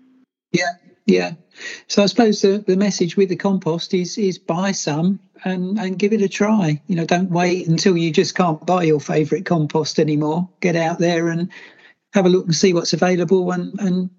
Yeah, 0.51 0.73
yeah. 1.07 1.33
So 1.87 2.03
I 2.03 2.05
suppose 2.05 2.41
the, 2.41 2.59
the 2.59 2.77
message 2.77 3.17
with 3.17 3.29
the 3.29 3.35
compost 3.35 3.93
is 3.93 4.17
is 4.17 4.37
buy 4.37 4.71
some 4.71 5.19
and 5.43 5.79
and 5.79 5.97
give 5.97 6.13
it 6.13 6.21
a 6.21 6.29
try. 6.29 6.79
You 6.87 6.95
know, 6.97 7.05
don't 7.05 7.31
wait 7.31 7.67
until 7.67 7.97
you 7.97 8.11
just 8.11 8.35
can't 8.35 8.63
buy 8.65 8.83
your 8.83 8.99
favourite 8.99 9.45
compost 9.45 9.99
anymore. 9.99 10.47
Get 10.59 10.75
out 10.75 10.99
there 10.99 11.29
and 11.29 11.49
have 12.13 12.25
a 12.25 12.29
look 12.29 12.45
and 12.45 12.55
see 12.55 12.73
what's 12.73 12.93
available 12.93 13.51
and 13.51 13.79
and 13.79 14.09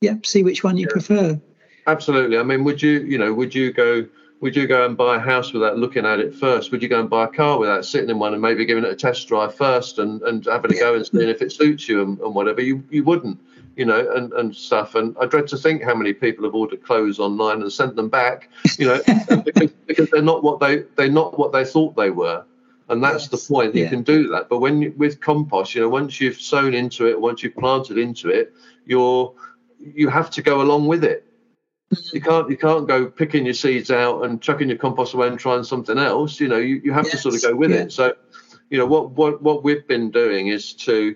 yeah, 0.00 0.16
see 0.24 0.42
which 0.42 0.62
one 0.62 0.76
you 0.76 0.86
yeah. 0.88 0.92
prefer. 0.92 1.40
Absolutely. 1.86 2.36
I 2.36 2.42
mean, 2.42 2.64
would 2.64 2.82
you 2.82 3.00
you 3.00 3.16
know 3.16 3.32
would 3.32 3.54
you 3.54 3.72
go 3.72 4.06
would 4.40 4.56
you 4.56 4.66
go 4.66 4.84
and 4.84 4.96
buy 4.96 5.16
a 5.16 5.20
house 5.20 5.52
without 5.52 5.78
looking 5.78 6.04
at 6.04 6.18
it 6.18 6.34
first? 6.34 6.72
Would 6.72 6.82
you 6.82 6.88
go 6.88 6.98
and 6.98 7.08
buy 7.08 7.24
a 7.24 7.28
car 7.28 7.60
without 7.60 7.86
sitting 7.86 8.10
in 8.10 8.18
one 8.18 8.32
and 8.32 8.42
maybe 8.42 8.64
giving 8.64 8.84
it 8.84 8.90
a 8.90 8.96
test 8.96 9.28
drive 9.28 9.54
first 9.54 10.00
and, 10.00 10.20
and 10.22 10.44
having 10.44 10.72
a 10.72 10.78
go 10.78 10.96
and 10.96 11.06
seeing 11.06 11.28
if 11.28 11.40
it 11.40 11.52
suits 11.52 11.88
you 11.88 12.02
and, 12.02 12.18
and 12.18 12.34
whatever? 12.34 12.60
You 12.60 12.82
you 12.90 13.04
wouldn't, 13.04 13.38
you 13.76 13.84
know, 13.84 14.10
and, 14.14 14.32
and 14.32 14.54
stuff. 14.54 14.94
And 14.94 15.16
I 15.20 15.26
dread 15.26 15.48
to 15.48 15.56
think 15.56 15.82
how 15.82 15.94
many 15.94 16.12
people 16.12 16.44
have 16.44 16.54
ordered 16.54 16.82
clothes 16.84 17.18
online 17.18 17.62
and 17.62 17.72
sent 17.72 17.96
them 17.96 18.08
back, 18.08 18.50
you 18.78 18.86
know, 18.86 19.00
because, 19.44 19.70
because 19.86 20.10
they're 20.10 20.22
not 20.22 20.42
what 20.42 20.60
they 20.60 20.84
they're 20.96 21.10
not 21.10 21.38
what 21.38 21.52
they 21.52 21.64
thought 21.64 21.96
they 21.96 22.10
were. 22.10 22.44
And 22.88 23.02
that's 23.02 23.30
yes. 23.30 23.46
the 23.46 23.54
point. 23.54 23.74
You 23.74 23.84
yeah. 23.84 23.90
can 23.90 24.02
do 24.02 24.28
that, 24.28 24.48
but 24.48 24.58
when 24.58 24.82
you, 24.82 24.92
with 24.96 25.20
compost, 25.20 25.74
you 25.74 25.80
know, 25.80 25.88
once 25.88 26.20
you've 26.20 26.40
sown 26.40 26.74
into 26.74 27.06
it, 27.06 27.18
once 27.18 27.42
you've 27.42 27.56
planted 27.56 27.96
into 27.96 28.28
it, 28.28 28.52
you're 28.84 29.34
you 29.78 30.08
have 30.08 30.30
to 30.30 30.42
go 30.42 30.60
along 30.60 30.86
with 30.86 31.02
it 31.02 31.26
you 31.92 32.20
mm-hmm. 32.20 32.28
can't 32.28 32.50
you 32.50 32.56
can't 32.56 32.88
go 32.88 33.06
picking 33.06 33.44
your 33.44 33.54
seeds 33.54 33.90
out 33.90 34.22
and 34.24 34.40
chucking 34.40 34.68
your 34.68 34.78
compost 34.78 35.14
away 35.14 35.28
and 35.28 35.38
trying 35.38 35.62
something 35.62 35.98
else. 35.98 36.40
You 36.40 36.48
know, 36.48 36.56
you, 36.56 36.80
you 36.82 36.92
have 36.92 37.04
yes, 37.04 37.12
to 37.12 37.18
sort 37.18 37.34
of 37.34 37.42
go 37.42 37.54
with 37.54 37.70
yeah. 37.70 37.78
it. 37.78 37.92
So, 37.92 38.14
you 38.70 38.78
know, 38.78 38.86
what 38.86 39.10
what 39.10 39.42
what 39.42 39.62
we've 39.62 39.86
been 39.86 40.10
doing 40.10 40.48
is 40.48 40.72
to, 40.74 41.14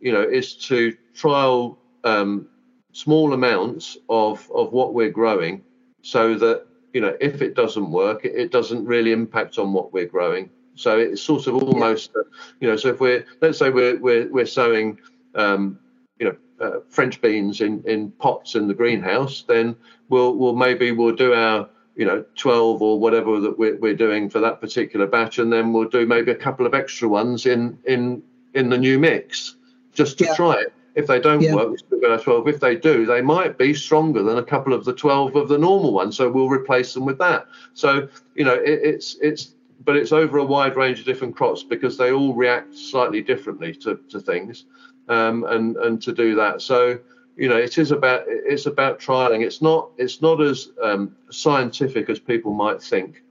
you 0.00 0.12
know, 0.12 0.22
is 0.22 0.54
to 0.68 0.96
trial 1.14 1.78
um, 2.04 2.48
small 2.92 3.32
amounts 3.32 3.96
of 4.08 4.48
of 4.54 4.72
what 4.72 4.94
we're 4.94 5.10
growing, 5.10 5.62
so 6.02 6.34
that 6.36 6.66
you 6.92 7.00
know 7.00 7.16
if 7.20 7.42
it 7.42 7.54
doesn't 7.54 7.90
work, 7.90 8.24
it, 8.24 8.34
it 8.34 8.52
doesn't 8.52 8.84
really 8.84 9.12
impact 9.12 9.58
on 9.58 9.72
what 9.72 9.92
we're 9.92 10.06
growing. 10.06 10.50
So 10.74 10.96
it's 10.98 11.20
sort 11.20 11.48
of 11.48 11.56
almost, 11.56 12.12
yeah. 12.14 12.22
you 12.60 12.68
know, 12.68 12.76
so 12.76 12.90
if 12.90 13.00
we're 13.00 13.24
let's 13.40 13.58
say 13.58 13.70
we're 13.70 13.98
we're 13.98 14.28
we're 14.30 14.46
sowing. 14.46 14.98
Um, 15.34 15.78
you 16.18 16.26
know, 16.26 16.36
uh, 16.60 16.80
French 16.88 17.20
beans 17.20 17.60
in, 17.60 17.82
in 17.84 18.10
pots 18.12 18.54
in 18.54 18.66
the 18.66 18.74
greenhouse, 18.74 19.44
then 19.46 19.76
we'll 20.08 20.34
we'll 20.34 20.56
maybe 20.56 20.90
we'll 20.90 21.14
do 21.14 21.32
our 21.32 21.68
you 21.94 22.04
know 22.04 22.24
12 22.36 22.82
or 22.82 22.98
whatever 22.98 23.40
that 23.40 23.58
we're, 23.58 23.76
we're 23.76 23.94
doing 23.94 24.30
for 24.30 24.40
that 24.40 24.60
particular 24.60 25.06
batch, 25.06 25.38
and 25.38 25.52
then 25.52 25.72
we'll 25.72 25.88
do 25.88 26.06
maybe 26.06 26.30
a 26.30 26.36
couple 26.36 26.66
of 26.66 26.74
extra 26.74 27.08
ones 27.08 27.46
in 27.46 27.78
in 27.84 28.22
in 28.54 28.68
the 28.70 28.78
new 28.78 28.98
mix 28.98 29.56
just 29.92 30.18
to 30.18 30.24
yeah. 30.24 30.34
try 30.34 30.54
it. 30.54 30.72
If 30.98 31.06
they 31.06 31.20
don't 31.20 31.40
yeah. 31.40 31.54
work, 31.54 31.70
we 31.70 31.78
still 31.78 32.00
go 32.00 32.18
12. 32.18 32.48
If 32.48 32.60
they 32.60 32.74
do, 32.74 33.06
they 33.06 33.22
might 33.22 33.56
be 33.56 33.72
stronger 33.72 34.22
than 34.22 34.38
a 34.38 34.42
couple 34.42 34.72
of 34.72 34.84
the 34.84 34.92
12 34.92 35.36
of 35.36 35.48
the 35.48 35.56
normal 35.56 35.92
ones, 35.92 36.16
so 36.16 36.28
we'll 36.28 36.48
replace 36.48 36.92
them 36.92 37.04
with 37.04 37.18
that. 37.18 37.46
So 37.74 38.08
you 38.34 38.44
know 38.44 38.54
it, 38.54 38.80
it's 38.82 39.16
it's 39.20 39.54
but 39.84 39.96
it's 39.96 40.12
over 40.12 40.38
a 40.38 40.44
wide 40.44 40.76
range 40.76 40.98
of 40.98 41.04
different 41.04 41.36
crops 41.36 41.62
because 41.62 41.96
they 41.96 42.10
all 42.10 42.34
react 42.34 42.74
slightly 42.76 43.22
differently 43.22 43.72
to, 43.76 44.00
to 44.08 44.18
things 44.20 44.64
um, 45.08 45.44
and 45.44 45.76
and 45.76 46.02
to 46.02 46.12
do 46.12 46.34
that. 46.34 46.62
So 46.62 46.98
you 47.36 47.48
know, 47.48 47.56
it 47.56 47.78
is 47.78 47.92
about 47.92 48.24
it's 48.26 48.66
about 48.66 48.98
trialing. 48.98 49.44
It's 49.44 49.62
not 49.62 49.90
it's 49.96 50.20
not 50.20 50.40
as 50.40 50.70
um, 50.82 51.16
scientific 51.30 52.10
as 52.10 52.18
people 52.18 52.52
might 52.52 52.82
think 52.82 53.22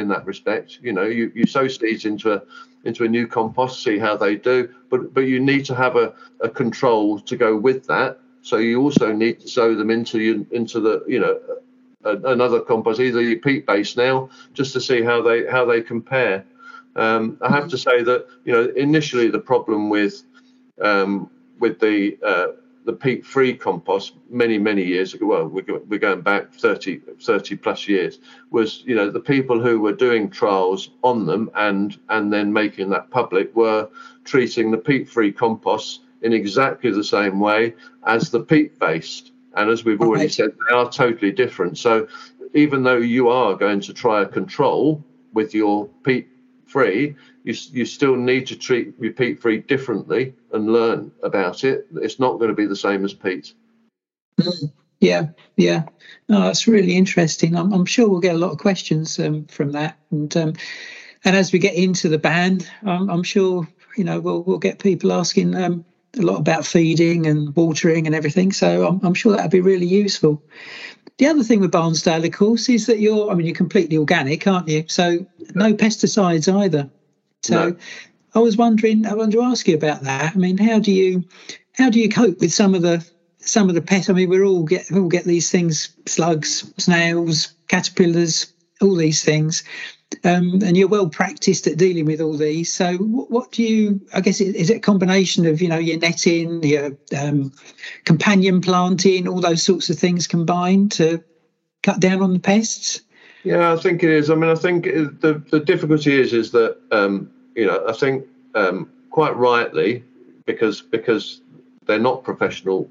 in 0.00 0.08
that 0.08 0.26
respect. 0.26 0.78
You 0.82 0.92
know, 0.92 1.04
you, 1.04 1.30
you 1.34 1.46
sow 1.46 1.68
seeds 1.68 2.04
into 2.04 2.32
a 2.32 2.42
into 2.84 3.04
a 3.04 3.08
new 3.08 3.26
compost, 3.26 3.84
see 3.84 3.98
how 3.98 4.16
they 4.16 4.36
do, 4.36 4.68
but 4.88 5.14
but 5.14 5.22
you 5.22 5.38
need 5.38 5.64
to 5.66 5.74
have 5.74 5.96
a, 5.96 6.14
a 6.40 6.48
control 6.48 7.20
to 7.20 7.36
go 7.36 7.56
with 7.56 7.86
that. 7.86 8.18
So 8.42 8.56
you 8.56 8.80
also 8.80 9.12
need 9.12 9.40
to 9.40 9.48
sow 9.48 9.74
them 9.74 9.90
into 9.90 10.18
you 10.20 10.46
into 10.50 10.80
the 10.80 11.04
you 11.06 11.20
know 11.20 11.38
another 12.04 12.60
compost, 12.60 13.00
either 13.00 13.20
your 13.20 13.38
peat 13.38 13.66
base 13.66 13.96
now, 13.96 14.30
just 14.54 14.72
to 14.72 14.80
see 14.80 15.02
how 15.02 15.22
they 15.22 15.46
how 15.46 15.64
they 15.64 15.82
compare. 15.82 16.44
Um, 16.96 17.38
I 17.42 17.50
have 17.50 17.68
to 17.68 17.78
say 17.78 18.02
that 18.02 18.26
you 18.44 18.52
know 18.52 18.72
initially 18.76 19.28
the 19.28 19.38
problem 19.38 19.90
with 19.90 20.22
um, 20.80 21.30
with 21.58 21.78
the 21.78 22.18
uh, 22.24 22.46
the 22.84 22.92
peat 22.92 23.24
free 23.24 23.54
compost 23.54 24.14
many 24.30 24.58
many 24.58 24.82
years 24.82 25.14
ago 25.14 25.26
well 25.26 25.46
we're, 25.46 25.78
we're 25.88 25.98
going 25.98 26.20
back 26.22 26.52
30 26.52 27.00
30 27.20 27.56
plus 27.56 27.86
years 27.86 28.18
was 28.50 28.82
you 28.86 28.94
know 28.94 29.10
the 29.10 29.20
people 29.20 29.60
who 29.60 29.80
were 29.80 29.92
doing 29.92 30.30
trials 30.30 30.90
on 31.02 31.26
them 31.26 31.50
and 31.54 31.98
and 32.08 32.32
then 32.32 32.52
making 32.52 32.88
that 32.90 33.10
public 33.10 33.54
were 33.54 33.88
treating 34.24 34.70
the 34.70 34.78
peat 34.78 35.08
free 35.08 35.32
compost 35.32 36.02
in 36.22 36.32
exactly 36.32 36.90
the 36.90 37.04
same 37.04 37.40
way 37.40 37.74
as 38.06 38.30
the 38.30 38.40
peat 38.40 38.78
based 38.78 39.32
and 39.56 39.70
as 39.70 39.84
we've 39.84 40.00
already 40.00 40.24
okay. 40.24 40.32
said 40.32 40.50
they 40.68 40.74
are 40.74 40.90
totally 40.90 41.32
different 41.32 41.76
so 41.76 42.06
even 42.54 42.82
though 42.82 42.96
you 42.96 43.28
are 43.28 43.54
going 43.54 43.80
to 43.80 43.92
try 43.92 44.22
a 44.22 44.26
control 44.26 45.04
with 45.32 45.54
your 45.54 45.86
peat 46.02 46.28
free, 46.70 47.16
you, 47.44 47.54
you 47.72 47.84
still 47.84 48.16
need 48.16 48.46
to 48.46 48.56
treat 48.56 48.94
repeat 48.98 49.40
free 49.40 49.58
differently 49.58 50.34
and 50.52 50.72
learn 50.72 51.10
about 51.22 51.64
it. 51.64 51.86
It's 51.96 52.20
not 52.20 52.38
going 52.38 52.50
to 52.50 52.54
be 52.54 52.66
the 52.66 52.76
same 52.76 53.04
as 53.04 53.12
peat. 53.12 53.52
Mm, 54.40 54.72
yeah, 55.00 55.28
yeah. 55.56 55.84
No, 56.28 56.42
that's 56.42 56.66
really 56.66 56.96
interesting. 56.96 57.56
I'm, 57.56 57.72
I'm 57.72 57.86
sure 57.86 58.08
we'll 58.08 58.20
get 58.20 58.34
a 58.34 58.38
lot 58.38 58.52
of 58.52 58.58
questions 58.58 59.18
um, 59.18 59.46
from 59.46 59.72
that. 59.72 59.98
And 60.10 60.34
um, 60.36 60.52
and 61.24 61.36
as 61.36 61.52
we 61.52 61.58
get 61.58 61.74
into 61.74 62.08
the 62.08 62.18
band, 62.18 62.70
I'm, 62.84 63.10
I'm 63.10 63.22
sure 63.22 63.68
you 63.96 64.04
know 64.04 64.20
we'll 64.20 64.42
we'll 64.42 64.58
get 64.58 64.78
people 64.78 65.12
asking 65.12 65.54
um, 65.56 65.84
a 66.18 66.22
lot 66.22 66.38
about 66.38 66.66
feeding 66.66 67.26
and 67.26 67.54
watering 67.56 68.06
and 68.06 68.14
everything. 68.14 68.52
So 68.52 68.86
I'm, 68.86 69.00
I'm 69.02 69.14
sure 69.14 69.36
that'd 69.36 69.50
be 69.50 69.60
really 69.60 69.86
useful. 69.86 70.42
The 71.20 71.26
other 71.26 71.42
thing 71.42 71.60
with 71.60 71.70
Barnsdale, 71.70 72.24
of 72.24 72.32
course, 72.32 72.70
is 72.70 72.86
that 72.86 72.98
you're, 72.98 73.30
I 73.30 73.34
mean, 73.34 73.46
you're 73.46 73.54
completely 73.54 73.98
organic, 73.98 74.46
aren't 74.46 74.68
you? 74.68 74.86
So 74.88 75.26
no 75.54 75.74
pesticides 75.74 76.50
either. 76.50 76.88
So 77.42 77.68
no. 77.68 77.76
I 78.34 78.38
was 78.38 78.56
wondering, 78.56 79.04
I 79.04 79.12
wanted 79.12 79.32
to 79.32 79.42
ask 79.42 79.68
you 79.68 79.74
about 79.74 80.00
that. 80.04 80.34
I 80.34 80.38
mean, 80.38 80.56
how 80.56 80.78
do 80.78 80.90
you, 80.90 81.24
how 81.74 81.90
do 81.90 82.00
you 82.00 82.08
cope 82.08 82.40
with 82.40 82.54
some 82.54 82.74
of 82.74 82.80
the, 82.80 83.06
some 83.36 83.68
of 83.68 83.74
the 83.74 83.82
pests? 83.82 84.08
I 84.08 84.14
mean, 84.14 84.30
we 84.30 84.40
all 84.40 84.62
get, 84.62 84.86
we 84.90 84.98
all 84.98 85.10
get 85.10 85.24
these 85.24 85.50
things, 85.50 85.94
slugs, 86.06 86.72
snails, 86.78 87.52
caterpillars, 87.68 88.54
all 88.80 88.94
these 88.94 89.24
things. 89.24 89.62
Um, 90.24 90.60
and 90.64 90.76
you're 90.76 90.88
well 90.88 91.08
practiced 91.08 91.66
at 91.66 91.78
dealing 91.78 92.04
with 92.04 92.20
all 92.20 92.36
these. 92.36 92.72
So, 92.72 92.96
what, 92.96 93.30
what 93.30 93.52
do 93.52 93.62
you? 93.62 94.00
I 94.12 94.20
guess 94.20 94.40
is 94.40 94.68
it 94.68 94.76
a 94.76 94.80
combination 94.80 95.46
of 95.46 95.62
you 95.62 95.68
know 95.68 95.78
your 95.78 95.98
netting, 95.98 96.62
your 96.64 96.96
um, 97.16 97.52
companion 98.04 98.60
planting, 98.60 99.28
all 99.28 99.40
those 99.40 99.62
sorts 99.62 99.88
of 99.88 99.98
things 99.98 100.26
combined 100.26 100.92
to 100.92 101.22
cut 101.82 102.00
down 102.00 102.22
on 102.22 102.32
the 102.32 102.40
pests? 102.40 103.02
Yeah, 103.44 103.72
I 103.72 103.76
think 103.76 104.02
it 104.02 104.10
is. 104.10 104.30
I 104.30 104.34
mean, 104.34 104.50
I 104.50 104.56
think 104.56 104.84
the 104.84 105.42
the 105.50 105.60
difficulty 105.60 106.20
is 106.20 106.32
is 106.32 106.50
that 106.50 106.76
um, 106.90 107.30
you 107.54 107.66
know 107.66 107.84
I 107.88 107.92
think 107.92 108.26
um, 108.54 108.90
quite 109.10 109.36
rightly 109.36 110.04
because 110.44 110.82
because 110.82 111.40
they're 111.86 111.98
not 111.98 112.24
professional 112.24 112.90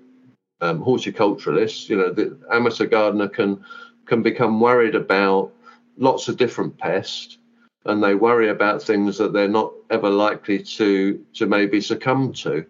um, 0.61 0.83
horticulturalists. 0.83 1.89
You 1.89 1.97
know, 1.97 2.11
the 2.11 2.37
amateur 2.51 2.85
gardener 2.85 3.27
can 3.27 3.63
can 4.05 4.23
become 4.23 4.59
worried 4.59 4.95
about 4.95 5.53
lots 5.99 6.27
of 6.27 6.37
different 6.37 6.77
pests 6.77 7.37
and 7.85 8.03
they 8.03 8.15
worry 8.15 8.49
about 8.49 8.81
things 8.81 9.17
that 9.17 9.33
they're 9.33 9.47
not 9.47 9.73
ever 9.89 10.09
likely 10.09 10.61
to 10.61 11.23
to 11.33 11.45
maybe 11.45 11.81
succumb 11.81 12.33
to. 12.33 12.65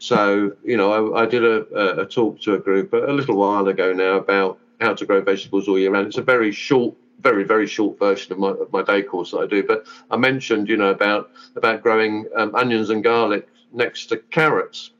So 0.00 0.52
you 0.64 0.76
know, 0.76 1.14
I, 1.14 1.22
I 1.22 1.26
did 1.26 1.44
a, 1.44 2.00
a, 2.00 2.06
talk 2.06 2.40
to 2.42 2.54
a 2.54 2.58
group 2.58 2.92
a 2.92 3.12
little 3.12 3.36
while 3.36 3.68
ago 3.68 3.92
now 3.92 4.16
about 4.16 4.58
how 4.80 4.94
to 4.94 5.04
grow 5.04 5.20
vegetables 5.20 5.68
all 5.68 5.78
year 5.78 5.90
round. 5.90 6.06
It's 6.06 6.16
a 6.16 6.22
very 6.22 6.52
short, 6.52 6.94
very 7.20 7.44
very 7.44 7.66
short 7.66 7.98
version 7.98 8.32
of 8.32 8.38
my 8.38 8.50
of 8.50 8.72
my 8.72 8.82
day 8.82 9.02
course 9.02 9.32
that 9.32 9.38
I 9.38 9.46
do. 9.46 9.62
But 9.62 9.86
I 10.10 10.16
mentioned 10.16 10.68
you 10.68 10.76
know 10.76 10.90
about 10.90 11.30
about 11.56 11.82
growing 11.82 12.26
um, 12.36 12.54
onions 12.54 12.90
and 12.90 13.04
garlic 13.04 13.46
next 13.72 14.06
to 14.06 14.16
carrots 14.16 14.90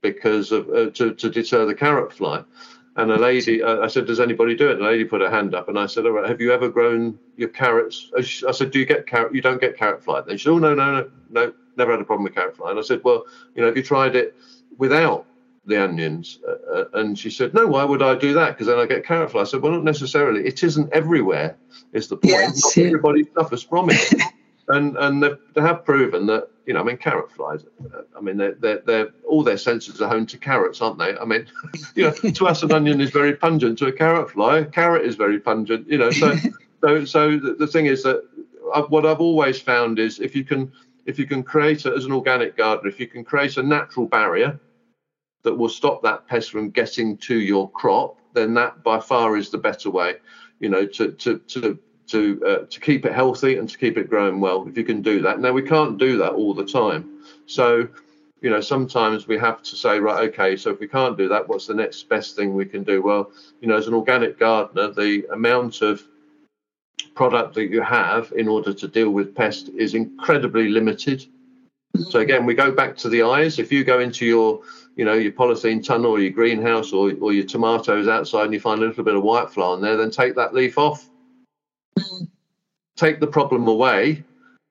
because 0.00 0.52
of 0.52 0.68
uh, 0.68 0.90
to 0.90 1.14
to 1.14 1.30
deter 1.30 1.64
the 1.66 1.74
carrot 1.74 2.12
fly. 2.12 2.44
And 2.96 3.10
a 3.10 3.16
lady, 3.16 3.62
I 3.62 3.86
said, 3.86 4.06
"Does 4.06 4.20
anybody 4.20 4.54
do 4.54 4.68
it?" 4.68 4.72
And 4.74 4.82
a 4.82 4.86
lady 4.86 5.04
put 5.04 5.22
her 5.22 5.30
hand 5.30 5.54
up, 5.54 5.68
and 5.68 5.78
I 5.78 5.86
said, 5.86 6.04
"All 6.04 6.12
right, 6.12 6.28
have 6.28 6.40
you 6.42 6.52
ever 6.52 6.68
grown 6.68 7.18
your 7.36 7.48
carrots?" 7.48 8.10
I 8.16 8.22
said, 8.22 8.70
"Do 8.70 8.78
you 8.78 8.84
get 8.84 9.06
carrot? 9.06 9.34
You 9.34 9.40
don't 9.40 9.60
get 9.60 9.78
carrot 9.78 10.04
fly?" 10.04 10.20
And 10.28 10.38
she 10.38 10.44
said, 10.44 10.50
"Oh 10.50 10.58
no, 10.58 10.74
no, 10.74 10.92
no, 10.92 11.10
no, 11.30 11.52
never 11.76 11.92
had 11.92 12.00
a 12.00 12.04
problem 12.04 12.24
with 12.24 12.34
carrot 12.34 12.56
fly." 12.56 12.70
And 12.70 12.78
I 12.78 12.82
said, 12.82 13.00
"Well, 13.02 13.24
you 13.54 13.62
know, 13.62 13.68
have 13.68 13.76
you 13.76 13.82
tried 13.82 14.14
it 14.14 14.36
without 14.76 15.26
the 15.66 15.82
onions. 15.82 16.38
Uh, 16.46 16.72
uh 16.72 16.84
and 16.94 17.18
she 17.18 17.30
said, 17.30 17.54
no, 17.54 17.66
why 17.66 17.84
would 17.84 18.02
I 18.02 18.14
do 18.14 18.34
that? 18.34 18.50
Because 18.50 18.66
then 18.66 18.78
I 18.78 18.86
get 18.86 19.04
carrot 19.04 19.30
fly. 19.30 19.42
I 19.42 19.44
said, 19.44 19.62
well, 19.62 19.72
not 19.72 19.84
necessarily. 19.84 20.44
It 20.44 20.62
isn't 20.62 20.92
everywhere, 20.92 21.56
is 21.92 22.08
the 22.08 22.16
point. 22.16 22.32
Yes, 22.32 22.76
not 22.76 22.86
everybody 22.86 23.24
suffers 23.34 23.62
from 23.62 23.90
it. 23.90 24.22
and 24.68 24.96
and 24.96 25.22
they 25.22 25.60
have 25.60 25.84
proven 25.84 26.26
that 26.26 26.48
you 26.66 26.74
know 26.74 26.80
I 26.80 26.84
mean 26.84 26.96
carrot 26.96 27.30
flies 27.32 27.64
uh, 27.92 28.02
I 28.16 28.20
mean 28.20 28.36
they're, 28.36 28.54
they're, 28.54 28.82
they're 28.86 29.08
all 29.28 29.42
their 29.42 29.58
senses 29.58 30.00
are 30.00 30.08
honed 30.08 30.28
to 30.30 30.38
carrots 30.38 30.80
aren't 30.80 30.98
they? 30.98 31.16
I 31.16 31.24
mean 31.24 31.46
you 31.94 32.04
know 32.04 32.12
to 32.12 32.46
us 32.46 32.62
an 32.62 32.72
onion 32.72 33.00
is 33.00 33.10
very 33.10 33.34
pungent. 33.34 33.78
To 33.78 33.86
a 33.86 33.92
carrot 33.92 34.30
fly 34.30 34.58
a 34.58 34.64
carrot 34.64 35.04
is 35.04 35.16
very 35.16 35.40
pungent 35.40 35.88
you 35.88 35.98
know. 35.98 36.10
So 36.10 36.36
so 36.82 37.04
so 37.04 37.38
the, 37.38 37.54
the 37.54 37.66
thing 37.66 37.86
is 37.86 38.02
that 38.04 38.22
I've, 38.74 38.90
what 38.90 39.04
I've 39.06 39.20
always 39.20 39.60
found 39.60 39.98
is 39.98 40.20
if 40.20 40.36
you 40.36 40.44
can 40.44 40.72
if 41.04 41.18
you 41.18 41.26
can 41.26 41.42
create 41.42 41.84
a, 41.84 41.92
as 41.92 42.04
an 42.04 42.12
organic 42.12 42.56
gardener 42.56 42.88
if 42.88 43.00
you 43.00 43.08
can 43.08 43.24
create 43.24 43.56
a 43.56 43.62
natural 43.62 44.06
barrier 44.06 44.60
that 45.42 45.54
will 45.54 45.68
stop 45.68 46.02
that 46.02 46.26
pest 46.28 46.50
from 46.50 46.70
getting 46.70 47.16
to 47.18 47.36
your 47.36 47.68
crop 47.70 48.18
then 48.32 48.54
that 48.54 48.82
by 48.82 49.00
far 49.00 49.36
is 49.36 49.50
the 49.50 49.58
better 49.58 49.90
way 49.90 50.14
you 50.60 50.68
know 50.68 50.86
to 50.86 51.10
to 51.12 51.38
to 51.48 51.78
to 52.12 52.40
uh, 52.46 52.66
to 52.66 52.80
keep 52.80 53.04
it 53.04 53.12
healthy 53.12 53.56
and 53.56 53.68
to 53.68 53.78
keep 53.78 53.96
it 53.96 54.08
growing 54.08 54.38
well. 54.38 54.66
If 54.68 54.76
you 54.76 54.84
can 54.84 55.02
do 55.02 55.20
that, 55.22 55.40
now 55.40 55.52
we 55.52 55.62
can't 55.62 55.98
do 55.98 56.18
that 56.18 56.32
all 56.32 56.54
the 56.54 56.64
time. 56.64 57.24
So, 57.46 57.88
you 58.42 58.50
know, 58.50 58.60
sometimes 58.60 59.26
we 59.26 59.38
have 59.38 59.62
to 59.62 59.76
say, 59.76 59.98
right, 59.98 60.28
okay, 60.28 60.56
so 60.56 60.70
if 60.70 60.78
we 60.78 60.88
can't 60.88 61.16
do 61.16 61.28
that, 61.28 61.48
what's 61.48 61.66
the 61.66 61.74
next 61.74 62.08
best 62.08 62.36
thing 62.36 62.54
we 62.54 62.66
can 62.66 62.84
do? 62.84 63.02
Well, 63.02 63.32
you 63.60 63.68
know, 63.68 63.76
as 63.76 63.88
an 63.88 63.94
organic 63.94 64.38
gardener, 64.38 64.92
the 64.92 65.26
amount 65.32 65.80
of 65.80 66.02
product 67.14 67.54
that 67.54 67.70
you 67.70 67.80
have 67.82 68.32
in 68.36 68.46
order 68.46 68.72
to 68.74 68.88
deal 68.88 69.10
with 69.10 69.34
pest 69.34 69.70
is 69.70 69.94
incredibly 69.94 70.68
limited. 70.68 71.24
So 72.10 72.20
again, 72.20 72.46
we 72.46 72.54
go 72.54 72.72
back 72.72 72.96
to 72.98 73.08
the 73.08 73.22
eyes. 73.22 73.58
If 73.58 73.70
you 73.72 73.84
go 73.84 74.00
into 74.00 74.24
your, 74.26 74.60
you 74.96 75.04
know, 75.04 75.14
your 75.14 75.32
polythene 75.32 75.84
tunnel 75.84 76.12
or 76.12 76.20
your 76.20 76.30
greenhouse 76.30 76.92
or, 76.92 77.12
or 77.20 77.32
your 77.32 77.46
tomatoes 77.46 78.08
outside 78.08 78.44
and 78.44 78.54
you 78.54 78.60
find 78.60 78.82
a 78.82 78.86
little 78.86 79.04
bit 79.04 79.14
of 79.14 79.22
white 79.22 79.50
fly 79.50 79.66
on 79.66 79.80
there, 79.80 79.96
then 79.96 80.10
take 80.10 80.34
that 80.36 80.54
leaf 80.54 80.78
off 80.78 81.10
take 82.96 83.20
the 83.20 83.26
problem 83.26 83.66
away, 83.68 84.24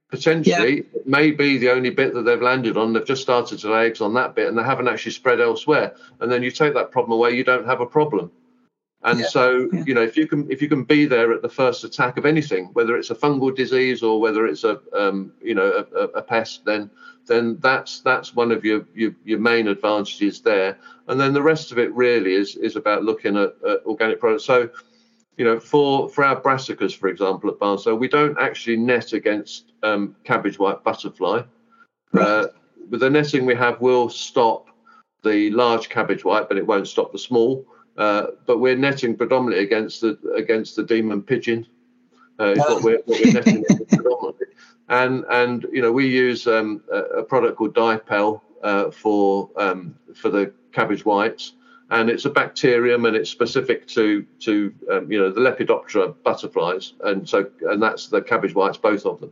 potentially 0.09 0.75
yeah. 0.77 0.83
it 0.93 1.07
may 1.07 1.31
be 1.31 1.57
the 1.57 1.71
only 1.71 1.89
bit 1.89 2.13
that 2.13 2.23
they've 2.23 2.41
landed 2.41 2.77
on. 2.77 2.93
They've 2.93 3.05
just 3.05 3.21
started 3.21 3.59
to 3.59 3.71
lay 3.71 3.87
eggs 3.87 4.01
on 4.01 4.13
that 4.15 4.35
bit 4.35 4.47
and 4.47 4.57
they 4.57 4.63
haven't 4.63 4.87
actually 4.87 5.13
spread 5.13 5.39
elsewhere. 5.39 5.95
And 6.19 6.31
then 6.31 6.43
you 6.43 6.51
take 6.51 6.73
that 6.73 6.91
problem 6.91 7.13
away, 7.13 7.31
you 7.31 7.43
don't 7.43 7.65
have 7.65 7.81
a 7.81 7.85
problem. 7.85 8.31
And 9.03 9.19
yeah. 9.19 9.27
so, 9.27 9.69
yeah. 9.73 9.83
you 9.87 9.93
know, 9.95 10.03
if 10.03 10.15
you 10.15 10.27
can 10.27 10.49
if 10.51 10.61
you 10.61 10.69
can 10.69 10.83
be 10.83 11.05
there 11.05 11.33
at 11.33 11.41
the 11.41 11.49
first 11.49 11.83
attack 11.83 12.17
of 12.17 12.25
anything, 12.25 12.65
whether 12.73 12.95
it's 12.95 13.09
a 13.09 13.15
fungal 13.15 13.55
disease 13.55 14.03
or 14.03 14.21
whether 14.21 14.45
it's 14.45 14.63
a 14.63 14.79
um, 14.95 15.33
you 15.41 15.55
know 15.55 15.85
a, 15.95 16.03
a, 16.19 16.21
pest, 16.21 16.65
then 16.65 16.87
then 17.25 17.57
that's 17.61 18.01
that's 18.01 18.35
one 18.35 18.51
of 18.51 18.63
your, 18.63 18.85
your 18.93 19.15
your 19.25 19.39
main 19.39 19.67
advantages 19.67 20.41
there. 20.41 20.77
And 21.07 21.19
then 21.19 21.33
the 21.33 21.41
rest 21.41 21.71
of 21.71 21.79
it 21.79 21.91
really 21.95 22.33
is 22.33 22.55
is 22.55 22.75
about 22.75 23.03
looking 23.03 23.37
at, 23.37 23.55
at 23.67 23.83
organic 23.87 24.19
products. 24.19 24.45
So 24.45 24.69
you 25.37 25.45
know, 25.45 25.59
for 25.59 26.09
for 26.09 26.23
our 26.23 26.39
brassicas, 26.39 26.95
for 26.95 27.07
example, 27.07 27.49
at 27.49 27.59
Barnsdale, 27.59 27.99
we 27.99 28.07
don't 28.07 28.37
actually 28.39 28.77
net 28.77 29.13
against 29.13 29.71
um, 29.83 30.15
cabbage 30.23 30.59
white 30.59 30.83
butterfly. 30.83 31.41
Right. 32.13 32.27
Uh, 32.27 32.47
with 32.89 32.99
the 32.99 33.09
netting 33.09 33.45
we 33.45 33.55
have, 33.55 33.79
will 33.79 34.09
stop 34.09 34.67
the 35.23 35.49
large 35.51 35.89
cabbage 35.89 36.25
white, 36.25 36.49
but 36.49 36.57
it 36.57 36.67
won't 36.67 36.87
stop 36.87 37.11
the 37.11 37.19
small. 37.19 37.65
Uh, 37.97 38.27
but 38.45 38.59
we're 38.59 38.75
netting 38.75 39.15
predominantly 39.15 39.63
against 39.63 40.01
the 40.01 40.17
against 40.35 40.75
the 40.75 40.83
demon 40.83 41.21
pigeon. 41.21 41.65
Uh, 42.39 42.53
is 42.53 42.57
what 42.59 42.83
we're, 42.83 43.01
what 43.05 43.19
we're 43.23 43.33
netting 43.33 43.63
predominantly. 43.89 44.47
And 44.89 45.25
and 45.29 45.65
you 45.71 45.81
know 45.81 45.91
we 45.91 46.07
use 46.07 46.47
um, 46.47 46.81
a, 46.91 47.19
a, 47.19 47.23
product 47.23 47.57
called 47.57 47.75
Dipel 47.75 48.41
uh, 48.63 48.91
for 48.91 49.49
um, 49.57 49.95
for 50.15 50.29
the 50.29 50.51
cabbage 50.71 51.05
whites 51.05 51.53
and 51.91 52.09
it's 52.09 52.25
a 52.25 52.29
bacterium 52.29 53.05
and 53.05 53.15
it's 53.15 53.29
specific 53.29 53.85
to 53.85 54.25
to 54.39 54.73
um, 54.89 55.11
you 55.11 55.19
know 55.19 55.29
the 55.29 55.41
Lepidoptera 55.41 56.15
butterflies, 56.23 56.93
and 57.03 57.27
so 57.27 57.49
and 57.69 57.83
that's 57.83 58.07
the 58.07 58.21
cabbage 58.21 58.55
whites, 58.55 58.77
both 58.77 59.05
of 59.05 59.19
them. 59.19 59.31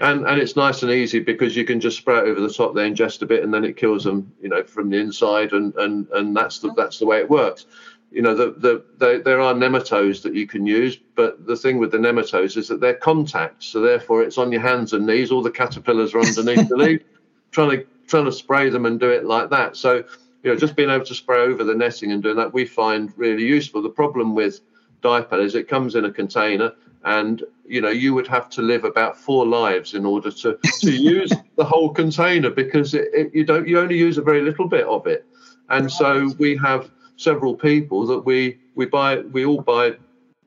And 0.00 0.24
and 0.26 0.40
it's 0.40 0.54
nice 0.54 0.82
and 0.84 0.92
easy 0.92 1.18
because 1.18 1.56
you 1.56 1.64
can 1.64 1.80
just 1.80 1.98
spray 1.98 2.18
it 2.18 2.28
over 2.28 2.40
the 2.40 2.52
top, 2.52 2.74
they 2.74 2.88
ingest 2.88 3.20
a 3.22 3.26
bit, 3.26 3.42
and 3.42 3.52
then 3.52 3.64
it 3.64 3.76
kills 3.76 4.04
them, 4.04 4.32
you 4.40 4.48
know, 4.48 4.62
from 4.62 4.90
the 4.90 4.96
inside, 4.96 5.52
and 5.52 5.74
and 5.74 6.08
and 6.12 6.36
that's 6.36 6.60
the 6.60 6.72
that's 6.74 7.00
the 7.00 7.06
way 7.06 7.18
it 7.18 7.28
works. 7.28 7.66
You 8.10 8.22
know, 8.22 8.34
the, 8.34 8.52
the, 8.52 8.84
the 8.96 9.22
there 9.22 9.40
are 9.40 9.52
nematodes 9.52 10.22
that 10.22 10.34
you 10.34 10.46
can 10.46 10.64
use, 10.64 10.96
but 11.14 11.46
the 11.46 11.56
thing 11.56 11.78
with 11.78 11.90
the 11.90 11.98
nematodes 11.98 12.56
is 12.56 12.68
that 12.68 12.80
they're 12.80 12.94
contact, 12.94 13.64
so 13.64 13.80
therefore 13.80 14.22
it's 14.22 14.38
on 14.38 14.52
your 14.52 14.62
hands 14.62 14.92
and 14.92 15.04
knees. 15.04 15.32
All 15.32 15.42
the 15.42 15.50
caterpillars 15.50 16.14
are 16.14 16.20
underneath 16.20 16.68
the 16.68 16.76
leaf, 16.76 17.02
trying 17.50 17.70
to 17.70 17.86
trying 18.06 18.24
to 18.24 18.32
spray 18.32 18.70
them 18.70 18.86
and 18.86 19.00
do 19.00 19.10
it 19.10 19.24
like 19.24 19.50
that. 19.50 19.76
So 19.76 20.04
you 20.48 20.54
know, 20.54 20.58
just 20.58 20.76
being 20.76 20.88
able 20.88 21.04
to 21.04 21.14
spray 21.14 21.40
over 21.40 21.62
the 21.62 21.74
netting 21.74 22.10
and 22.10 22.22
doing 22.22 22.36
that, 22.36 22.54
we 22.54 22.64
find 22.64 23.12
really 23.18 23.44
useful. 23.44 23.82
The 23.82 23.90
problem 23.90 24.34
with 24.34 24.60
Dipel 25.02 25.44
is 25.44 25.54
it 25.54 25.68
comes 25.68 25.94
in 25.94 26.06
a 26.06 26.10
container, 26.10 26.72
and 27.04 27.44
you 27.66 27.82
know, 27.82 27.90
you 27.90 28.14
would 28.14 28.26
have 28.28 28.48
to 28.50 28.62
live 28.62 28.84
about 28.84 29.18
four 29.18 29.46
lives 29.46 29.92
in 29.92 30.06
order 30.06 30.30
to 30.30 30.58
to 30.80 30.90
use 31.18 31.30
the 31.56 31.64
whole 31.64 31.90
container 31.90 32.48
because 32.48 32.94
it, 32.94 33.08
it, 33.12 33.34
you 33.34 33.44
don't 33.44 33.68
you 33.68 33.78
only 33.78 33.98
use 33.98 34.16
a 34.16 34.22
very 34.22 34.40
little 34.40 34.66
bit 34.66 34.86
of 34.86 35.06
it, 35.06 35.26
and 35.68 35.92
so 35.92 36.32
we 36.38 36.56
have 36.56 36.90
several 37.16 37.54
people 37.54 38.06
that 38.06 38.20
we 38.20 38.56
we 38.74 38.86
buy 38.86 39.18
we 39.18 39.44
all 39.44 39.60
buy 39.60 39.94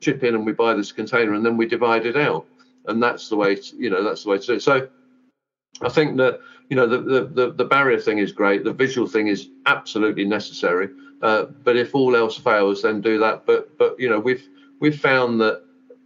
chip 0.00 0.24
in 0.24 0.34
and 0.34 0.44
we 0.44 0.50
buy 0.52 0.74
this 0.74 0.90
container 0.90 1.34
and 1.34 1.46
then 1.46 1.56
we 1.56 1.64
divide 1.64 2.06
it 2.06 2.16
out, 2.16 2.44
and 2.88 3.00
that's 3.00 3.28
the 3.28 3.36
way 3.36 3.54
to, 3.54 3.76
you 3.76 3.88
know 3.88 4.02
that's 4.02 4.24
the 4.24 4.30
way 4.30 4.38
to 4.38 4.46
do 4.46 4.54
it. 4.54 4.62
So 4.62 4.88
I 5.80 5.88
think 5.88 6.16
that 6.18 6.40
you 6.68 6.76
know 6.76 6.86
the, 6.86 7.24
the 7.26 7.52
the 7.52 7.64
barrier 7.64 7.98
thing 7.98 8.18
is 8.18 8.32
great. 8.32 8.64
The 8.64 8.72
visual 8.72 9.08
thing 9.08 9.28
is 9.28 9.48
absolutely 9.66 10.24
necessary. 10.24 10.90
Uh, 11.22 11.44
but 11.64 11.76
if 11.76 11.94
all 11.94 12.16
else 12.16 12.36
fails, 12.36 12.82
then 12.82 13.00
do 13.00 13.18
that. 13.18 13.46
But 13.46 13.76
but 13.78 13.98
you 13.98 14.08
know 14.08 14.18
we've 14.18 14.46
we've 14.80 14.98
found 14.98 15.40
that 15.40 15.62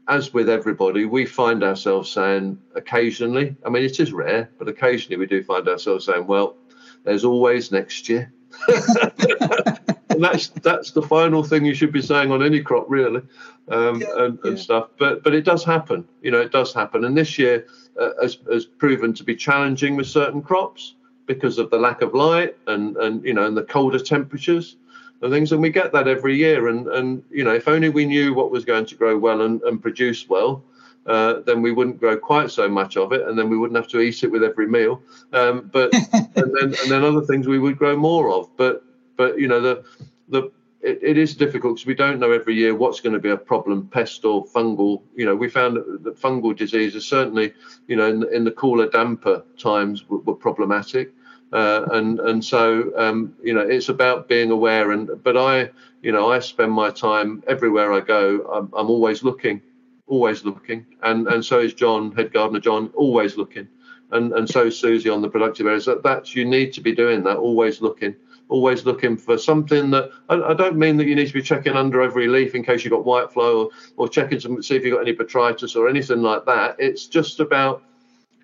as 0.09 0.33
with 0.33 0.49
everybody, 0.49 1.05
we 1.05 1.27
find 1.27 1.65
ourselves 1.65 2.11
saying 2.11 2.59
occasionally. 2.75 3.57
I 3.65 3.71
mean, 3.71 3.85
it 3.85 3.99
is 3.99 4.13
rare, 4.13 4.51
but 4.59 4.69
occasionally 4.69 5.17
we 5.17 5.27
do 5.27 5.43
find 5.43 5.67
ourselves 5.69 6.07
saying, 6.07 6.27
"Well, 6.27 6.57
there's 7.05 7.25
always 7.25 7.73
next 7.73 8.09
year." 8.09 8.33
and 8.69 10.23
that's 10.23 10.49
that's 10.49 10.93
the 10.93 11.03
final 11.03 11.43
thing 11.43 11.65
you 11.65 11.75
should 11.75 11.93
be 11.93 12.03
saying 12.03 12.31
on 12.31 12.43
any 12.43 12.61
crop, 12.61 12.87
really, 12.89 13.23
um, 13.69 14.01
yeah, 14.01 14.25
and, 14.25 14.39
and 14.45 14.59
stuff. 14.59 14.89
But 14.99 15.23
but 15.23 15.35
it 15.35 15.45
does 15.45 15.65
happen. 15.65 16.07
You 16.23 16.31
know, 16.31 16.41
it 16.41 16.53
does 16.53 16.73
happen. 16.73 17.05
And 17.05 17.17
this 17.17 17.39
year 17.39 17.67
uh, 18.01 18.11
has, 18.21 18.39
has 18.51 18.65
proven 18.65 19.13
to 19.15 19.25
be 19.25 19.35
challenging 19.35 19.97
with 19.97 20.07
certain 20.07 20.43
crops 20.43 20.95
because 21.27 21.59
of 21.59 21.71
the 21.71 21.79
lack 21.79 22.03
of 22.03 22.15
light 22.15 22.57
and 22.67 22.97
and 22.99 23.25
you 23.25 23.35
know 23.35 23.47
and 23.47 23.57
the 23.57 23.65
colder 23.65 23.99
temperatures 23.99 24.77
and 25.23 25.33
things. 25.33 25.53
And 25.53 25.63
we 25.63 25.71
get 25.71 25.93
that 25.93 26.09
every 26.09 26.37
year. 26.37 26.69
And 26.69 26.89
and 26.89 27.23
you 27.31 27.45
know 27.45 27.55
if 27.55 27.69
only 27.69 27.89
we 27.89 28.07
knew 28.07 28.35
what 28.35 28.51
was 28.51 28.65
going 28.65 28.87
to 28.87 28.95
grow 28.95 29.17
well 29.19 29.43
and, 29.43 29.63
and 29.63 29.81
produce 29.83 30.29
well 30.29 30.63
uh, 31.07 31.41
then 31.47 31.63
we 31.63 31.73
wouldn't 31.73 32.01
grow 32.01 32.17
quite 32.17 32.51
so 32.51 32.69
much 32.69 32.97
of 32.97 33.13
it. 33.13 33.27
And 33.27 33.39
then 33.39 33.49
we 33.49 33.57
wouldn't 33.57 33.77
have 33.77 33.89
to 33.91 34.01
eat 34.01 34.25
it 34.25 34.31
with 34.31 34.43
every 34.43 34.67
meal. 34.67 35.03
Um, 35.33 35.71
but 35.73 35.93
and 36.13 36.31
then 36.35 36.75
and 36.83 36.91
then 36.91 37.05
other 37.05 37.23
things 37.23 37.47
we 37.47 37.59
would 37.59 37.79
grow 37.79 37.97
more 37.97 38.31
of. 38.31 38.55
But 38.57 38.85
but 39.17 39.39
you 39.39 39.49
know 39.49 39.61
the 39.61 39.85
the 40.29 40.51
it, 40.87 40.99
it 41.03 41.19
is 41.19 41.35
difficult 41.35 41.75
because 41.75 41.87
we 41.87 41.95
don't 41.95 42.21
know 42.21 42.33
every 42.33 42.55
year 42.55 42.75
what's 42.75 43.01
going 43.01 43.13
to 43.13 43.19
be 43.19 43.31
a 43.31 43.37
problem, 43.37 43.89
pest 43.89 44.25
or 44.25 44.47
fungal. 44.47 45.03
You 45.15 45.27
know, 45.27 45.35
we 45.35 45.49
found 45.49 45.77
that, 45.77 46.21
fungal 46.21 46.57
diseases 46.57 47.07
certainly, 47.07 47.53
you 47.89 47.97
know, 47.97 48.09
in, 48.09 48.35
in 48.35 48.45
the 48.45 48.53
cooler, 48.53 48.89
damper 48.89 49.45
times 49.59 50.09
were, 50.09 50.19
were 50.19 50.35
problematic. 50.35 51.13
Uh, 51.53 51.87
and 51.93 52.19
and 52.21 52.45
so 52.45 52.93
um, 52.97 53.33
you 53.41 53.55
know 53.55 53.61
it's 53.61 53.89
about 53.89 54.29
being 54.29 54.51
aware 54.51 54.91
and 54.91 55.23
but 55.23 55.37
I 55.37 55.71
you 56.03 56.11
know 56.11 56.33
I 56.33 56.41
spend 56.41 56.73
my 56.73 56.91
time 56.91 57.43
everywhere 57.47 57.93
I 57.93 58.01
go. 58.01 58.41
I'm, 58.53 58.69
I'm 58.77 58.91
always 58.91 59.23
looking 59.23 59.63
always 60.07 60.45
looking. 60.45 60.87
And 61.03 61.27
and 61.29 61.45
so 61.45 61.61
is 61.61 61.75
John 61.75 62.13
head 62.13 62.33
gardener 62.33 62.61
John 62.61 62.91
always 62.95 63.37
looking. 63.37 63.69
And 64.11 64.33
and 64.33 64.49
so 64.49 64.67
is 64.67 64.79
Susie 64.79 65.09
on 65.09 65.23
the 65.23 65.29
productive 65.29 65.67
areas. 65.67 65.87
That 65.87 66.03
that's 66.03 66.35
you 66.35 66.45
need 66.45 66.73
to 66.75 66.81
be 66.81 66.95
doing 66.95 67.23
that 67.25 67.37
always 67.37 67.81
looking 67.81 68.15
always 68.49 68.85
looking 68.85 69.17
for 69.17 69.37
something 69.37 69.91
that 69.91 70.11
I, 70.29 70.37
I, 70.37 70.55
don't 70.55 70.77
mean 70.77 70.97
that 70.99 71.07
you 71.07 71.17
need 71.17 71.27
to 71.27 71.33
be 71.33 71.43
checking 71.43 71.75
under 71.75 72.01
every 72.01 72.29
leaf 72.29 72.55
in 72.55 72.63
case 72.63 72.85
you've 72.85 72.93
got 72.93 73.05
white 73.05 73.33
fly 73.33 73.45
or, 73.45 73.71
or 73.97 74.09
checking 74.09 74.39
to 74.41 74.63
see 74.63 74.77
if 74.77 74.85
you've 74.85 74.95
got 74.95 75.07
any 75.07 75.15
botrytis 75.15 75.75
or 75.75 75.89
anything 75.89 76.23
like 76.23 76.45
that. 76.47 76.77
It's 76.79 77.07
just 77.07 77.41
about 77.41 77.83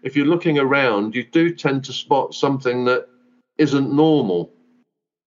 if 0.03 0.17
you're 0.17 0.27
looking 0.27 0.59
around, 0.59 1.15
you 1.15 1.25
do 1.25 1.55
tend 1.55 1.85
to 1.85 1.93
spot 1.93 2.35
something 2.35 2.85
that 2.87 3.09
isn't 3.59 3.93
normal. 3.93 4.53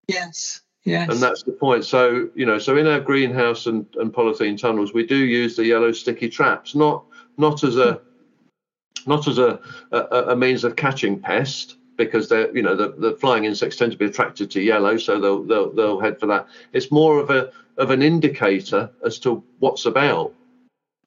Yes. 0.07 0.61
Yes. 0.83 1.09
And 1.09 1.19
that's 1.19 1.43
the 1.43 1.51
point. 1.51 1.85
So, 1.85 2.29
you 2.35 2.45
know, 2.45 2.59
so 2.59 2.77
in 2.77 2.85
our 2.85 2.99
greenhouse 2.99 3.65
and, 3.65 3.87
and 3.95 4.13
polythene 4.13 4.59
tunnels, 4.59 4.93
we 4.93 5.05
do 5.05 5.17
use 5.17 5.55
the 5.55 5.65
yellow 5.65 5.91
sticky 5.91 6.29
traps, 6.29 6.75
not 6.75 7.05
not 7.37 7.63
as 7.63 7.77
a 7.77 7.93
hmm. 7.93 9.09
not 9.09 9.27
as 9.27 9.39
a, 9.39 9.59
a, 9.91 9.99
a 10.29 10.35
means 10.35 10.63
of 10.63 10.75
catching 10.75 11.19
pest, 11.19 11.77
because 11.97 12.29
they're 12.29 12.55
you 12.55 12.61
know 12.61 12.75
the, 12.75 12.93
the 12.97 13.15
flying 13.17 13.45
insects 13.45 13.77
tend 13.77 13.91
to 13.91 13.97
be 13.97 14.05
attracted 14.05 14.51
to 14.51 14.61
yellow, 14.61 14.97
so 14.97 15.19
they'll, 15.19 15.43
they'll 15.43 15.71
they'll 15.71 15.99
head 15.99 16.19
for 16.19 16.27
that. 16.27 16.47
It's 16.73 16.91
more 16.91 17.19
of 17.19 17.29
a 17.29 17.51
of 17.77 17.91
an 17.91 18.01
indicator 18.01 18.89
as 19.03 19.19
to 19.19 19.43
what's 19.59 19.85
about. 19.85 20.33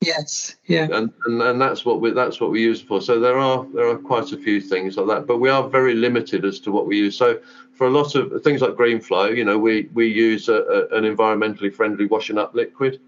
Yes, 0.01 0.55
yeah, 0.67 0.85
and, 0.93 1.13
and 1.27 1.43
and 1.43 1.61
that's 1.61 1.85
what 1.85 2.01
we 2.01 2.13
that's 2.13 2.41
what 2.41 2.51
we 2.51 2.63
use 2.63 2.83
it 2.83 2.87
for. 2.87 3.01
So 3.01 3.19
there 3.19 3.37
are 3.37 3.67
there 3.75 3.89
are 3.89 3.99
quite 3.99 4.33
a 4.33 4.39
few 4.39 4.61
things 4.61 4.97
like 4.97 5.09
that, 5.09 5.27
but 5.27 5.39
we 5.39 5.49
are 5.49 5.69
very 5.69 5.95
limited 5.95 6.45
as 6.45 6.61
to 6.61 6.71
what 6.71 6.87
we 6.87 6.97
use. 6.99 7.17
So 7.17 7.41
for 7.75 7.89
a 7.89 7.91
lot 7.91 8.15
of 8.15 8.43
things 8.43 8.61
like 8.61 8.73
greenfly, 8.73 9.37
you 9.37 9.45
know, 9.45 9.59
we 9.59 9.89
we 9.95 10.07
use 10.07 10.49
a, 10.49 10.55
a, 10.55 10.97
an 10.97 11.05
environmentally 11.05 11.75
friendly 11.75 12.07
washing 12.07 12.39
up 12.39 12.55
liquid. 12.55 13.01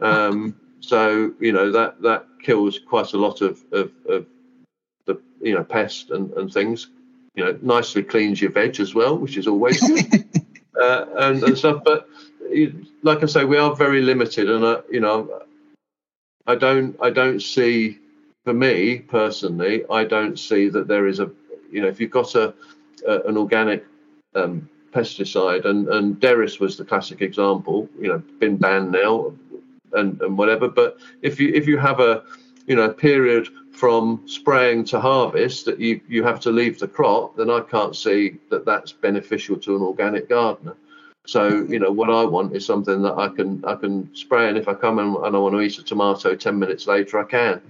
Um, 0.00 0.58
so 0.80 1.34
you 1.40 1.52
know 1.52 1.70
that 1.70 2.00
that 2.00 2.26
kills 2.42 2.78
quite 2.78 3.12
a 3.12 3.18
lot 3.18 3.42
of 3.42 3.62
of, 3.72 3.92
of 4.08 4.26
the 5.04 5.20
you 5.42 5.54
know 5.54 5.64
pest 5.64 6.10
and, 6.10 6.32
and 6.32 6.50
things. 6.50 6.88
You 7.34 7.44
know, 7.44 7.58
nicely 7.62 8.02
cleans 8.02 8.40
your 8.40 8.52
veg 8.52 8.78
as 8.80 8.94
well, 8.94 9.18
which 9.18 9.36
is 9.36 9.46
always 9.46 9.80
good. 9.80 10.24
uh, 10.80 11.06
and, 11.16 11.42
and 11.42 11.58
stuff. 11.58 11.82
But 11.84 12.08
like 13.02 13.22
I 13.22 13.26
say, 13.26 13.44
we 13.44 13.58
are 13.58 13.74
very 13.74 14.02
limited, 14.02 14.50
and 14.50 14.64
uh, 14.64 14.82
you 14.90 15.00
know, 15.00 15.42
I 16.46 16.54
don't 16.54 16.96
I 17.02 17.10
don't 17.10 17.40
see 17.40 17.98
for 18.44 18.52
me 18.52 18.98
personally, 18.98 19.84
I 19.90 20.04
don't 20.04 20.38
see 20.38 20.68
that 20.68 20.86
there 20.86 21.06
is 21.06 21.20
a 21.20 21.30
you 21.70 21.80
know 21.80 21.88
if 21.88 22.00
you've 22.00 22.10
got 22.10 22.34
a, 22.34 22.54
a 23.06 23.20
an 23.22 23.36
organic 23.36 23.84
um, 24.34 24.68
pesticide 24.92 25.64
and 25.64 25.88
and 25.88 26.20
Derris 26.20 26.60
was 26.60 26.76
the 26.76 26.84
classic 26.84 27.22
example, 27.22 27.88
you 27.98 28.08
know, 28.08 28.22
been 28.38 28.56
banned 28.56 28.92
now 28.92 29.32
and 29.92 30.20
and 30.20 30.38
whatever. 30.38 30.68
But 30.68 30.98
if 31.22 31.40
you 31.40 31.48
if 31.54 31.66
you 31.66 31.78
have 31.78 32.00
a 32.00 32.22
you 32.66 32.76
know 32.76 32.90
period 32.90 33.48
from 33.74 34.22
spraying 34.26 34.84
to 34.84 35.00
harvest 35.00 35.64
that 35.66 35.80
you 35.80 36.00
you 36.08 36.22
have 36.22 36.40
to 36.40 36.50
leave 36.50 36.78
the 36.78 36.88
crop, 36.88 37.36
then 37.36 37.50
I 37.50 37.60
can't 37.60 37.94
see 37.94 38.36
that 38.50 38.64
that's 38.64 38.92
beneficial 38.92 39.56
to 39.58 39.76
an 39.76 39.82
organic 39.82 40.28
gardener. 40.28 40.76
So 41.26 41.66
you 41.68 41.78
know 41.78 41.90
what 41.90 42.10
I 42.10 42.24
want 42.24 42.54
is 42.54 42.64
something 42.64 43.02
that 43.02 43.14
I 43.14 43.28
can 43.28 43.64
I 43.64 43.74
can 43.74 44.14
spray, 44.14 44.48
and 44.48 44.56
if 44.56 44.68
I 44.68 44.74
come 44.74 44.98
and, 44.98 45.16
and 45.16 45.34
I 45.34 45.38
want 45.38 45.54
to 45.54 45.60
eat 45.60 45.78
a 45.78 45.82
tomato 45.82 46.36
ten 46.36 46.58
minutes 46.58 46.86
later, 46.86 47.18
I 47.18 47.24
can. 47.24 47.60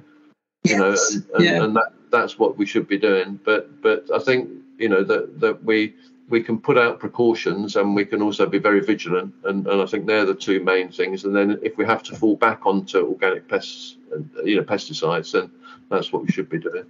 You 0.64 0.78
know, 0.78 0.90
and, 0.90 1.26
and, 1.34 1.44
yeah. 1.44 1.62
and 1.62 1.76
that 1.76 1.92
that's 2.10 2.38
what 2.38 2.58
we 2.58 2.66
should 2.66 2.86
be 2.86 2.98
doing. 2.98 3.40
But 3.44 3.80
but 3.80 4.08
I 4.14 4.18
think 4.18 4.50
you 4.78 4.88
know 4.88 5.04
that 5.04 5.40
that 5.40 5.64
we 5.64 5.94
we 6.28 6.42
can 6.42 6.58
put 6.58 6.78
out 6.78 7.00
precautions 7.00 7.76
and 7.76 7.94
we 7.94 8.04
can 8.04 8.22
also 8.22 8.46
be 8.46 8.58
very 8.58 8.80
vigilant 8.80 9.34
and, 9.44 9.66
and 9.66 9.82
I 9.82 9.86
think 9.86 10.06
they're 10.06 10.24
the 10.24 10.34
two 10.34 10.60
main 10.60 10.90
things 10.90 11.24
and 11.24 11.36
then 11.36 11.58
if 11.62 11.76
we 11.76 11.84
have 11.84 12.02
to 12.04 12.16
fall 12.16 12.36
back 12.36 12.64
onto 12.66 13.06
organic 13.06 13.46
pests 13.48 13.96
uh, 14.12 14.42
you 14.42 14.56
know 14.56 14.62
pesticides 14.62 15.32
then 15.32 15.50
that's 15.90 16.12
what 16.12 16.22
we 16.22 16.32
should 16.32 16.48
be 16.48 16.58
doing. 16.58 16.84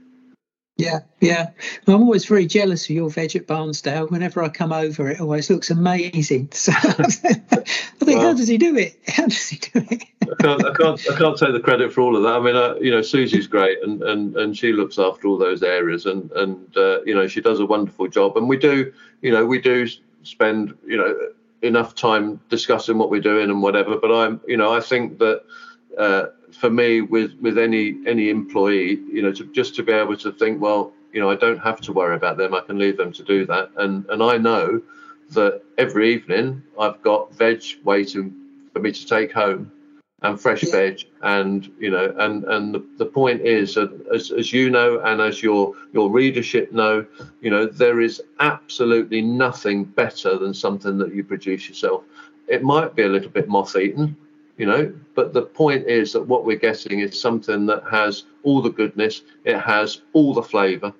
Yeah, 0.76 1.00
yeah. 1.20 1.50
I'm 1.86 2.02
always 2.02 2.24
very 2.24 2.46
jealous 2.46 2.84
of 2.86 2.90
your 2.90 3.08
veg 3.08 3.36
at 3.36 3.46
Barnsdale. 3.46 4.10
Whenever 4.10 4.42
I 4.42 4.48
come 4.48 4.72
over, 4.72 5.08
it 5.08 5.20
always 5.20 5.48
looks 5.48 5.70
amazing. 5.70 6.50
So 6.64 6.72
I 6.72 7.04
think, 7.04 8.18
well, 8.18 8.20
how 8.20 8.34
does 8.34 8.48
he 8.48 8.58
do 8.58 8.76
it? 8.76 8.98
How 9.06 9.26
does 9.26 9.48
he 9.48 9.56
do 9.56 9.86
it? 9.90 10.04
I 10.22 10.42
can't, 10.42 10.64
I 10.64 10.74
can't, 10.74 11.10
I 11.10 11.16
can't 11.16 11.38
take 11.38 11.52
the 11.52 11.60
credit 11.60 11.92
for 11.92 12.00
all 12.00 12.16
of 12.16 12.22
that. 12.24 12.34
I 12.34 12.40
mean, 12.40 12.56
uh, 12.56 12.74
you 12.80 12.90
know, 12.90 13.02
Susie's 13.02 13.46
great, 13.46 13.82
and, 13.82 14.02
and 14.02 14.36
and 14.36 14.56
she 14.56 14.72
looks 14.72 14.98
after 14.98 15.28
all 15.28 15.38
those 15.38 15.62
areas, 15.62 16.06
and 16.06 16.30
and 16.32 16.76
uh, 16.76 17.02
you 17.04 17.14
know, 17.14 17.26
she 17.26 17.40
does 17.40 17.60
a 17.60 17.66
wonderful 17.66 18.08
job. 18.08 18.36
And 18.36 18.48
we 18.48 18.56
do, 18.56 18.92
you 19.22 19.30
know, 19.30 19.46
we 19.46 19.60
do 19.60 19.86
spend, 20.22 20.74
you 20.86 20.96
know, 20.96 21.14
enough 21.62 21.94
time 21.94 22.40
discussing 22.48 22.98
what 22.98 23.10
we're 23.10 23.20
doing 23.20 23.48
and 23.50 23.62
whatever. 23.62 23.96
But 23.96 24.12
I'm, 24.12 24.40
you 24.46 24.56
know, 24.56 24.72
I 24.74 24.80
think 24.80 25.18
that. 25.18 25.44
Uh, 25.98 26.26
for 26.54 26.70
me 26.70 27.00
with 27.00 27.32
with 27.40 27.58
any 27.58 27.96
any 28.06 28.30
employee 28.30 29.00
you 29.12 29.22
know 29.22 29.32
to 29.32 29.44
just 29.52 29.74
to 29.74 29.82
be 29.82 29.92
able 29.92 30.16
to 30.16 30.32
think 30.32 30.60
well 30.60 30.92
you 31.12 31.20
know 31.20 31.30
i 31.30 31.34
don't 31.34 31.58
have 31.58 31.80
to 31.80 31.92
worry 31.92 32.16
about 32.16 32.36
them. 32.36 32.54
I 32.54 32.60
can 32.60 32.78
leave 32.78 32.96
them 32.96 33.12
to 33.12 33.22
do 33.22 33.46
that. 33.46 33.70
And 33.76 34.06
and 34.08 34.22
i 34.22 34.36
know 34.36 34.80
that 35.30 35.62
every 35.78 36.14
evening 36.14 36.62
i've 36.78 37.00
got 37.02 37.34
veg 37.34 37.62
waiting 37.84 38.34
for 38.72 38.80
me 38.80 38.92
to 38.92 39.06
take 39.06 39.32
home 39.32 39.70
and 40.22 40.40
fresh 40.40 40.62
yeah. 40.62 40.72
veg. 40.72 41.04
And 41.22 41.70
you 41.78 41.90
know 41.90 42.14
and 42.18 42.44
and 42.44 42.74
the, 42.74 42.86
the 42.98 43.06
point 43.06 43.40
is 43.42 43.74
that 43.74 43.90
as, 44.14 44.30
as 44.30 44.52
you 44.52 44.70
know 44.70 45.00
and 45.00 45.20
as 45.20 45.42
your 45.42 45.74
your 45.92 46.10
readership 46.10 46.72
know 46.72 47.06
you 47.40 47.50
know 47.50 47.66
there 47.66 48.00
is 48.00 48.22
absolutely 48.40 49.22
nothing 49.22 49.84
better 49.84 50.38
than 50.38 50.54
something 50.54 50.98
that 50.98 51.14
you 51.14 51.24
produce 51.24 51.68
yourself. 51.68 52.04
It 52.46 52.62
might 52.62 52.94
be 52.94 53.02
a 53.02 53.08
little 53.08 53.30
bit 53.30 53.48
moth 53.48 53.76
eaten 53.76 54.16
you 54.56 54.66
know 54.66 54.92
but 55.14 55.32
the 55.32 55.42
point 55.42 55.86
is 55.86 56.12
that 56.12 56.22
what 56.22 56.44
we're 56.44 56.56
getting 56.56 57.00
is 57.00 57.20
something 57.20 57.66
that 57.66 57.82
has 57.90 58.24
all 58.42 58.62
the 58.62 58.70
goodness 58.70 59.22
it 59.44 59.58
has 59.58 60.02
all 60.12 60.32
the 60.32 60.42
flavor 60.42 60.92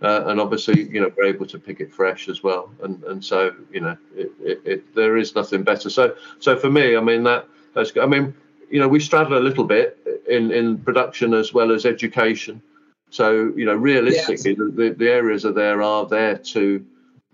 uh, 0.00 0.24
and 0.26 0.40
obviously 0.40 0.88
you 0.88 1.00
know 1.00 1.10
we're 1.16 1.24
able 1.24 1.46
to 1.46 1.58
pick 1.58 1.80
it 1.80 1.92
fresh 1.92 2.28
as 2.28 2.42
well. 2.42 2.70
And 2.82 3.02
and 3.04 3.24
so 3.24 3.54
you 3.72 3.80
know 3.80 3.96
it, 4.14 4.32
it, 4.40 4.60
it, 4.64 4.94
there 4.94 5.16
is 5.16 5.34
nothing 5.34 5.62
better. 5.62 5.90
So 5.90 6.14
so 6.38 6.56
for 6.56 6.70
me 6.70 6.96
i 6.96 7.00
mean 7.00 7.24
that 7.24 7.46
that's 7.74 7.92
i 8.00 8.06
mean 8.06 8.34
you 8.70 8.78
know 8.78 8.88
we 8.88 9.00
straddle 9.00 9.38
a 9.38 9.40
little 9.40 9.64
bit 9.64 9.98
in 10.28 10.52
in 10.52 10.78
production 10.78 11.34
as 11.34 11.52
well 11.52 11.72
as 11.72 11.84
education. 11.84 12.62
So 13.10 13.52
you 13.56 13.64
know 13.64 13.74
realistically 13.74 14.56
yes. 14.58 14.70
the, 14.76 14.94
the 14.96 15.08
areas 15.08 15.44
are 15.44 15.52
there 15.52 15.82
are 15.82 16.06
there 16.06 16.38
to 16.38 16.84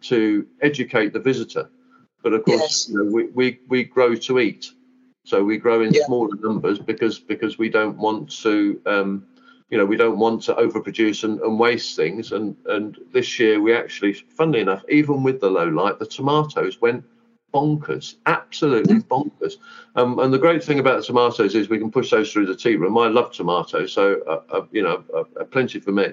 to 0.02 0.46
educate 0.62 1.12
the 1.12 1.20
visitor. 1.20 1.68
But 2.22 2.32
of 2.32 2.44
course 2.44 2.60
yes. 2.60 2.88
you 2.88 2.96
know, 2.96 3.10
we, 3.10 3.24
we 3.26 3.58
we 3.68 3.84
grow 3.84 4.14
to 4.14 4.38
eat 4.38 4.70
so 5.24 5.42
we 5.42 5.56
grow 5.56 5.80
in 5.80 5.92
yeah. 5.92 6.04
smaller 6.04 6.36
numbers 6.36 6.78
because 6.78 7.18
because 7.18 7.58
we 7.58 7.70
don't 7.70 7.96
want 7.96 8.30
to, 8.42 8.80
um, 8.84 9.26
you 9.70 9.78
know, 9.78 9.86
we 9.86 9.96
don't 9.96 10.18
want 10.18 10.42
to 10.44 10.54
overproduce 10.54 11.24
and, 11.24 11.40
and 11.40 11.58
waste 11.58 11.96
things. 11.96 12.32
And 12.32 12.54
and 12.66 12.98
this 13.12 13.38
year 13.38 13.60
we 13.60 13.74
actually, 13.74 14.12
funnily 14.12 14.60
enough, 14.60 14.84
even 14.88 15.22
with 15.22 15.40
the 15.40 15.50
low 15.50 15.66
light, 15.66 15.98
the 15.98 16.06
tomatoes 16.06 16.80
went 16.80 17.04
bonkers, 17.54 18.16
absolutely 18.26 18.96
bonkers. 18.96 19.54
Um, 19.96 20.18
and 20.18 20.32
the 20.34 20.38
great 20.38 20.62
thing 20.62 20.78
about 20.78 21.00
the 21.00 21.06
tomatoes 21.06 21.54
is 21.54 21.70
we 21.70 21.78
can 21.78 21.90
push 21.90 22.10
those 22.10 22.30
through 22.30 22.46
the 22.46 22.56
tea 22.56 22.76
room. 22.76 22.98
I 22.98 23.08
love 23.08 23.32
tomatoes, 23.32 23.92
so 23.92 24.20
uh, 24.26 24.42
uh, 24.50 24.66
you 24.72 24.82
know, 24.82 25.04
uh, 25.14 25.24
uh 25.40 25.44
plenty 25.44 25.80
for 25.80 25.92
me. 25.92 26.08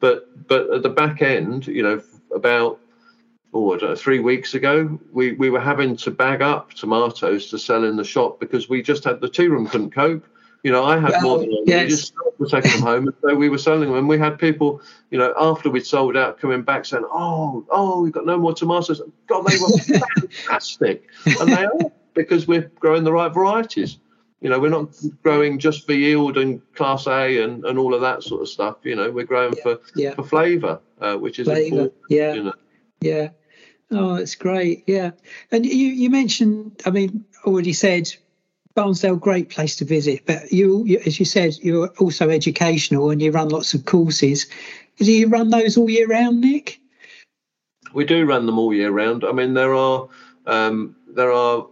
But 0.00 0.48
but 0.48 0.68
at 0.70 0.82
the 0.82 0.88
back 0.88 1.22
end, 1.22 1.68
you 1.68 1.84
know, 1.84 2.02
about 2.34 2.80
oh, 3.54 3.74
know, 3.74 3.94
three 3.94 4.18
weeks 4.20 4.54
ago, 4.54 4.98
we, 5.12 5.32
we 5.32 5.50
were 5.50 5.60
having 5.60 5.96
to 5.96 6.10
bag 6.10 6.42
up 6.42 6.74
tomatoes 6.74 7.50
to 7.50 7.58
sell 7.58 7.84
in 7.84 7.96
the 7.96 8.04
shop 8.04 8.40
because 8.40 8.68
we 8.68 8.82
just 8.82 9.04
had 9.04 9.20
the 9.20 9.28
tea 9.28 9.48
room 9.48 9.66
couldn't 9.66 9.94
cope. 9.94 10.26
You 10.64 10.72
know, 10.72 10.84
I 10.84 10.98
had 10.98 11.10
well, 11.12 11.22
more 11.22 11.38
than 11.38 11.50
one. 11.50 11.64
Yes. 11.66 11.84
We 11.84 11.88
just 11.90 12.14
were 12.38 12.46
taking 12.46 12.72
them 12.72 12.82
home, 12.82 13.06
and 13.06 13.16
so 13.22 13.34
we 13.34 13.48
were 13.48 13.58
selling 13.58 13.88
them. 13.88 13.96
And 13.96 14.08
we 14.08 14.18
had 14.18 14.38
people, 14.38 14.82
you 15.10 15.18
know, 15.18 15.32
after 15.38 15.70
we'd 15.70 15.86
sold 15.86 16.16
out, 16.16 16.40
coming 16.40 16.62
back 16.62 16.84
saying, 16.84 17.04
"Oh, 17.10 17.64
oh, 17.70 18.02
we've 18.02 18.12
got 18.12 18.26
no 18.26 18.36
more 18.36 18.52
tomatoes." 18.52 19.00
God, 19.28 19.46
they 19.46 19.56
were 19.56 20.00
fantastic, 20.16 21.08
and 21.40 21.52
they 21.52 21.64
are 21.64 21.92
because 22.14 22.48
we're 22.48 22.70
growing 22.80 23.04
the 23.04 23.12
right 23.12 23.32
varieties. 23.32 23.98
You 24.40 24.50
know, 24.50 24.58
we're 24.58 24.68
not 24.68 24.96
growing 25.22 25.58
just 25.58 25.86
for 25.86 25.92
yield 25.92 26.38
and 26.38 26.60
class 26.74 27.06
A 27.06 27.42
and, 27.42 27.64
and 27.64 27.78
all 27.78 27.94
of 27.94 28.00
that 28.02 28.22
sort 28.22 28.42
of 28.42 28.48
stuff. 28.48 28.78
You 28.82 28.96
know, 28.96 29.10
we're 29.10 29.26
growing 29.26 29.54
yeah. 29.56 29.62
for 29.62 29.80
yeah. 29.94 30.14
for 30.14 30.24
flavour, 30.24 30.80
uh, 31.00 31.16
which 31.16 31.38
is 31.38 31.46
flavor. 31.46 31.64
important. 31.64 31.94
Yeah. 32.10 32.34
You 32.34 32.42
know. 32.44 32.54
Yeah. 33.00 33.30
Oh, 33.90 34.16
that's 34.16 34.34
great. 34.34 34.84
Yeah. 34.86 35.12
And 35.50 35.64
you, 35.64 35.72
you 35.72 36.10
mentioned, 36.10 36.82
I 36.84 36.90
mean, 36.90 37.24
already 37.44 37.72
said 37.72 38.12
Barnsdale, 38.74 39.18
great 39.18 39.48
place 39.48 39.76
to 39.76 39.84
visit. 39.84 40.26
But 40.26 40.52
you, 40.52 40.84
you, 40.84 41.00
as 41.06 41.18
you 41.18 41.24
said, 41.24 41.56
you're 41.62 41.88
also 41.98 42.28
educational 42.28 43.10
and 43.10 43.22
you 43.22 43.30
run 43.30 43.48
lots 43.48 43.74
of 43.74 43.86
courses. 43.86 44.46
Do 44.98 45.10
you 45.10 45.28
run 45.28 45.50
those 45.50 45.76
all 45.76 45.88
year 45.88 46.06
round, 46.06 46.40
Nick? 46.40 46.80
We 47.94 48.04
do 48.04 48.26
run 48.26 48.46
them 48.46 48.58
all 48.58 48.74
year 48.74 48.90
round. 48.90 49.24
I 49.24 49.32
mean, 49.32 49.54
there 49.54 49.74
are 49.74 50.08
um, 50.46 50.94
there 51.08 51.32
are 51.32 51.66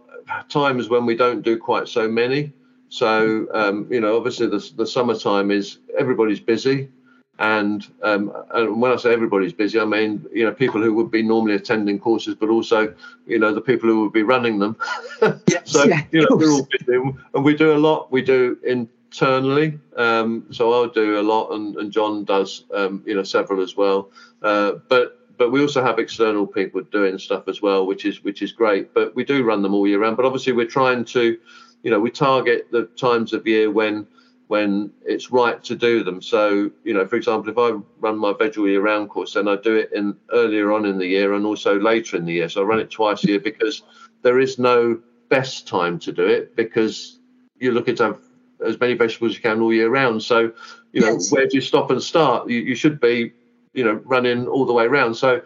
times 0.49 0.89
when 0.89 1.05
we 1.05 1.15
don't 1.15 1.43
do 1.43 1.57
quite 1.57 1.87
so 1.87 2.07
many. 2.07 2.51
So 2.89 3.47
um, 3.53 3.87
you 3.91 4.01
know, 4.01 4.17
obviously 4.17 4.47
the 4.47 4.71
the 4.75 4.87
summertime 4.87 5.51
is 5.51 5.77
everybody's 5.97 6.39
busy. 6.39 6.89
And, 7.39 7.85
um, 8.01 8.33
and 8.51 8.81
when 8.81 8.91
I 8.91 8.95
say 8.95 9.13
everybody's 9.13 9.53
busy, 9.53 9.79
I 9.79 9.85
mean 9.85 10.25
you 10.33 10.43
know 10.43 10.51
people 10.51 10.81
who 10.81 10.93
would 10.95 11.11
be 11.11 11.21
normally 11.21 11.55
attending 11.55 11.99
courses, 11.99 12.35
but 12.35 12.49
also 12.49 12.93
you 13.27 13.37
know 13.37 13.53
the 13.53 13.61
people 13.61 13.89
who 13.89 14.01
would 14.01 14.13
be 14.13 14.23
running 14.23 14.59
them. 14.59 14.75
So 15.65 15.83
yeah, 15.83 16.03
you 16.11 16.21
know 16.21 16.27
we're 16.31 16.49
all 16.49 16.67
busy, 16.71 16.95
and 17.33 17.43
we 17.43 17.53
do 17.53 17.73
a 17.73 17.77
lot. 17.77 18.09
We 18.09 18.21
do 18.21 18.57
internally. 18.63 19.77
Um, 19.97 20.45
so 20.49 20.71
I'll 20.71 20.87
do 20.87 21.19
a 21.19 21.21
lot, 21.21 21.51
and, 21.51 21.75
and 21.75 21.91
John 21.91 22.23
does 22.23 22.63
um, 22.73 23.03
you 23.05 23.15
know 23.15 23.23
several 23.23 23.61
as 23.61 23.75
well. 23.75 24.09
Uh, 24.41 24.73
but 24.87 25.17
but 25.37 25.51
we 25.51 25.61
also 25.61 25.83
have 25.83 25.99
external 25.99 26.47
people 26.47 26.81
doing 26.81 27.17
stuff 27.17 27.47
as 27.47 27.61
well, 27.61 27.85
which 27.85 28.05
is 28.05 28.23
which 28.23 28.41
is 28.41 28.51
great. 28.51 28.93
But 28.93 29.15
we 29.15 29.23
do 29.23 29.43
run 29.43 29.61
them 29.61 29.73
all 29.73 29.87
year 29.87 29.99
round. 29.99 30.17
But 30.17 30.25
obviously 30.25 30.53
we're 30.53 30.65
trying 30.65 31.05
to, 31.05 31.37
you 31.83 31.91
know, 31.91 31.99
we 31.99 32.09
target 32.09 32.67
the 32.71 32.85
times 32.97 33.33
of 33.33 33.45
year 33.45 33.69
when 33.71 34.07
when 34.47 34.91
it's 35.05 35.31
right 35.31 35.61
to 35.65 35.75
do 35.75 36.03
them. 36.03 36.21
So, 36.21 36.71
you 36.83 36.93
know, 36.93 37.05
for 37.05 37.17
example, 37.17 37.51
if 37.51 37.57
I 37.57 37.77
run 37.99 38.17
my 38.17 38.33
veg 38.33 38.57
all 38.57 38.67
year 38.67 38.81
round 38.81 39.09
course, 39.09 39.33
then 39.33 39.47
I 39.47 39.57
do 39.57 39.75
it 39.75 39.91
in 39.93 40.15
earlier 40.31 40.71
on 40.71 40.85
in 40.85 40.97
the 40.97 41.05
year 41.05 41.33
and 41.33 41.45
also 41.45 41.79
later 41.79 42.15
in 42.15 42.25
the 42.25 42.33
year. 42.33 42.49
So 42.49 42.61
I 42.61 42.65
run 42.65 42.79
it 42.79 42.89
twice 42.89 43.23
a 43.23 43.27
year 43.27 43.39
because 43.39 43.83
there 44.21 44.39
is 44.39 44.57
no 44.57 44.99
best 45.29 45.67
time 45.67 45.99
to 45.99 46.13
do 46.13 46.25
it 46.25 46.55
because 46.55 47.19
you're 47.59 47.73
looking 47.73 47.95
to 47.97 48.03
have 48.03 48.19
as 48.65 48.79
many 48.79 48.93
vegetables 48.93 49.33
as 49.33 49.35
you 49.35 49.41
can 49.41 49.61
all 49.61 49.73
year 49.73 49.89
round. 49.89 50.23
So, 50.23 50.53
you 50.93 51.01
know, 51.01 51.13
yes. 51.13 51.31
where 51.31 51.45
do 51.45 51.55
you 51.57 51.61
stop 51.61 51.91
and 51.91 52.01
start? 52.01 52.49
You, 52.49 52.59
you, 52.59 52.75
should 52.75 53.01
be, 53.01 53.33
you 53.73 53.83
know, 53.83 54.01
running 54.05 54.47
all 54.47 54.65
the 54.65 54.73
way 54.73 54.85
around. 54.85 55.15
So 55.15 55.41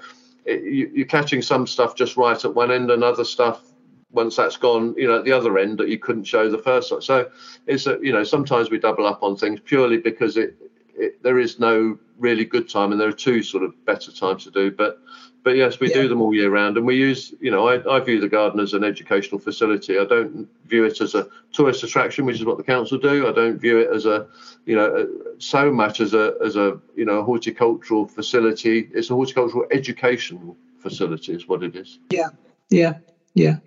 it, 0.45 0.61
you, 0.61 0.91
you're 0.93 1.07
catching 1.07 1.41
some 1.41 1.65
stuff 1.65 1.95
just 1.95 2.17
right 2.17 2.43
at 2.43 2.53
one 2.53 2.71
end 2.71 2.91
and 2.91 3.03
other 3.03 3.25
stuff 3.25 3.70
once 4.11 4.35
that's 4.35 4.57
gone, 4.57 4.95
you 4.97 5.07
know, 5.07 5.19
at 5.19 5.25
the 5.25 5.31
other 5.31 5.57
end 5.57 5.77
that 5.79 5.89
you 5.89 5.97
couldn't 5.97 6.25
show 6.25 6.49
the 6.49 6.57
first 6.57 6.89
time. 6.89 7.01
So 7.01 7.29
it's 7.67 7.87
a, 7.87 7.97
you 8.01 8.11
know 8.11 8.23
sometimes 8.23 8.69
we 8.69 8.79
double 8.79 9.05
up 9.05 9.23
on 9.23 9.37
things 9.37 9.59
purely 9.59 9.97
because 9.97 10.37
it, 10.37 10.55
it 10.95 11.21
there 11.23 11.39
is 11.39 11.59
no 11.59 11.97
really 12.17 12.45
good 12.45 12.69
time 12.69 12.91
and 12.91 13.01
there 13.01 13.07
are 13.07 13.13
two 13.13 13.41
sort 13.41 13.63
of 13.63 13.85
better 13.85 14.11
times 14.11 14.43
to 14.43 14.51
do. 14.51 14.71
But 14.71 14.99
but 15.43 15.55
yes, 15.55 15.79
we 15.79 15.89
yeah. 15.89 16.01
do 16.01 16.07
them 16.07 16.21
all 16.21 16.35
year 16.35 16.51
round, 16.51 16.77
and 16.77 16.85
we 16.85 16.95
use 16.95 17.33
you 17.39 17.51
know 17.51 17.67
I, 17.67 17.97
I 17.97 17.99
view 17.99 18.19
the 18.19 18.29
garden 18.29 18.59
as 18.59 18.73
an 18.73 18.83
educational 18.83 19.39
facility. 19.39 19.97
I 19.97 20.05
don't 20.05 20.47
view 20.67 20.85
it 20.85 21.01
as 21.01 21.15
a 21.15 21.27
tourist 21.51 21.83
attraction, 21.83 22.25
which 22.25 22.37
is 22.37 22.45
what 22.45 22.57
the 22.57 22.63
council 22.63 22.97
do. 22.97 23.27
I 23.27 23.31
don't 23.31 23.57
view 23.57 23.79
it 23.79 23.89
as 23.93 24.05
a 24.05 24.27
you 24.65 24.75
know 24.75 24.95
uh, 24.95 25.05
so 25.39 25.71
much 25.71 25.99
as 25.99 26.13
a 26.13 26.35
as 26.43 26.55
a 26.55 26.79
you 26.95 27.05
know 27.05 27.23
horticultural 27.23 28.07
facility. 28.07 28.89
It's 28.93 29.09
a 29.09 29.15
horticultural 29.15 29.65
educational 29.71 30.55
facility, 30.79 31.33
is 31.33 31.47
what 31.47 31.63
it 31.63 31.75
is. 31.75 31.99
Yeah, 32.11 32.29
yeah, 32.69 32.99
yeah. 33.33 33.57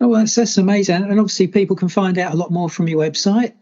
Oh, 0.00 0.08
well, 0.08 0.20
that's, 0.20 0.34
that's 0.34 0.58
amazing. 0.58 0.96
And 0.96 1.18
obviously, 1.18 1.46
people 1.46 1.76
can 1.76 1.88
find 1.88 2.18
out 2.18 2.34
a 2.34 2.36
lot 2.36 2.50
more 2.50 2.68
from 2.68 2.88
your 2.88 3.00
website. 3.00 3.54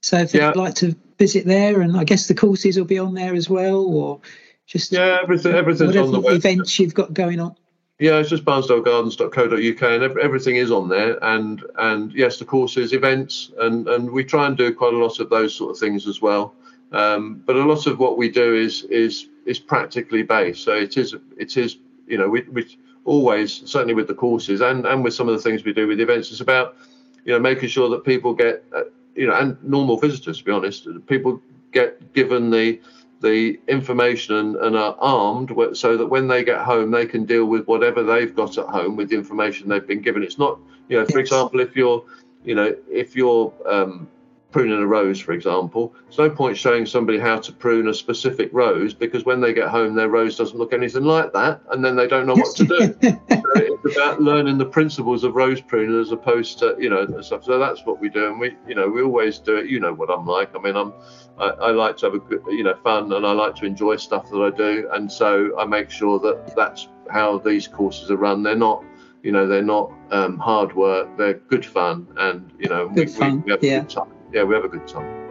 So 0.00 0.18
if 0.18 0.32
yeah. 0.32 0.48
they'd 0.48 0.56
like 0.56 0.74
to 0.76 0.94
visit 1.18 1.44
there, 1.44 1.80
and 1.80 1.96
I 1.96 2.04
guess 2.04 2.26
the 2.26 2.34
courses 2.34 2.76
will 2.76 2.84
be 2.84 2.98
on 2.98 3.14
there 3.14 3.34
as 3.34 3.50
well, 3.50 3.84
or 3.84 4.20
just 4.66 4.92
yeah, 4.92 5.18
everything 5.22 5.52
everything's 5.52 5.96
on 5.96 6.12
the 6.12 6.20
web. 6.20 6.34
events 6.34 6.78
you've 6.78 6.94
got 6.94 7.12
going 7.12 7.40
on. 7.40 7.56
Yeah, 7.98 8.18
it's 8.18 8.30
just 8.30 8.46
barnsdalegardens.co.uk, 8.46 9.82
and 9.82 10.18
everything 10.18 10.56
is 10.56 10.70
on 10.70 10.88
there. 10.88 11.22
And 11.22 11.62
and 11.76 12.12
yes, 12.14 12.38
the 12.38 12.46
courses, 12.46 12.94
events, 12.94 13.50
and 13.58 13.86
and 13.88 14.10
we 14.10 14.24
try 14.24 14.46
and 14.46 14.56
do 14.56 14.72
quite 14.72 14.94
a 14.94 14.96
lot 14.96 15.20
of 15.20 15.28
those 15.28 15.54
sort 15.54 15.72
of 15.72 15.78
things 15.78 16.06
as 16.06 16.22
well. 16.22 16.54
Um, 16.92 17.42
but 17.44 17.56
a 17.56 17.64
lot 17.64 17.86
of 17.86 17.98
what 17.98 18.16
we 18.16 18.30
do 18.30 18.54
is 18.54 18.84
is 18.84 19.28
is 19.44 19.58
practically 19.58 20.22
based. 20.22 20.62
So 20.64 20.74
it 20.74 20.96
is 20.96 21.14
it 21.36 21.56
is 21.56 21.76
you 22.06 22.16
know 22.16 22.28
we 22.28 22.42
we 22.50 22.78
always 23.04 23.62
certainly 23.70 23.94
with 23.94 24.06
the 24.06 24.14
courses 24.14 24.60
and 24.60 24.86
and 24.86 25.02
with 25.02 25.14
some 25.14 25.28
of 25.28 25.34
the 25.34 25.42
things 25.42 25.64
we 25.64 25.72
do 25.72 25.86
with 25.86 26.00
events 26.00 26.30
it's 26.30 26.40
about 26.40 26.76
you 27.24 27.32
know 27.32 27.38
making 27.38 27.68
sure 27.68 27.88
that 27.88 28.04
people 28.04 28.34
get 28.34 28.64
uh, 28.76 28.82
you 29.14 29.26
know 29.26 29.34
and 29.34 29.62
normal 29.62 29.96
visitors 29.96 30.38
to 30.38 30.44
be 30.44 30.52
honest 30.52 30.86
people 31.06 31.40
get 31.72 32.12
given 32.12 32.50
the 32.50 32.80
the 33.20 33.60
information 33.68 34.34
and, 34.34 34.56
and, 34.56 34.74
are 34.76 34.96
armed 34.98 35.52
so 35.74 35.94
that 35.94 36.06
when 36.06 36.26
they 36.26 36.42
get 36.42 36.58
home 36.62 36.90
they 36.90 37.04
can 37.04 37.24
deal 37.26 37.44
with 37.44 37.66
whatever 37.66 38.02
they've 38.02 38.34
got 38.34 38.56
at 38.56 38.66
home 38.66 38.96
with 38.96 39.10
the 39.10 39.14
information 39.14 39.68
they've 39.68 39.86
been 39.86 40.00
given 40.00 40.22
it's 40.22 40.38
not 40.38 40.58
you 40.88 40.98
know 40.98 41.04
for 41.06 41.18
yes. 41.18 41.28
example 41.28 41.60
if 41.60 41.76
you're 41.76 42.02
you 42.44 42.54
know 42.54 42.74
if 42.90 43.14
you're 43.14 43.52
um, 43.66 44.08
pruning 44.50 44.82
a 44.82 44.86
rose, 44.86 45.20
for 45.20 45.32
example, 45.32 45.94
there's 46.04 46.18
no 46.18 46.30
point 46.30 46.56
showing 46.56 46.84
somebody 46.84 47.18
how 47.18 47.38
to 47.38 47.52
prune 47.52 47.88
a 47.88 47.94
specific 47.94 48.50
rose 48.52 48.94
because 48.94 49.24
when 49.24 49.40
they 49.40 49.52
get 49.52 49.68
home, 49.68 49.94
their 49.94 50.08
rose 50.08 50.36
doesn't 50.36 50.58
look 50.58 50.72
anything 50.72 51.04
like 51.04 51.32
that, 51.32 51.60
and 51.70 51.84
then 51.84 51.96
they 51.96 52.06
don't 52.06 52.26
know 52.26 52.34
what 52.34 52.56
to 52.56 52.64
do. 52.64 52.78
so 53.02 53.42
it's 53.84 53.96
about 53.96 54.20
learning 54.20 54.58
the 54.58 54.66
principles 54.66 55.24
of 55.24 55.34
rose 55.34 55.60
pruning 55.60 56.00
as 56.00 56.10
opposed 56.12 56.58
to 56.58 56.76
you 56.78 56.90
know 56.90 57.20
stuff. 57.20 57.44
So 57.44 57.58
that's 57.58 57.84
what 57.84 58.00
we 58.00 58.08
do, 58.08 58.26
and 58.26 58.40
we 58.40 58.56
you 58.66 58.74
know 58.74 58.88
we 58.88 59.02
always 59.02 59.38
do 59.38 59.56
it. 59.56 59.66
You 59.66 59.80
know 59.80 59.92
what 59.92 60.10
I'm 60.10 60.26
like. 60.26 60.54
I 60.54 60.58
mean, 60.58 60.76
I'm 60.76 60.92
I, 61.38 61.48
I 61.48 61.70
like 61.70 61.96
to 61.98 62.06
have 62.06 62.14
a 62.14 62.18
good 62.18 62.42
you 62.48 62.64
know 62.64 62.74
fun, 62.82 63.12
and 63.12 63.26
I 63.26 63.32
like 63.32 63.54
to 63.56 63.66
enjoy 63.66 63.96
stuff 63.96 64.28
that 64.30 64.40
I 64.40 64.56
do, 64.56 64.88
and 64.92 65.10
so 65.10 65.58
I 65.58 65.64
make 65.64 65.90
sure 65.90 66.18
that 66.20 66.54
that's 66.56 66.88
how 67.10 67.38
these 67.38 67.68
courses 67.68 68.10
are 68.10 68.16
run. 68.16 68.42
They're 68.42 68.56
not 68.56 68.84
you 69.22 69.32
know 69.32 69.46
they're 69.46 69.62
not 69.62 69.92
um, 70.10 70.38
hard 70.38 70.74
work. 70.74 71.16
They're 71.16 71.34
good 71.34 71.64
fun, 71.64 72.08
and 72.16 72.52
you 72.58 72.68
know 72.68 72.88
good 72.88 73.08
we, 73.08 73.14
fun. 73.14 73.42
We, 73.42 73.52
have 73.52 73.62
yeah. 73.62 73.78
a 73.78 73.80
good 73.80 73.90
time 73.90 74.12
yeah, 74.32 74.42
we 74.42 74.54
have 74.54 74.64
a 74.64 74.68
good 74.68 74.86
time. 74.86 75.28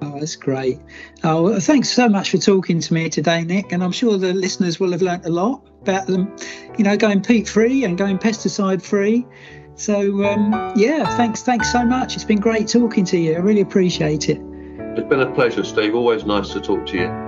Oh, 0.00 0.18
that's 0.18 0.36
great. 0.36 0.78
Oh, 1.24 1.58
thanks 1.58 1.88
so 1.88 2.08
much 2.08 2.30
for 2.30 2.38
talking 2.38 2.80
to 2.80 2.94
me 2.94 3.08
today, 3.08 3.42
Nick. 3.42 3.72
And 3.72 3.82
I'm 3.82 3.92
sure 3.92 4.16
the 4.16 4.32
listeners 4.32 4.78
will 4.78 4.92
have 4.92 5.02
learnt 5.02 5.26
a 5.26 5.30
lot 5.30 5.66
about 5.82 6.06
them, 6.06 6.34
you 6.76 6.84
know, 6.84 6.96
going 6.96 7.22
peat 7.22 7.48
free 7.48 7.84
and 7.84 7.98
going 7.98 8.18
pesticide 8.18 8.80
free. 8.80 9.26
So 9.74 10.24
um, 10.24 10.72
yeah, 10.76 11.16
thanks, 11.16 11.42
thanks 11.42 11.72
so 11.72 11.84
much. 11.84 12.14
It's 12.14 12.24
been 12.24 12.40
great 12.40 12.68
talking 12.68 13.04
to 13.06 13.18
you. 13.18 13.34
I 13.34 13.38
really 13.38 13.60
appreciate 13.60 14.28
it. 14.28 14.40
It's 14.40 15.08
been 15.08 15.20
a 15.20 15.32
pleasure, 15.32 15.64
Steve. 15.64 15.94
Always 15.94 16.24
nice 16.24 16.50
to 16.50 16.60
talk 16.60 16.86
to 16.86 16.96
you. 16.96 17.27